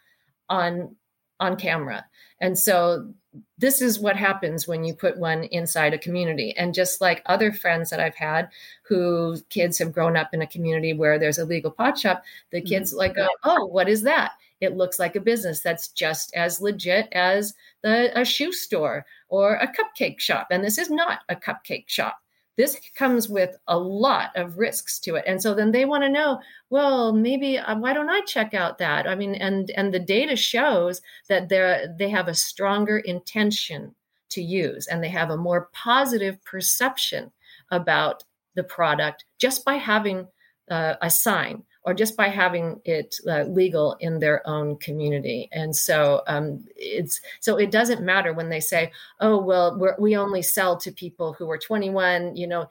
on 0.48 0.94
on 1.40 1.56
camera. 1.56 2.06
And 2.40 2.56
so 2.56 3.12
this 3.58 3.82
is 3.82 3.98
what 3.98 4.16
happens 4.16 4.68
when 4.68 4.84
you 4.84 4.94
put 4.94 5.18
one 5.18 5.42
inside 5.44 5.92
a 5.92 5.98
community. 5.98 6.54
And 6.56 6.72
just 6.72 7.00
like 7.00 7.22
other 7.26 7.52
friends 7.52 7.90
that 7.90 7.98
I've 7.98 8.14
had 8.14 8.48
whose 8.82 9.42
kids 9.50 9.78
have 9.78 9.92
grown 9.92 10.16
up 10.16 10.30
in 10.32 10.42
a 10.42 10.46
community 10.46 10.92
where 10.92 11.18
there's 11.18 11.38
a 11.38 11.44
legal 11.44 11.72
pot 11.72 11.98
shop, 11.98 12.22
the 12.52 12.60
kids 12.60 12.90
mm-hmm. 12.90 12.98
like, 12.98 13.16
oh, 13.42 13.66
what 13.66 13.88
is 13.88 14.02
that? 14.02 14.32
it 14.60 14.76
looks 14.76 14.98
like 14.98 15.16
a 15.16 15.20
business 15.20 15.60
that's 15.60 15.88
just 15.88 16.34
as 16.34 16.60
legit 16.60 17.08
as 17.12 17.54
the, 17.82 18.18
a 18.18 18.24
shoe 18.24 18.52
store 18.52 19.06
or 19.28 19.54
a 19.56 19.68
cupcake 19.68 20.20
shop. 20.20 20.48
And 20.50 20.64
this 20.64 20.78
is 20.78 20.90
not 20.90 21.20
a 21.28 21.36
cupcake 21.36 21.88
shop. 21.88 22.18
This 22.56 22.80
comes 22.96 23.28
with 23.28 23.56
a 23.68 23.78
lot 23.78 24.30
of 24.34 24.58
risks 24.58 24.98
to 25.00 25.14
it. 25.14 25.24
And 25.28 25.40
so 25.40 25.54
then 25.54 25.70
they 25.70 25.84
want 25.84 26.02
to 26.02 26.08
know, 26.08 26.40
well, 26.70 27.12
maybe 27.12 27.56
uh, 27.56 27.76
why 27.76 27.92
don't 27.92 28.10
I 28.10 28.20
check 28.22 28.52
out 28.52 28.78
that? 28.78 29.06
I 29.06 29.14
mean, 29.14 29.36
and 29.36 29.70
and 29.70 29.94
the 29.94 30.00
data 30.00 30.34
shows 30.34 31.00
that 31.28 31.48
they 31.48 31.86
they 31.96 32.10
have 32.10 32.26
a 32.26 32.34
stronger 32.34 32.98
intention 32.98 33.94
to 34.30 34.42
use 34.42 34.88
and 34.88 35.02
they 35.02 35.08
have 35.08 35.30
a 35.30 35.36
more 35.36 35.68
positive 35.72 36.42
perception 36.44 37.30
about 37.70 38.24
the 38.56 38.64
product 38.64 39.24
just 39.38 39.64
by 39.64 39.74
having 39.74 40.26
uh, 40.68 40.94
a 41.00 41.10
sign 41.10 41.62
or 41.84 41.94
just 41.94 42.16
by 42.16 42.28
having 42.28 42.80
it 42.84 43.16
uh, 43.26 43.44
legal 43.44 43.96
in 44.00 44.18
their 44.18 44.46
own 44.46 44.76
community. 44.76 45.48
And 45.52 45.74
so 45.74 46.22
um, 46.26 46.64
it's 46.76 47.20
so 47.40 47.56
it 47.56 47.70
doesn't 47.70 48.02
matter 48.02 48.32
when 48.32 48.48
they 48.48 48.60
say, 48.60 48.92
"Oh, 49.20 49.38
well, 49.38 49.96
we 49.98 50.16
only 50.16 50.42
sell 50.42 50.76
to 50.78 50.92
people 50.92 51.32
who 51.32 51.50
are 51.50 51.58
21." 51.58 52.36
You 52.36 52.46
know, 52.46 52.68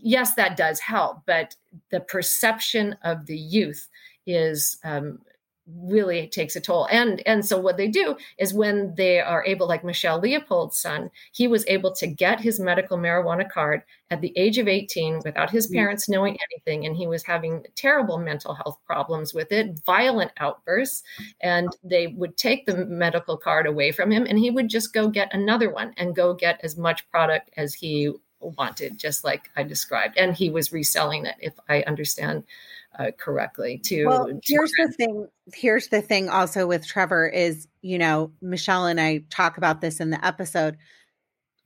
yes, 0.00 0.34
that 0.34 0.56
does 0.56 0.80
help, 0.80 1.22
but 1.26 1.56
the 1.90 2.00
perception 2.00 2.96
of 3.02 3.26
the 3.26 3.38
youth 3.38 3.88
is 4.26 4.78
um, 4.84 5.18
really 5.66 6.26
takes 6.26 6.56
a 6.56 6.60
toll 6.60 6.88
and 6.90 7.22
and 7.24 7.46
so 7.46 7.56
what 7.56 7.76
they 7.76 7.86
do 7.86 8.16
is 8.36 8.52
when 8.52 8.92
they 8.96 9.20
are 9.20 9.44
able 9.46 9.68
like 9.68 9.84
michelle 9.84 10.20
leopold's 10.20 10.76
son 10.76 11.08
he 11.32 11.46
was 11.46 11.64
able 11.68 11.94
to 11.94 12.06
get 12.06 12.40
his 12.40 12.58
medical 12.58 12.98
marijuana 12.98 13.48
card 13.48 13.82
at 14.10 14.20
the 14.20 14.32
age 14.36 14.58
of 14.58 14.66
18 14.66 15.20
without 15.24 15.50
his 15.50 15.70
mm. 15.70 15.74
parents 15.74 16.08
knowing 16.08 16.36
anything 16.50 16.84
and 16.84 16.96
he 16.96 17.06
was 17.06 17.22
having 17.24 17.64
terrible 17.76 18.18
mental 18.18 18.54
health 18.54 18.76
problems 18.86 19.32
with 19.32 19.52
it 19.52 19.78
violent 19.86 20.32
outbursts 20.38 21.04
and 21.40 21.68
they 21.84 22.08
would 22.08 22.36
take 22.36 22.66
the 22.66 22.84
medical 22.86 23.36
card 23.36 23.64
away 23.64 23.92
from 23.92 24.10
him 24.10 24.26
and 24.28 24.40
he 24.40 24.50
would 24.50 24.68
just 24.68 24.92
go 24.92 25.08
get 25.08 25.32
another 25.32 25.70
one 25.70 25.94
and 25.96 26.16
go 26.16 26.34
get 26.34 26.58
as 26.64 26.76
much 26.76 27.08
product 27.10 27.50
as 27.56 27.72
he 27.72 28.12
wanted 28.40 28.98
just 28.98 29.22
like 29.22 29.48
i 29.54 29.62
described 29.62 30.18
and 30.18 30.34
he 30.34 30.50
was 30.50 30.72
reselling 30.72 31.24
it 31.24 31.36
if 31.38 31.54
i 31.68 31.82
understand 31.82 32.42
uh, 32.98 33.10
correctly 33.18 33.78
to 33.78 34.06
well 34.06 34.26
here's 34.44 34.70
to- 34.72 34.86
the 34.86 34.92
thing 34.92 35.28
here's 35.54 35.88
the 35.88 36.02
thing 36.02 36.28
also 36.28 36.66
with 36.66 36.86
trevor 36.86 37.26
is 37.26 37.66
you 37.80 37.98
know 37.98 38.30
michelle 38.40 38.86
and 38.86 39.00
i 39.00 39.22
talk 39.30 39.56
about 39.56 39.80
this 39.80 40.00
in 40.00 40.10
the 40.10 40.24
episode. 40.24 40.76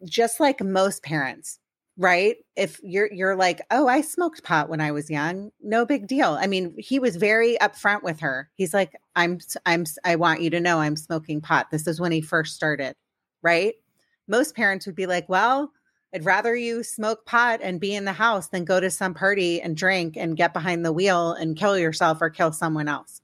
Just 0.05 0.41
like 0.41 0.63
most 0.63 1.03
parents 1.03 1.59
right? 1.99 2.37
If 2.57 2.79
you're 2.83 3.11
you're 3.13 3.37
like 3.37 3.63
oh 3.71 3.89
i 3.89 4.03
smoked 4.03 4.45
pot 4.45 4.69
when 4.69 4.81
i 4.81 4.93
was 4.93 5.11
young. 5.11 5.51
No 5.63 5.87
big 5.87 6.07
deal. 6.07 6.37
I 6.41 6.47
mean 6.47 6.75
he 6.79 6.99
was 6.99 7.17
very 7.17 7.57
upfront 7.61 8.03
with 8.03 8.21
her. 8.21 8.51
He's 8.55 8.75
like 8.75 8.93
i'm 9.15 9.39
i'm 9.65 9.85
i 10.05 10.17
want 10.17 10.43
you 10.43 10.51
to 10.51 10.61
know 10.61 10.79
i'm 10.81 10.97
smoking 10.97 11.41
pot. 11.41 11.71
This 11.71 11.87
is 11.87 12.01
when 12.01 12.13
he 12.13 12.21
first 12.21 12.55
started 12.55 12.95
right? 13.43 13.75
Most 14.29 14.57
parents 14.57 14.87
would 14.87 14.95
be 14.95 15.07
like 15.07 15.29
well 15.29 15.73
I'd 16.17 16.25
rather 16.25 16.57
you 16.57 16.83
smoke 16.83 17.27
pot 17.27 17.61
and 17.63 17.79
be 17.79 17.95
in 17.95 18.07
the 18.07 18.13
house 18.15 18.49
than 18.49 18.65
go 18.65 18.81
to 18.81 18.91
some 18.91 19.13
party 19.13 19.61
and 19.61 19.77
drink 19.77 20.17
and 20.17 20.35
get 20.35 20.55
behind 20.55 20.83
the 20.83 20.93
wheel 20.93 21.33
and 21.33 21.55
kill 21.55 21.77
yourself 21.77 22.23
or 22.23 22.31
kill 22.31 22.53
someone 22.53 22.89
else. 22.89 23.21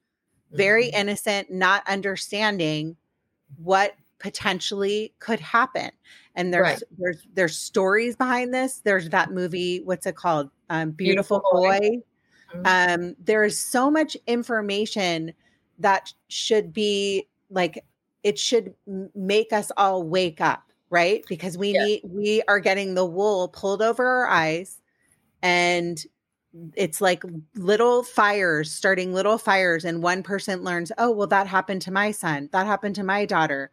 Mm-hmm. 0.49 0.59
Very 0.59 0.87
innocent, 0.89 1.51
not 1.51 1.89
understanding 1.89 2.99
what 3.57 3.95
potentially 4.19 5.15
could 5.21 5.41
happen. 5.41 5.91
And 6.35 6.53
there's 6.53 6.65
right. 6.67 6.83
there's 6.99 7.27
there's 7.33 7.59
stories 7.59 8.15
behind 8.15 8.53
this. 8.53 8.83
There's 8.85 9.09
that 9.09 9.31
movie, 9.31 9.81
what's 9.81 10.05
it 10.05 10.17
called? 10.17 10.51
Um, 10.69 10.91
Beautiful, 10.91 11.41
Beautiful 11.41 11.63
Boy. 11.63 11.79
Boy. 11.79 12.61
Mm-hmm. 12.61 13.05
Um, 13.05 13.17
there 13.25 13.43
is 13.43 13.59
so 13.59 13.91
much 13.91 14.19
information 14.27 15.33
that 15.79 16.13
should 16.29 16.75
be 16.75 17.27
like 17.49 17.83
it 18.23 18.39
should 18.39 18.75
make 19.15 19.51
us 19.55 19.73
all 19.79 20.03
wake 20.03 20.43
up 20.43 20.72
right? 20.93 21.25
Because 21.27 21.57
we 21.57 21.71
yeah. 21.71 21.85
need 21.85 22.01
we 22.05 22.43
are 22.47 22.61
getting 22.61 22.95
the 22.95 23.07
wool 23.07 23.49
pulled 23.49 23.81
over 23.83 24.07
our 24.07 24.29
eyes 24.29 24.79
and 25.43 26.05
it's 26.75 27.01
like 27.01 27.25
little 27.57 28.03
fires 28.03 28.71
starting 28.71 29.15
little 29.15 29.39
fires 29.39 29.87
and 29.87 30.03
one 30.03 30.23
person 30.23 30.63
learns, 30.63 30.93
"Oh, 30.99 31.11
well 31.11 31.27
that 31.29 31.47
happened 31.47 31.81
to 31.83 31.91
my 31.91 32.11
son. 32.11 32.51
That 32.53 32.67
happened 32.67 32.95
to 32.97 33.03
my 33.03 33.25
daughter." 33.25 33.71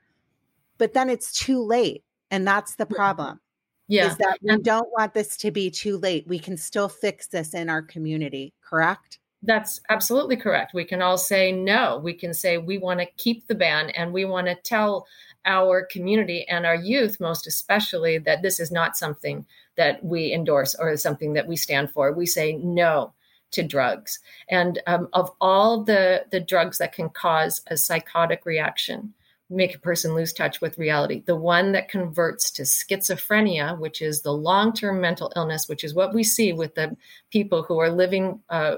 But 0.78 0.94
then 0.94 1.10
it's 1.10 1.34
too 1.34 1.62
late, 1.62 2.06
and 2.32 2.48
that's 2.48 2.76
the 2.76 2.86
problem. 2.86 3.42
Yeah. 3.90 4.08
Is 4.08 4.18
that 4.18 4.38
we 4.42 4.58
don't 4.62 4.88
want 4.98 5.14
this 5.14 5.36
to 5.38 5.52
be 5.52 5.70
too 5.70 5.98
late. 5.98 6.26
We 6.26 6.40
can 6.40 6.56
still 6.56 6.88
fix 6.88 7.28
this 7.28 7.54
in 7.54 7.70
our 7.70 7.82
community, 7.82 8.54
correct? 8.62 9.20
That's 9.42 9.80
absolutely 9.90 10.36
correct. 10.36 10.74
We 10.74 10.84
can 10.84 11.02
all 11.02 11.18
say 11.18 11.52
no. 11.52 12.00
We 12.04 12.14
can 12.14 12.34
say 12.34 12.58
we 12.58 12.78
want 12.78 13.00
to 13.00 13.06
keep 13.18 13.48
the 13.48 13.56
ban 13.56 13.90
and 13.92 14.12
we 14.12 14.26
want 14.26 14.48
to 14.48 14.56
tell 14.56 15.08
our 15.46 15.86
community 15.86 16.46
and 16.50 16.66
our 16.66 16.76
youth, 16.76 17.20
most 17.22 17.48
especially, 17.48 18.18
that 18.20 18.42
this 18.42 18.60
is 18.60 18.72
not 18.72 18.98
something 18.98 19.46
that 19.78 20.04
we 20.04 20.34
endorse 20.34 20.76
or 20.76 20.96
something 20.98 21.34
that 21.34 21.48
we 21.48 21.56
stand 21.56 21.90
for. 21.92 22.12
We 22.12 22.26
say 22.26 22.54
no 22.58 23.14
to 23.52 23.64
drugs. 23.64 24.20
And 24.50 24.82
um, 24.88 25.08
of 25.14 25.32
all 25.40 25.84
the, 25.84 26.26
the 26.32 26.42
drugs 26.42 26.78
that 26.80 26.94
can 26.94 27.10
cause 27.10 27.62
a 27.68 27.78
psychotic 27.78 28.46
reaction, 28.46 29.14
make 29.50 29.74
a 29.74 29.80
person 29.80 30.14
lose 30.14 30.34
touch 30.34 30.62
with 30.62 30.78
reality, 30.78 31.24
the 31.26 31.36
one 31.36 31.72
that 31.72 31.90
converts 31.90 32.52
to 32.52 32.64
schizophrenia, 32.64 33.80
which 33.80 34.02
is 34.02 34.22
the 34.22 34.34
long 34.34 34.74
term 34.74 35.02
mental 35.02 35.32
illness, 35.36 35.68
which 35.68 35.84
is 35.84 35.96
what 35.96 36.14
we 36.14 36.24
see 36.24 36.54
with 36.54 36.76
the 36.76 36.96
people 37.32 37.64
who 37.64 37.80
are 37.80 37.90
living 37.90 38.40
uh, 38.50 38.76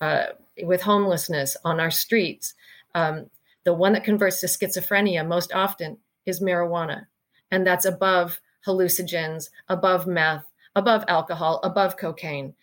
uh, 0.00 0.26
with 0.62 0.82
homelessness 0.82 1.56
on 1.64 1.80
our 1.80 1.90
streets. 1.90 2.54
Um, 2.94 3.30
the 3.64 3.74
one 3.74 3.92
that 3.94 4.04
converts 4.04 4.40
to 4.40 4.46
schizophrenia 4.46 5.26
most 5.26 5.52
often 5.52 5.98
is 6.24 6.40
marijuana. 6.40 7.06
And 7.50 7.66
that's 7.66 7.84
above 7.84 8.40
hallucinogens, 8.66 9.50
above 9.68 10.06
meth, 10.06 10.46
above 10.74 11.04
alcohol, 11.08 11.60
above 11.62 11.96
cocaine, 11.96 12.54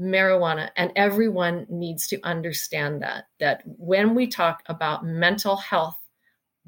marijuana. 0.00 0.70
And 0.76 0.92
everyone 0.96 1.66
needs 1.68 2.06
to 2.08 2.20
understand 2.22 3.02
that, 3.02 3.28
that 3.40 3.62
when 3.64 4.14
we 4.14 4.26
talk 4.26 4.62
about 4.66 5.04
mental 5.04 5.56
health 5.56 5.98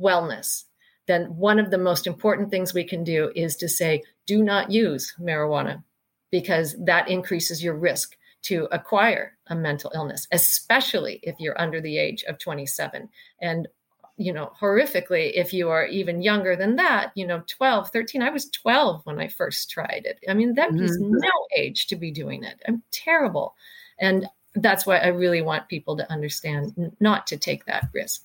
wellness, 0.00 0.64
then 1.06 1.24
one 1.36 1.58
of 1.58 1.70
the 1.70 1.78
most 1.78 2.06
important 2.06 2.50
things 2.50 2.74
we 2.74 2.84
can 2.84 3.02
do 3.02 3.32
is 3.34 3.56
to 3.56 3.68
say, 3.68 4.02
do 4.26 4.42
not 4.42 4.70
use 4.70 5.14
marijuana 5.20 5.82
because 6.30 6.76
that 6.84 7.08
increases 7.08 7.64
your 7.64 7.74
risk 7.74 8.16
to 8.42 8.68
acquire 8.70 9.36
a 9.48 9.54
mental 9.54 9.90
illness, 9.94 10.26
especially 10.32 11.20
if 11.22 11.36
you're 11.38 11.60
under 11.60 11.80
the 11.80 11.98
age 11.98 12.24
of 12.24 12.38
27. 12.38 13.08
And, 13.40 13.68
you 14.16 14.32
know, 14.32 14.52
horrifically, 14.60 15.32
if 15.34 15.52
you 15.52 15.70
are 15.70 15.86
even 15.86 16.22
younger 16.22 16.56
than 16.56 16.76
that, 16.76 17.12
you 17.14 17.26
know, 17.26 17.42
12, 17.46 17.90
13, 17.90 18.22
I 18.22 18.30
was 18.30 18.50
12 18.50 19.04
when 19.04 19.18
I 19.18 19.28
first 19.28 19.70
tried 19.70 20.02
it. 20.04 20.18
I 20.28 20.34
mean, 20.34 20.54
that 20.54 20.70
mm-hmm. 20.70 20.84
is 20.84 20.98
no 21.00 21.30
age 21.56 21.86
to 21.88 21.96
be 21.96 22.10
doing 22.10 22.44
it. 22.44 22.60
I'm 22.66 22.82
terrible. 22.90 23.54
And 23.98 24.26
that's 24.54 24.86
why 24.86 24.98
I 24.98 25.08
really 25.08 25.42
want 25.42 25.68
people 25.68 25.96
to 25.96 26.10
understand 26.10 26.92
not 27.00 27.26
to 27.28 27.36
take 27.36 27.64
that 27.66 27.88
risk. 27.92 28.24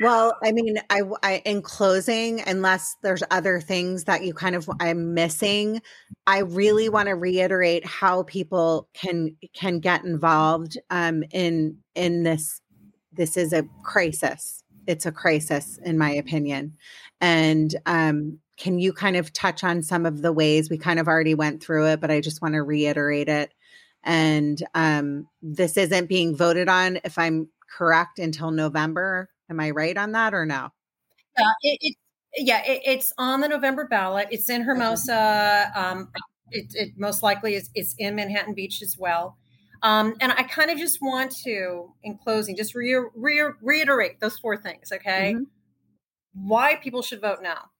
Well, 0.00 0.36
I 0.42 0.50
mean, 0.50 0.78
I, 0.90 1.02
I, 1.22 1.42
in 1.44 1.62
closing, 1.62 2.40
unless 2.46 2.96
there's 3.02 3.22
other 3.30 3.60
things 3.60 4.04
that 4.04 4.24
you 4.24 4.34
kind 4.34 4.56
of 4.56 4.68
I'm 4.80 5.14
missing, 5.14 5.80
I 6.26 6.40
really 6.40 6.88
want 6.88 7.06
to 7.08 7.14
reiterate 7.14 7.86
how 7.86 8.24
people 8.24 8.88
can 8.92 9.36
can 9.54 9.78
get 9.78 10.04
involved 10.04 10.78
um, 10.90 11.22
in 11.30 11.78
in 11.94 12.24
this. 12.24 12.60
This 13.12 13.36
is 13.36 13.52
a 13.52 13.64
crisis. 13.84 14.64
It's 14.88 15.06
a 15.06 15.12
crisis, 15.12 15.78
in 15.84 15.96
my 15.96 16.10
opinion. 16.10 16.76
And 17.20 17.74
um, 17.86 18.38
can 18.58 18.78
you 18.80 18.92
kind 18.92 19.16
of 19.16 19.32
touch 19.32 19.62
on 19.62 19.82
some 19.82 20.04
of 20.06 20.20
the 20.22 20.32
ways 20.32 20.68
we 20.68 20.76
kind 20.78 20.98
of 20.98 21.06
already 21.06 21.34
went 21.34 21.62
through 21.62 21.86
it, 21.86 22.00
but 22.00 22.10
I 22.10 22.20
just 22.20 22.42
want 22.42 22.54
to 22.54 22.62
reiterate 22.62 23.28
it. 23.28 23.54
And 24.02 24.60
um, 24.74 25.28
this 25.42 25.76
isn't 25.76 26.08
being 26.08 26.36
voted 26.36 26.68
on, 26.68 26.98
if 27.04 27.16
I'm 27.18 27.48
correct, 27.70 28.18
until 28.18 28.50
November 28.50 29.30
Am 29.50 29.60
I 29.60 29.70
right 29.70 29.96
on 29.96 30.12
that 30.12 30.34
or 30.34 30.46
no? 30.46 30.70
Yeah, 31.38 31.50
it, 31.62 31.78
it 31.80 31.96
yeah, 32.36 32.62
it, 32.64 32.82
it's 32.84 33.12
on 33.18 33.40
the 33.40 33.48
November 33.48 33.86
ballot. 33.86 34.28
It's 34.30 34.50
in 34.50 34.62
Hermosa. 34.62 35.70
Um, 35.74 36.10
it, 36.50 36.66
it, 36.74 36.92
most 36.96 37.22
likely 37.22 37.54
is 37.54 37.70
it's 37.74 37.94
in 37.98 38.14
Manhattan 38.14 38.54
Beach 38.54 38.82
as 38.82 38.96
well. 38.98 39.36
Um, 39.82 40.14
and 40.20 40.32
I 40.32 40.44
kind 40.44 40.70
of 40.70 40.78
just 40.78 40.98
want 41.02 41.34
to, 41.44 41.92
in 42.02 42.16
closing, 42.16 42.56
just 42.56 42.74
re- 42.74 43.10
re- 43.14 43.52
reiterate 43.60 44.20
those 44.20 44.38
four 44.38 44.56
things. 44.56 44.90
Okay, 44.92 45.34
mm-hmm. 45.34 45.42
why 46.32 46.76
people 46.76 47.02
should 47.02 47.20
vote 47.20 47.40
now? 47.42 47.70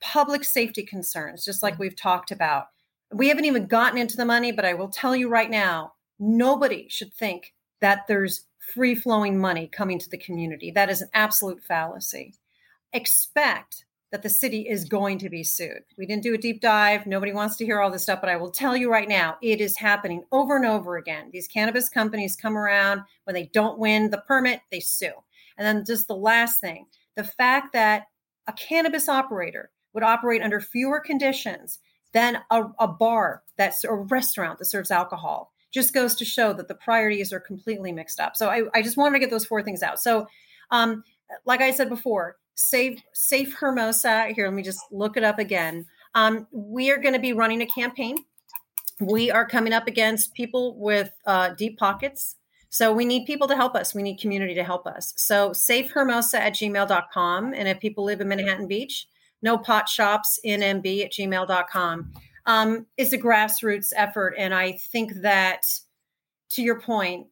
Public 0.00 0.44
safety 0.44 0.84
concerns, 0.84 1.44
just 1.44 1.62
like 1.62 1.78
we've 1.78 1.96
talked 1.96 2.30
about. 2.30 2.66
We 3.12 3.28
haven't 3.28 3.46
even 3.46 3.66
gotten 3.66 3.98
into 3.98 4.16
the 4.16 4.24
money, 4.24 4.52
but 4.52 4.64
I 4.64 4.74
will 4.74 4.88
tell 4.88 5.16
you 5.16 5.28
right 5.28 5.50
now, 5.50 5.94
nobody 6.20 6.86
should 6.88 7.12
think 7.12 7.54
that 7.80 8.06
there's 8.06 8.44
free 8.72 8.94
flowing 8.94 9.38
money 9.38 9.68
coming 9.68 9.98
to 9.98 10.10
the 10.10 10.18
community. 10.18 10.70
That 10.70 10.90
is 10.90 11.02
an 11.02 11.08
absolute 11.14 11.62
fallacy. 11.62 12.34
Expect 12.92 13.84
that 14.10 14.22
the 14.22 14.28
city 14.28 14.66
is 14.68 14.86
going 14.86 15.18
to 15.18 15.28
be 15.28 15.44
sued. 15.44 15.84
We 15.98 16.06
didn't 16.06 16.22
do 16.22 16.34
a 16.34 16.38
deep 16.38 16.60
dive. 16.60 17.06
Nobody 17.06 17.32
wants 17.32 17.56
to 17.56 17.64
hear 17.64 17.80
all 17.80 17.90
this 17.90 18.02
stuff, 18.04 18.20
but 18.20 18.30
I 18.30 18.36
will 18.36 18.50
tell 18.50 18.76
you 18.76 18.90
right 18.90 19.08
now, 19.08 19.36
it 19.42 19.60
is 19.60 19.76
happening 19.76 20.24
over 20.32 20.56
and 20.56 20.64
over 20.64 20.96
again. 20.96 21.28
These 21.30 21.48
cannabis 21.48 21.88
companies 21.88 22.36
come 22.36 22.56
around 22.56 23.02
when 23.24 23.34
they 23.34 23.50
don't 23.52 23.78
win 23.78 24.10
the 24.10 24.22
permit, 24.26 24.60
they 24.70 24.80
sue. 24.80 25.12
And 25.58 25.66
then 25.66 25.84
just 25.84 26.08
the 26.08 26.16
last 26.16 26.60
thing 26.60 26.86
the 27.16 27.24
fact 27.24 27.72
that 27.72 28.04
a 28.46 28.52
cannabis 28.52 29.08
operator 29.08 29.70
would 29.92 30.04
operate 30.04 30.40
under 30.40 30.60
fewer 30.60 31.00
conditions 31.00 31.80
than 32.12 32.38
a, 32.50 32.62
a 32.78 32.86
bar 32.86 33.42
that's 33.56 33.82
a 33.82 33.92
restaurant 33.92 34.58
that 34.58 34.66
serves 34.66 34.92
alcohol 34.92 35.52
just 35.70 35.92
goes 35.92 36.14
to 36.16 36.24
show 36.24 36.52
that 36.52 36.68
the 36.68 36.74
priorities 36.74 37.32
are 37.32 37.40
completely 37.40 37.92
mixed 37.92 38.20
up. 38.20 38.36
So 38.36 38.48
I, 38.48 38.62
I 38.74 38.82
just 38.82 38.96
wanted 38.96 39.14
to 39.14 39.20
get 39.20 39.30
those 39.30 39.46
four 39.46 39.62
things 39.62 39.82
out. 39.82 40.00
So, 40.00 40.26
um, 40.70 41.04
like 41.44 41.60
I 41.60 41.70
said 41.70 41.88
before, 41.88 42.36
Save 42.54 43.02
Safe 43.12 43.54
Hermosa. 43.54 44.28
Here, 44.34 44.46
let 44.46 44.54
me 44.54 44.62
just 44.62 44.80
look 44.90 45.16
it 45.16 45.24
up 45.24 45.38
again. 45.38 45.86
Um, 46.14 46.46
we 46.50 46.90
are 46.90 46.98
going 46.98 47.14
to 47.14 47.20
be 47.20 47.32
running 47.32 47.62
a 47.62 47.66
campaign. 47.66 48.16
We 49.00 49.30
are 49.30 49.46
coming 49.46 49.72
up 49.72 49.86
against 49.86 50.34
people 50.34 50.76
with 50.78 51.12
uh, 51.26 51.50
deep 51.50 51.78
pockets. 51.78 52.36
So 52.70 52.92
we 52.92 53.04
need 53.04 53.26
people 53.26 53.48
to 53.48 53.56
help 53.56 53.74
us. 53.74 53.94
We 53.94 54.02
need 54.02 54.18
community 54.18 54.54
to 54.54 54.64
help 54.64 54.86
us. 54.86 55.14
So 55.16 55.50
safehermosa 55.50 56.34
at 56.34 56.54
gmail.com. 56.54 57.54
And 57.54 57.68
if 57.68 57.80
people 57.80 58.04
live 58.04 58.20
in 58.20 58.28
Manhattan 58.28 58.66
Beach, 58.66 59.06
no 59.40 59.56
pot 59.56 59.88
shops 59.88 60.38
in 60.42 60.60
MB 60.60 61.04
at 61.04 61.12
gmail.com. 61.12 62.12
Um, 62.48 62.86
it's 62.96 63.12
a 63.12 63.18
grassroots 63.18 63.92
effort. 63.94 64.34
And 64.38 64.54
I 64.54 64.72
think 64.72 65.20
that, 65.20 65.62
to 66.52 66.62
your 66.62 66.80
point, 66.80 67.26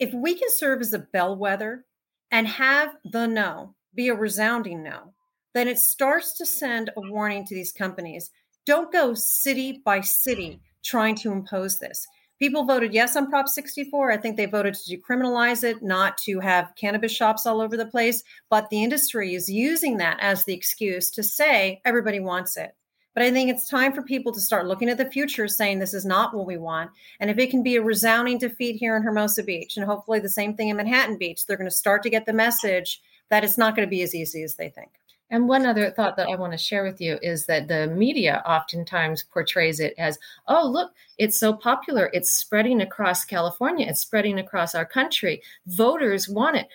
if 0.00 0.12
we 0.12 0.34
can 0.34 0.48
serve 0.50 0.80
as 0.80 0.92
a 0.92 0.98
bellwether 0.98 1.84
and 2.32 2.48
have 2.48 2.96
the 3.04 3.26
no, 3.26 3.76
be 3.94 4.08
a 4.08 4.14
resounding 4.14 4.82
no, 4.82 5.14
then 5.54 5.68
it 5.68 5.78
starts 5.78 6.36
to 6.38 6.44
send 6.44 6.90
a 6.96 7.00
warning 7.00 7.46
to 7.46 7.54
these 7.54 7.72
companies. 7.72 8.30
Don't 8.66 8.92
go 8.92 9.14
city 9.14 9.80
by 9.84 10.00
city 10.00 10.60
trying 10.82 11.14
to 11.14 11.30
impose 11.30 11.78
this. 11.78 12.06
People 12.40 12.64
voted 12.64 12.92
yes 12.92 13.16
on 13.16 13.30
Prop 13.30 13.48
64. 13.48 14.10
I 14.10 14.16
think 14.16 14.36
they 14.36 14.46
voted 14.46 14.74
to 14.74 14.96
decriminalize 14.96 15.62
it, 15.62 15.80
not 15.82 16.18
to 16.18 16.40
have 16.40 16.74
cannabis 16.76 17.12
shops 17.12 17.46
all 17.46 17.60
over 17.60 17.76
the 17.76 17.86
place. 17.86 18.24
But 18.50 18.68
the 18.68 18.82
industry 18.82 19.34
is 19.34 19.48
using 19.48 19.96
that 19.98 20.18
as 20.20 20.44
the 20.44 20.54
excuse 20.54 21.08
to 21.12 21.22
say 21.22 21.80
everybody 21.84 22.18
wants 22.18 22.56
it. 22.56 22.74
But 23.16 23.22
I 23.24 23.30
think 23.30 23.48
it's 23.48 23.66
time 23.66 23.94
for 23.94 24.02
people 24.02 24.30
to 24.34 24.40
start 24.42 24.66
looking 24.66 24.90
at 24.90 24.98
the 24.98 25.10
future, 25.10 25.48
saying 25.48 25.78
this 25.78 25.94
is 25.94 26.04
not 26.04 26.34
what 26.34 26.46
we 26.46 26.58
want. 26.58 26.90
And 27.18 27.30
if 27.30 27.38
it 27.38 27.48
can 27.50 27.62
be 27.62 27.76
a 27.76 27.82
resounding 27.82 28.36
defeat 28.36 28.76
here 28.76 28.94
in 28.94 29.02
Hermosa 29.02 29.42
Beach, 29.42 29.78
and 29.78 29.86
hopefully 29.86 30.18
the 30.18 30.28
same 30.28 30.54
thing 30.54 30.68
in 30.68 30.76
Manhattan 30.76 31.16
Beach, 31.16 31.46
they're 31.46 31.56
going 31.56 31.70
to 31.70 31.74
start 31.74 32.02
to 32.02 32.10
get 32.10 32.26
the 32.26 32.34
message 32.34 33.00
that 33.30 33.42
it's 33.42 33.56
not 33.56 33.74
going 33.74 33.88
to 33.88 33.90
be 33.90 34.02
as 34.02 34.14
easy 34.14 34.42
as 34.42 34.56
they 34.56 34.68
think. 34.68 34.90
And 35.30 35.48
one 35.48 35.64
other 35.64 35.90
thought 35.90 36.18
that 36.18 36.28
I 36.28 36.36
want 36.36 36.52
to 36.52 36.58
share 36.58 36.84
with 36.84 37.00
you 37.00 37.18
is 37.22 37.46
that 37.46 37.68
the 37.68 37.86
media 37.86 38.42
oftentimes 38.46 39.22
portrays 39.22 39.80
it 39.80 39.94
as, 39.96 40.18
oh, 40.46 40.68
look, 40.68 40.92
it's 41.16 41.40
so 41.40 41.54
popular. 41.54 42.10
It's 42.12 42.30
spreading 42.30 42.82
across 42.82 43.24
California. 43.24 43.86
It's 43.88 44.02
spreading 44.02 44.38
across 44.38 44.74
our 44.74 44.84
country. 44.84 45.42
Voters 45.66 46.28
want 46.28 46.56
it. 46.56 46.68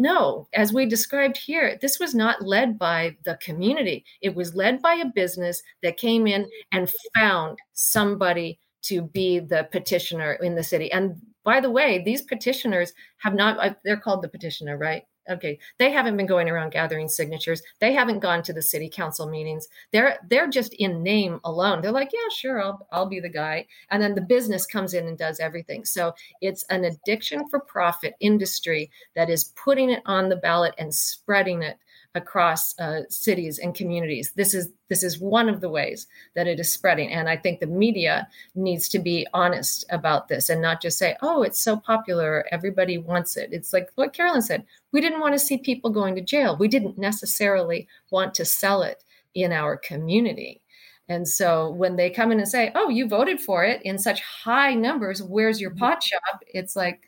No, 0.00 0.46
as 0.54 0.72
we 0.72 0.86
described 0.86 1.36
here, 1.36 1.76
this 1.82 1.98
was 1.98 2.14
not 2.14 2.46
led 2.46 2.78
by 2.78 3.16
the 3.24 3.36
community. 3.42 4.04
It 4.22 4.32
was 4.32 4.54
led 4.54 4.80
by 4.80 4.94
a 4.94 5.06
business 5.12 5.60
that 5.82 5.96
came 5.96 6.28
in 6.28 6.48
and 6.70 6.88
found 7.16 7.58
somebody 7.72 8.60
to 8.82 9.02
be 9.02 9.40
the 9.40 9.68
petitioner 9.72 10.34
in 10.34 10.54
the 10.54 10.62
city. 10.62 10.90
And 10.92 11.20
by 11.44 11.60
the 11.60 11.70
way, 11.70 12.00
these 12.04 12.22
petitioners 12.22 12.92
have 13.18 13.34
not, 13.34 13.58
uh, 13.58 13.74
they're 13.84 13.96
called 13.96 14.22
the 14.22 14.28
petitioner, 14.28 14.78
right? 14.78 15.02
Okay 15.28 15.58
they 15.78 15.90
haven't 15.90 16.16
been 16.16 16.26
going 16.26 16.48
around 16.48 16.70
gathering 16.70 17.08
signatures. 17.08 17.62
They 17.80 17.92
haven't 17.92 18.20
gone 18.20 18.42
to 18.44 18.52
the 18.52 18.62
city 18.62 18.88
council 18.88 19.28
meetings. 19.28 19.68
They're 19.92 20.18
they're 20.28 20.48
just 20.48 20.74
in 20.74 21.02
name 21.02 21.40
alone. 21.44 21.80
They're 21.80 21.92
like 21.92 22.10
yeah 22.12 22.28
sure 22.34 22.62
i'll 22.62 22.86
i'll 22.92 23.06
be 23.06 23.20
the 23.20 23.28
guy. 23.28 23.66
And 23.90 24.02
then 24.02 24.14
the 24.14 24.20
business 24.20 24.66
comes 24.66 24.94
in 24.94 25.06
and 25.06 25.18
does 25.18 25.40
everything. 25.40 25.84
So 25.84 26.14
it's 26.40 26.64
an 26.70 26.84
addiction 26.84 27.48
for 27.48 27.60
profit 27.60 28.14
industry 28.20 28.90
that 29.14 29.30
is 29.30 29.52
putting 29.56 29.90
it 29.90 30.02
on 30.06 30.28
the 30.28 30.36
ballot 30.36 30.74
and 30.78 30.94
spreading 30.94 31.62
it 31.62 31.78
across 32.14 32.78
uh, 32.78 33.02
cities 33.08 33.58
and 33.58 33.74
communities. 33.74 34.32
This 34.34 34.54
is 34.54 34.70
this 34.88 35.02
is 35.02 35.20
one 35.20 35.48
of 35.48 35.60
the 35.60 35.68
ways 35.68 36.06
that 36.34 36.46
it 36.46 36.58
is 36.58 36.72
spreading, 36.72 37.10
and 37.10 37.28
I 37.28 37.36
think 37.36 37.60
the 37.60 37.66
media 37.66 38.28
needs 38.54 38.88
to 38.90 38.98
be 38.98 39.26
honest 39.34 39.84
about 39.90 40.28
this 40.28 40.48
and 40.48 40.62
not 40.62 40.80
just 40.80 40.98
say, 40.98 41.16
"Oh, 41.22 41.42
it's 41.42 41.60
so 41.60 41.76
popular, 41.76 42.46
everybody 42.50 42.98
wants 42.98 43.36
it." 43.36 43.50
It's 43.52 43.72
like 43.72 43.90
what 43.94 44.12
Carolyn 44.12 44.42
said: 44.42 44.64
we 44.92 45.00
didn't 45.00 45.20
want 45.20 45.34
to 45.34 45.38
see 45.38 45.58
people 45.58 45.90
going 45.90 46.14
to 46.16 46.22
jail. 46.22 46.56
We 46.56 46.68
didn't 46.68 46.98
necessarily 46.98 47.88
want 48.10 48.34
to 48.34 48.44
sell 48.44 48.82
it 48.82 49.04
in 49.34 49.52
our 49.52 49.76
community. 49.76 50.62
And 51.08 51.26
so 51.26 51.70
when 51.70 51.96
they 51.96 52.10
come 52.10 52.32
in 52.32 52.38
and 52.38 52.48
say, 52.48 52.72
"Oh, 52.74 52.88
you 52.88 53.08
voted 53.08 53.40
for 53.40 53.64
it 53.64 53.82
in 53.82 53.98
such 53.98 54.20
high 54.22 54.74
numbers, 54.74 55.22
where's 55.22 55.60
your 55.60 55.70
pot 55.74 56.02
shop?" 56.02 56.42
It's 56.48 56.76
like, 56.76 57.02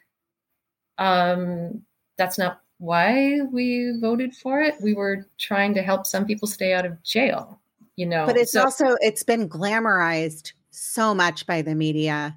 um, 0.98 1.82
that's 2.16 2.38
not 2.38 2.60
why 2.80 3.38
we 3.52 3.92
voted 4.00 4.34
for 4.34 4.60
it. 4.62 4.74
We 4.80 4.94
were 4.94 5.26
trying 5.38 5.74
to 5.74 5.82
help 5.82 6.06
some 6.06 6.24
people 6.24 6.48
stay 6.48 6.72
out 6.72 6.86
of 6.86 7.00
jail, 7.02 7.60
you 7.94 8.06
know. 8.06 8.24
But 8.24 8.38
it's 8.38 8.52
so, 8.52 8.64
also 8.64 8.96
it's 9.00 9.22
been 9.22 9.48
glamorized 9.48 10.54
so 10.70 11.14
much 11.14 11.46
by 11.46 11.62
the 11.62 11.74
media. 11.74 12.36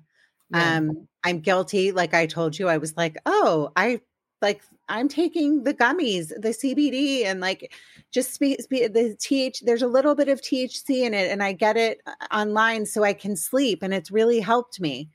Yeah. 0.52 0.78
Um 0.78 1.08
I'm 1.24 1.40
guilty 1.40 1.94
like 1.94 2.14
I 2.14 2.26
told 2.26 2.60
you 2.60 2.68
I 2.68 2.78
was 2.78 2.96
like, 2.98 3.18
"Oh, 3.26 3.72
I 3.78 4.02
like 4.42 4.62
I'm 4.90 5.08
taking 5.08 5.64
the 5.64 5.74
gummies, 5.74 6.28
the 6.28 6.50
CBD 6.50 7.24
and 7.24 7.40
like 7.40 7.74
just 8.12 8.38
be, 8.42 8.60
be 8.70 8.86
the 8.88 9.16
TH 9.18 9.62
there's 9.62 9.82
a 9.82 9.88
little 9.88 10.14
bit 10.14 10.28
of 10.28 10.42
THC 10.42 11.06
in 11.06 11.14
it 11.14 11.32
and 11.32 11.42
I 11.42 11.54
get 11.54 11.78
it 11.78 12.02
uh, 12.06 12.36
online 12.36 12.86
so 12.86 13.06
I 13.06 13.14
can 13.14 13.38
sleep 13.38 13.82
and 13.82 13.94
it's 13.94 14.12
really 14.12 14.42
helped 14.42 14.82
me." 14.82 15.10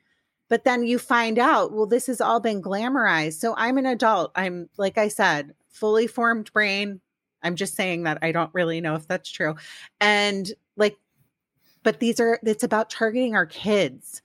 But 0.49 0.65
then 0.65 0.85
you 0.85 0.99
find 0.99 1.39
out, 1.39 1.73
well, 1.73 1.87
this 1.87 2.07
has 2.07 2.21
all 2.21 2.41
been 2.41 2.63
glamorized. 2.63 3.35
So 3.35 3.55
I'm 3.57 3.79
an 3.79 3.87
adult. 3.87 4.33
I'm, 4.35 4.69
like 4.77 4.97
I 4.99 5.09
said, 5.09 5.55
fully 5.69 6.07
formed 6.07 6.53
brain. 6.53 7.01
I'm 7.43 7.55
just 7.55 7.75
saying 7.75 8.05
that 8.05 8.19
I 8.23 8.33
don't 8.33 8.53
really 8.55 8.81
know 8.81 8.95
if 8.95 9.07
that's 9.07 9.31
true. 9.31 9.55
And 10.01 10.51
like, 10.77 10.97
but 11.83 12.01
these 12.01 12.19
are, 12.19 12.41
it's 12.43 12.65
about 12.65 12.91
targeting 12.91 13.35
our 13.35 13.47
kids 13.47 14.23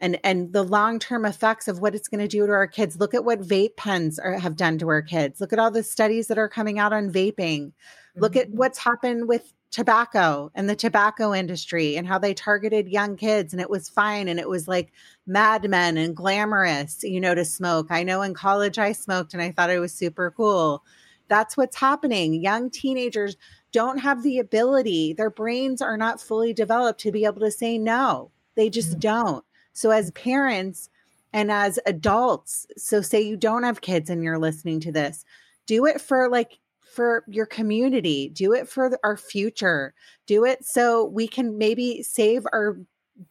and 0.00 0.18
and 0.24 0.52
the 0.52 0.62
long-term 0.62 1.24
effects 1.24 1.68
of 1.68 1.80
what 1.80 1.94
it's 1.94 2.08
going 2.08 2.20
to 2.20 2.28
do 2.28 2.46
to 2.46 2.52
our 2.52 2.66
kids 2.66 2.98
look 2.98 3.14
at 3.14 3.24
what 3.24 3.40
vape 3.40 3.76
pens 3.76 4.18
are, 4.18 4.38
have 4.38 4.56
done 4.56 4.78
to 4.78 4.88
our 4.88 5.02
kids 5.02 5.40
look 5.40 5.52
at 5.52 5.58
all 5.58 5.70
the 5.70 5.82
studies 5.82 6.26
that 6.28 6.38
are 6.38 6.48
coming 6.48 6.78
out 6.78 6.92
on 6.92 7.12
vaping 7.12 7.66
mm-hmm. 7.66 8.20
look 8.20 8.36
at 8.36 8.48
mm-hmm. 8.48 8.58
what's 8.58 8.78
happened 8.78 9.28
with 9.28 9.52
tobacco 9.70 10.50
and 10.54 10.68
the 10.68 10.74
tobacco 10.74 11.32
industry 11.32 11.96
and 11.96 12.06
how 12.06 12.18
they 12.18 12.34
targeted 12.34 12.88
young 12.88 13.16
kids 13.16 13.52
and 13.52 13.60
it 13.60 13.70
was 13.70 13.88
fine 13.88 14.26
and 14.26 14.40
it 14.40 14.48
was 14.48 14.66
like 14.66 14.92
mad 15.26 15.68
men 15.68 15.96
and 15.96 16.16
glamorous 16.16 17.02
you 17.04 17.20
know 17.20 17.34
to 17.34 17.44
smoke. 17.44 17.86
I 17.90 18.02
know 18.02 18.22
in 18.22 18.34
college 18.34 18.78
i 18.78 18.92
smoked 18.92 19.32
and 19.32 19.42
i 19.42 19.50
thought 19.52 19.70
it 19.70 19.78
was 19.78 19.92
super 19.92 20.32
cool. 20.36 20.82
That's 21.28 21.56
what's 21.56 21.76
happening. 21.76 22.42
Young 22.42 22.70
teenagers 22.70 23.36
don't 23.72 23.98
have 23.98 24.22
the 24.22 24.40
ability 24.40 25.12
their 25.12 25.30
brains 25.30 25.80
are 25.80 25.96
not 25.96 26.20
fully 26.20 26.52
developed 26.52 27.00
to 27.00 27.12
be 27.12 27.24
able 27.24 27.40
to 27.40 27.50
say 27.50 27.78
no. 27.78 28.32
They 28.56 28.68
just 28.68 28.90
mm-hmm. 28.90 29.00
don't. 29.00 29.44
So 29.72 29.90
as 29.90 30.10
parents 30.10 30.90
and 31.32 31.52
as 31.52 31.78
adults 31.86 32.66
so 32.76 33.00
say 33.00 33.20
you 33.20 33.36
don't 33.36 33.62
have 33.62 33.80
kids 33.80 34.10
and 34.10 34.24
you're 34.24 34.38
listening 34.38 34.80
to 34.80 34.92
this 34.92 35.24
do 35.66 35.86
it 35.86 36.00
for 36.00 36.28
like 36.28 36.58
for 36.90 37.24
your 37.28 37.46
community, 37.46 38.28
do 38.28 38.52
it 38.52 38.68
for 38.68 38.98
our 39.04 39.16
future, 39.16 39.94
do 40.26 40.44
it 40.44 40.64
so 40.64 41.04
we 41.04 41.28
can 41.28 41.56
maybe 41.58 42.02
save 42.02 42.44
our 42.52 42.78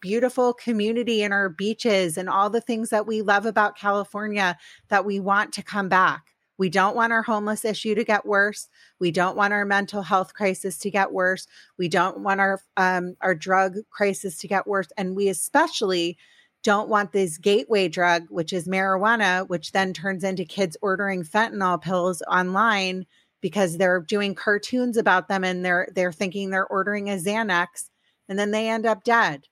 beautiful 0.00 0.54
community 0.54 1.22
and 1.22 1.34
our 1.34 1.48
beaches 1.48 2.16
and 2.16 2.28
all 2.28 2.48
the 2.48 2.60
things 2.60 2.90
that 2.90 3.06
we 3.06 3.22
love 3.22 3.46
about 3.46 3.76
California 3.76 4.56
that 4.88 5.04
we 5.04 5.18
want 5.18 5.52
to 5.52 5.62
come 5.62 5.88
back. 5.88 6.22
We 6.58 6.68
don't 6.68 6.94
want 6.94 7.12
our 7.12 7.22
homeless 7.22 7.64
issue 7.64 7.94
to 7.94 8.04
get 8.04 8.26
worse. 8.26 8.68
We 8.98 9.10
don't 9.10 9.36
want 9.36 9.54
our 9.54 9.64
mental 9.64 10.02
health 10.02 10.34
crisis 10.34 10.78
to 10.80 10.90
get 10.90 11.10
worse. 11.10 11.46
We 11.78 11.88
don't 11.88 12.20
want 12.20 12.40
our 12.40 12.60
um, 12.76 13.16
our 13.22 13.34
drug 13.34 13.76
crisis 13.88 14.36
to 14.38 14.48
get 14.48 14.66
worse, 14.66 14.88
and 14.98 15.16
we 15.16 15.28
especially 15.30 16.18
don't 16.62 16.90
want 16.90 17.12
this 17.12 17.38
gateway 17.38 17.88
drug, 17.88 18.26
which 18.28 18.52
is 18.52 18.68
marijuana, 18.68 19.48
which 19.48 19.72
then 19.72 19.94
turns 19.94 20.22
into 20.22 20.44
kids 20.44 20.76
ordering 20.82 21.24
fentanyl 21.24 21.80
pills 21.80 22.22
online 22.30 23.06
because 23.40 23.76
they're 23.76 24.00
doing 24.00 24.34
cartoons 24.34 24.96
about 24.96 25.28
them 25.28 25.44
and 25.44 25.64
they're 25.64 25.88
they're 25.94 26.12
thinking 26.12 26.50
they're 26.50 26.66
ordering 26.66 27.08
a 27.10 27.16
Xanax 27.16 27.88
and 28.28 28.38
then 28.38 28.50
they 28.50 28.68
end 28.68 28.86
up 28.86 29.04
dead. 29.04 29.44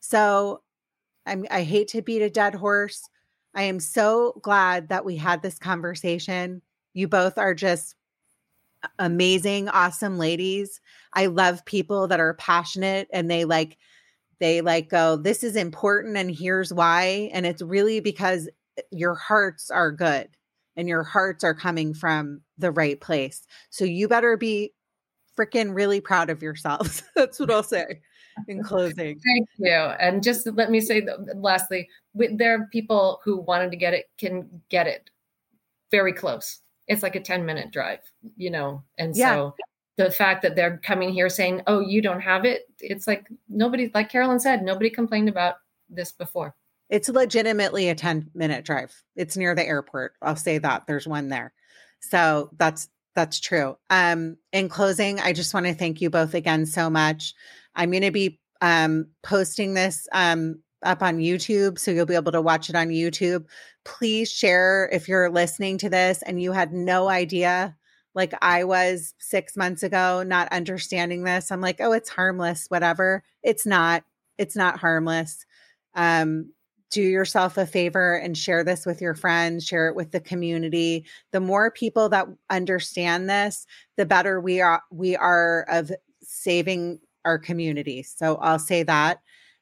So 0.00 0.62
I'm, 1.26 1.46
I 1.50 1.62
hate 1.62 1.88
to 1.88 2.02
beat 2.02 2.22
a 2.22 2.30
dead 2.30 2.54
horse. 2.54 3.02
I 3.54 3.62
am 3.62 3.80
so 3.80 4.38
glad 4.42 4.88
that 4.88 5.04
we 5.04 5.16
had 5.16 5.42
this 5.42 5.58
conversation. 5.58 6.62
You 6.94 7.08
both 7.08 7.38
are 7.38 7.54
just 7.54 7.96
amazing, 8.98 9.68
awesome 9.68 10.18
ladies. 10.18 10.80
I 11.12 11.26
love 11.26 11.64
people 11.64 12.08
that 12.08 12.20
are 12.20 12.34
passionate 12.34 13.08
and 13.12 13.30
they 13.30 13.44
like 13.44 13.76
they 14.38 14.62
like 14.62 14.88
go, 14.88 15.16
this 15.16 15.44
is 15.44 15.54
important 15.54 16.16
and 16.16 16.30
here's 16.30 16.72
why. 16.72 17.30
And 17.34 17.44
it's 17.44 17.60
really 17.60 18.00
because 18.00 18.48
eh, 18.78 18.82
your 18.90 19.14
hearts 19.14 19.70
are 19.70 19.92
good 19.92 20.28
and 20.76 20.88
your 20.88 21.02
hearts 21.02 21.44
are 21.44 21.54
coming 21.54 21.94
from 21.94 22.40
the 22.58 22.70
right 22.70 23.00
place. 23.00 23.46
So 23.70 23.84
you 23.84 24.08
better 24.08 24.36
be 24.36 24.72
freaking 25.36 25.74
really 25.74 26.00
proud 26.00 26.30
of 26.30 26.42
yourselves. 26.42 27.02
That's 27.14 27.38
what 27.38 27.50
I'll 27.50 27.62
say 27.62 28.00
in 28.48 28.62
closing. 28.64 29.18
Thank 29.18 29.48
you. 29.58 29.72
And 29.72 30.22
just 30.22 30.46
let 30.46 30.70
me 30.70 30.80
say, 30.80 31.06
lastly, 31.34 31.88
there 32.14 32.54
are 32.54 32.68
people 32.72 33.20
who 33.24 33.38
wanted 33.38 33.70
to 33.70 33.76
get 33.76 33.94
it 33.94 34.10
can 34.18 34.62
get 34.68 34.86
it 34.86 35.10
very 35.90 36.12
close. 36.12 36.60
It's 36.88 37.02
like 37.02 37.16
a 37.16 37.20
10 37.20 37.46
minute 37.46 37.70
drive, 37.70 38.00
you 38.36 38.50
know? 38.50 38.82
And 38.98 39.14
yeah. 39.16 39.34
so 39.34 39.54
the 39.96 40.10
fact 40.10 40.42
that 40.42 40.56
they're 40.56 40.78
coming 40.78 41.12
here 41.12 41.28
saying, 41.28 41.62
oh, 41.66 41.80
you 41.80 42.02
don't 42.02 42.20
have 42.20 42.44
it, 42.44 42.62
it's 42.80 43.06
like 43.06 43.28
nobody, 43.48 43.90
like 43.94 44.08
Carolyn 44.08 44.40
said, 44.40 44.62
nobody 44.62 44.90
complained 44.90 45.28
about 45.28 45.56
this 45.88 46.12
before. 46.12 46.54
It's 46.90 47.08
legitimately 47.08 47.88
a 47.88 47.94
10 47.94 48.30
minute 48.34 48.64
drive. 48.64 48.92
It's 49.16 49.36
near 49.36 49.54
the 49.54 49.66
airport. 49.66 50.14
I'll 50.20 50.36
say 50.36 50.58
that 50.58 50.86
there's 50.86 51.06
one 51.06 51.28
there. 51.28 51.52
So 52.00 52.50
that's 52.58 52.88
that's 53.14 53.38
true. 53.40 53.76
Um 53.88 54.36
in 54.52 54.68
closing, 54.68 55.20
I 55.20 55.32
just 55.32 55.54
want 55.54 55.66
to 55.66 55.74
thank 55.74 56.00
you 56.00 56.10
both 56.10 56.34
again 56.34 56.66
so 56.66 56.90
much. 56.90 57.32
I'm 57.76 57.90
going 57.92 58.02
to 58.02 58.10
be 58.10 58.40
um 58.60 59.06
posting 59.22 59.74
this 59.74 60.08
um 60.12 60.60
up 60.82 61.02
on 61.02 61.18
YouTube 61.18 61.78
so 61.78 61.90
you'll 61.90 62.06
be 62.06 62.14
able 62.14 62.32
to 62.32 62.42
watch 62.42 62.68
it 62.68 62.76
on 62.76 62.88
YouTube. 62.88 63.44
Please 63.84 64.30
share 64.30 64.88
if 64.92 65.08
you're 65.08 65.30
listening 65.30 65.78
to 65.78 65.90
this 65.90 66.22
and 66.22 66.42
you 66.42 66.52
had 66.52 66.72
no 66.72 67.08
idea 67.08 67.76
like 68.14 68.34
I 68.42 68.64
was 68.64 69.14
6 69.20 69.56
months 69.56 69.84
ago 69.84 70.24
not 70.24 70.52
understanding 70.52 71.22
this. 71.22 71.52
I'm 71.52 71.60
like, 71.60 71.80
"Oh, 71.80 71.92
it's 71.92 72.08
harmless, 72.08 72.66
whatever." 72.68 73.22
It's 73.44 73.64
not. 73.66 74.02
It's 74.38 74.56
not 74.56 74.80
harmless. 74.80 75.46
Um 75.94 76.50
do 76.90 77.02
yourself 77.02 77.56
a 77.56 77.66
favor 77.66 78.16
and 78.16 78.36
share 78.36 78.64
this 78.64 78.84
with 78.84 79.00
your 79.00 79.14
friends, 79.14 79.64
share 79.64 79.88
it 79.88 79.94
with 79.94 80.10
the 80.10 80.20
community. 80.20 81.06
The 81.30 81.40
more 81.40 81.70
people 81.70 82.08
that 82.08 82.26
understand 82.50 83.30
this, 83.30 83.66
the 83.96 84.06
better 84.06 84.40
we 84.40 84.60
are 84.60 84.82
we 84.90 85.16
are 85.16 85.64
of 85.68 85.92
saving 86.22 87.00
our 87.24 87.38
community. 87.38 88.02
So 88.02 88.36
I'll 88.36 88.58
say 88.58 88.82
that. 88.84 89.20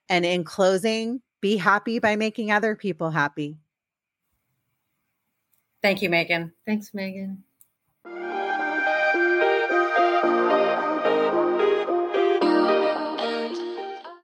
And 0.09 0.25
in 0.25 0.45
closing, 0.45 1.21
be 1.41 1.57
happy 1.57 1.99
by 1.99 2.17
making 2.17 2.51
other 2.51 2.75
people 2.75 3.11
happy. 3.11 3.59
Thank 5.83 6.03
you, 6.03 6.09
Megan. 6.09 6.53
Thanks, 6.67 6.93
Megan. 6.93 7.45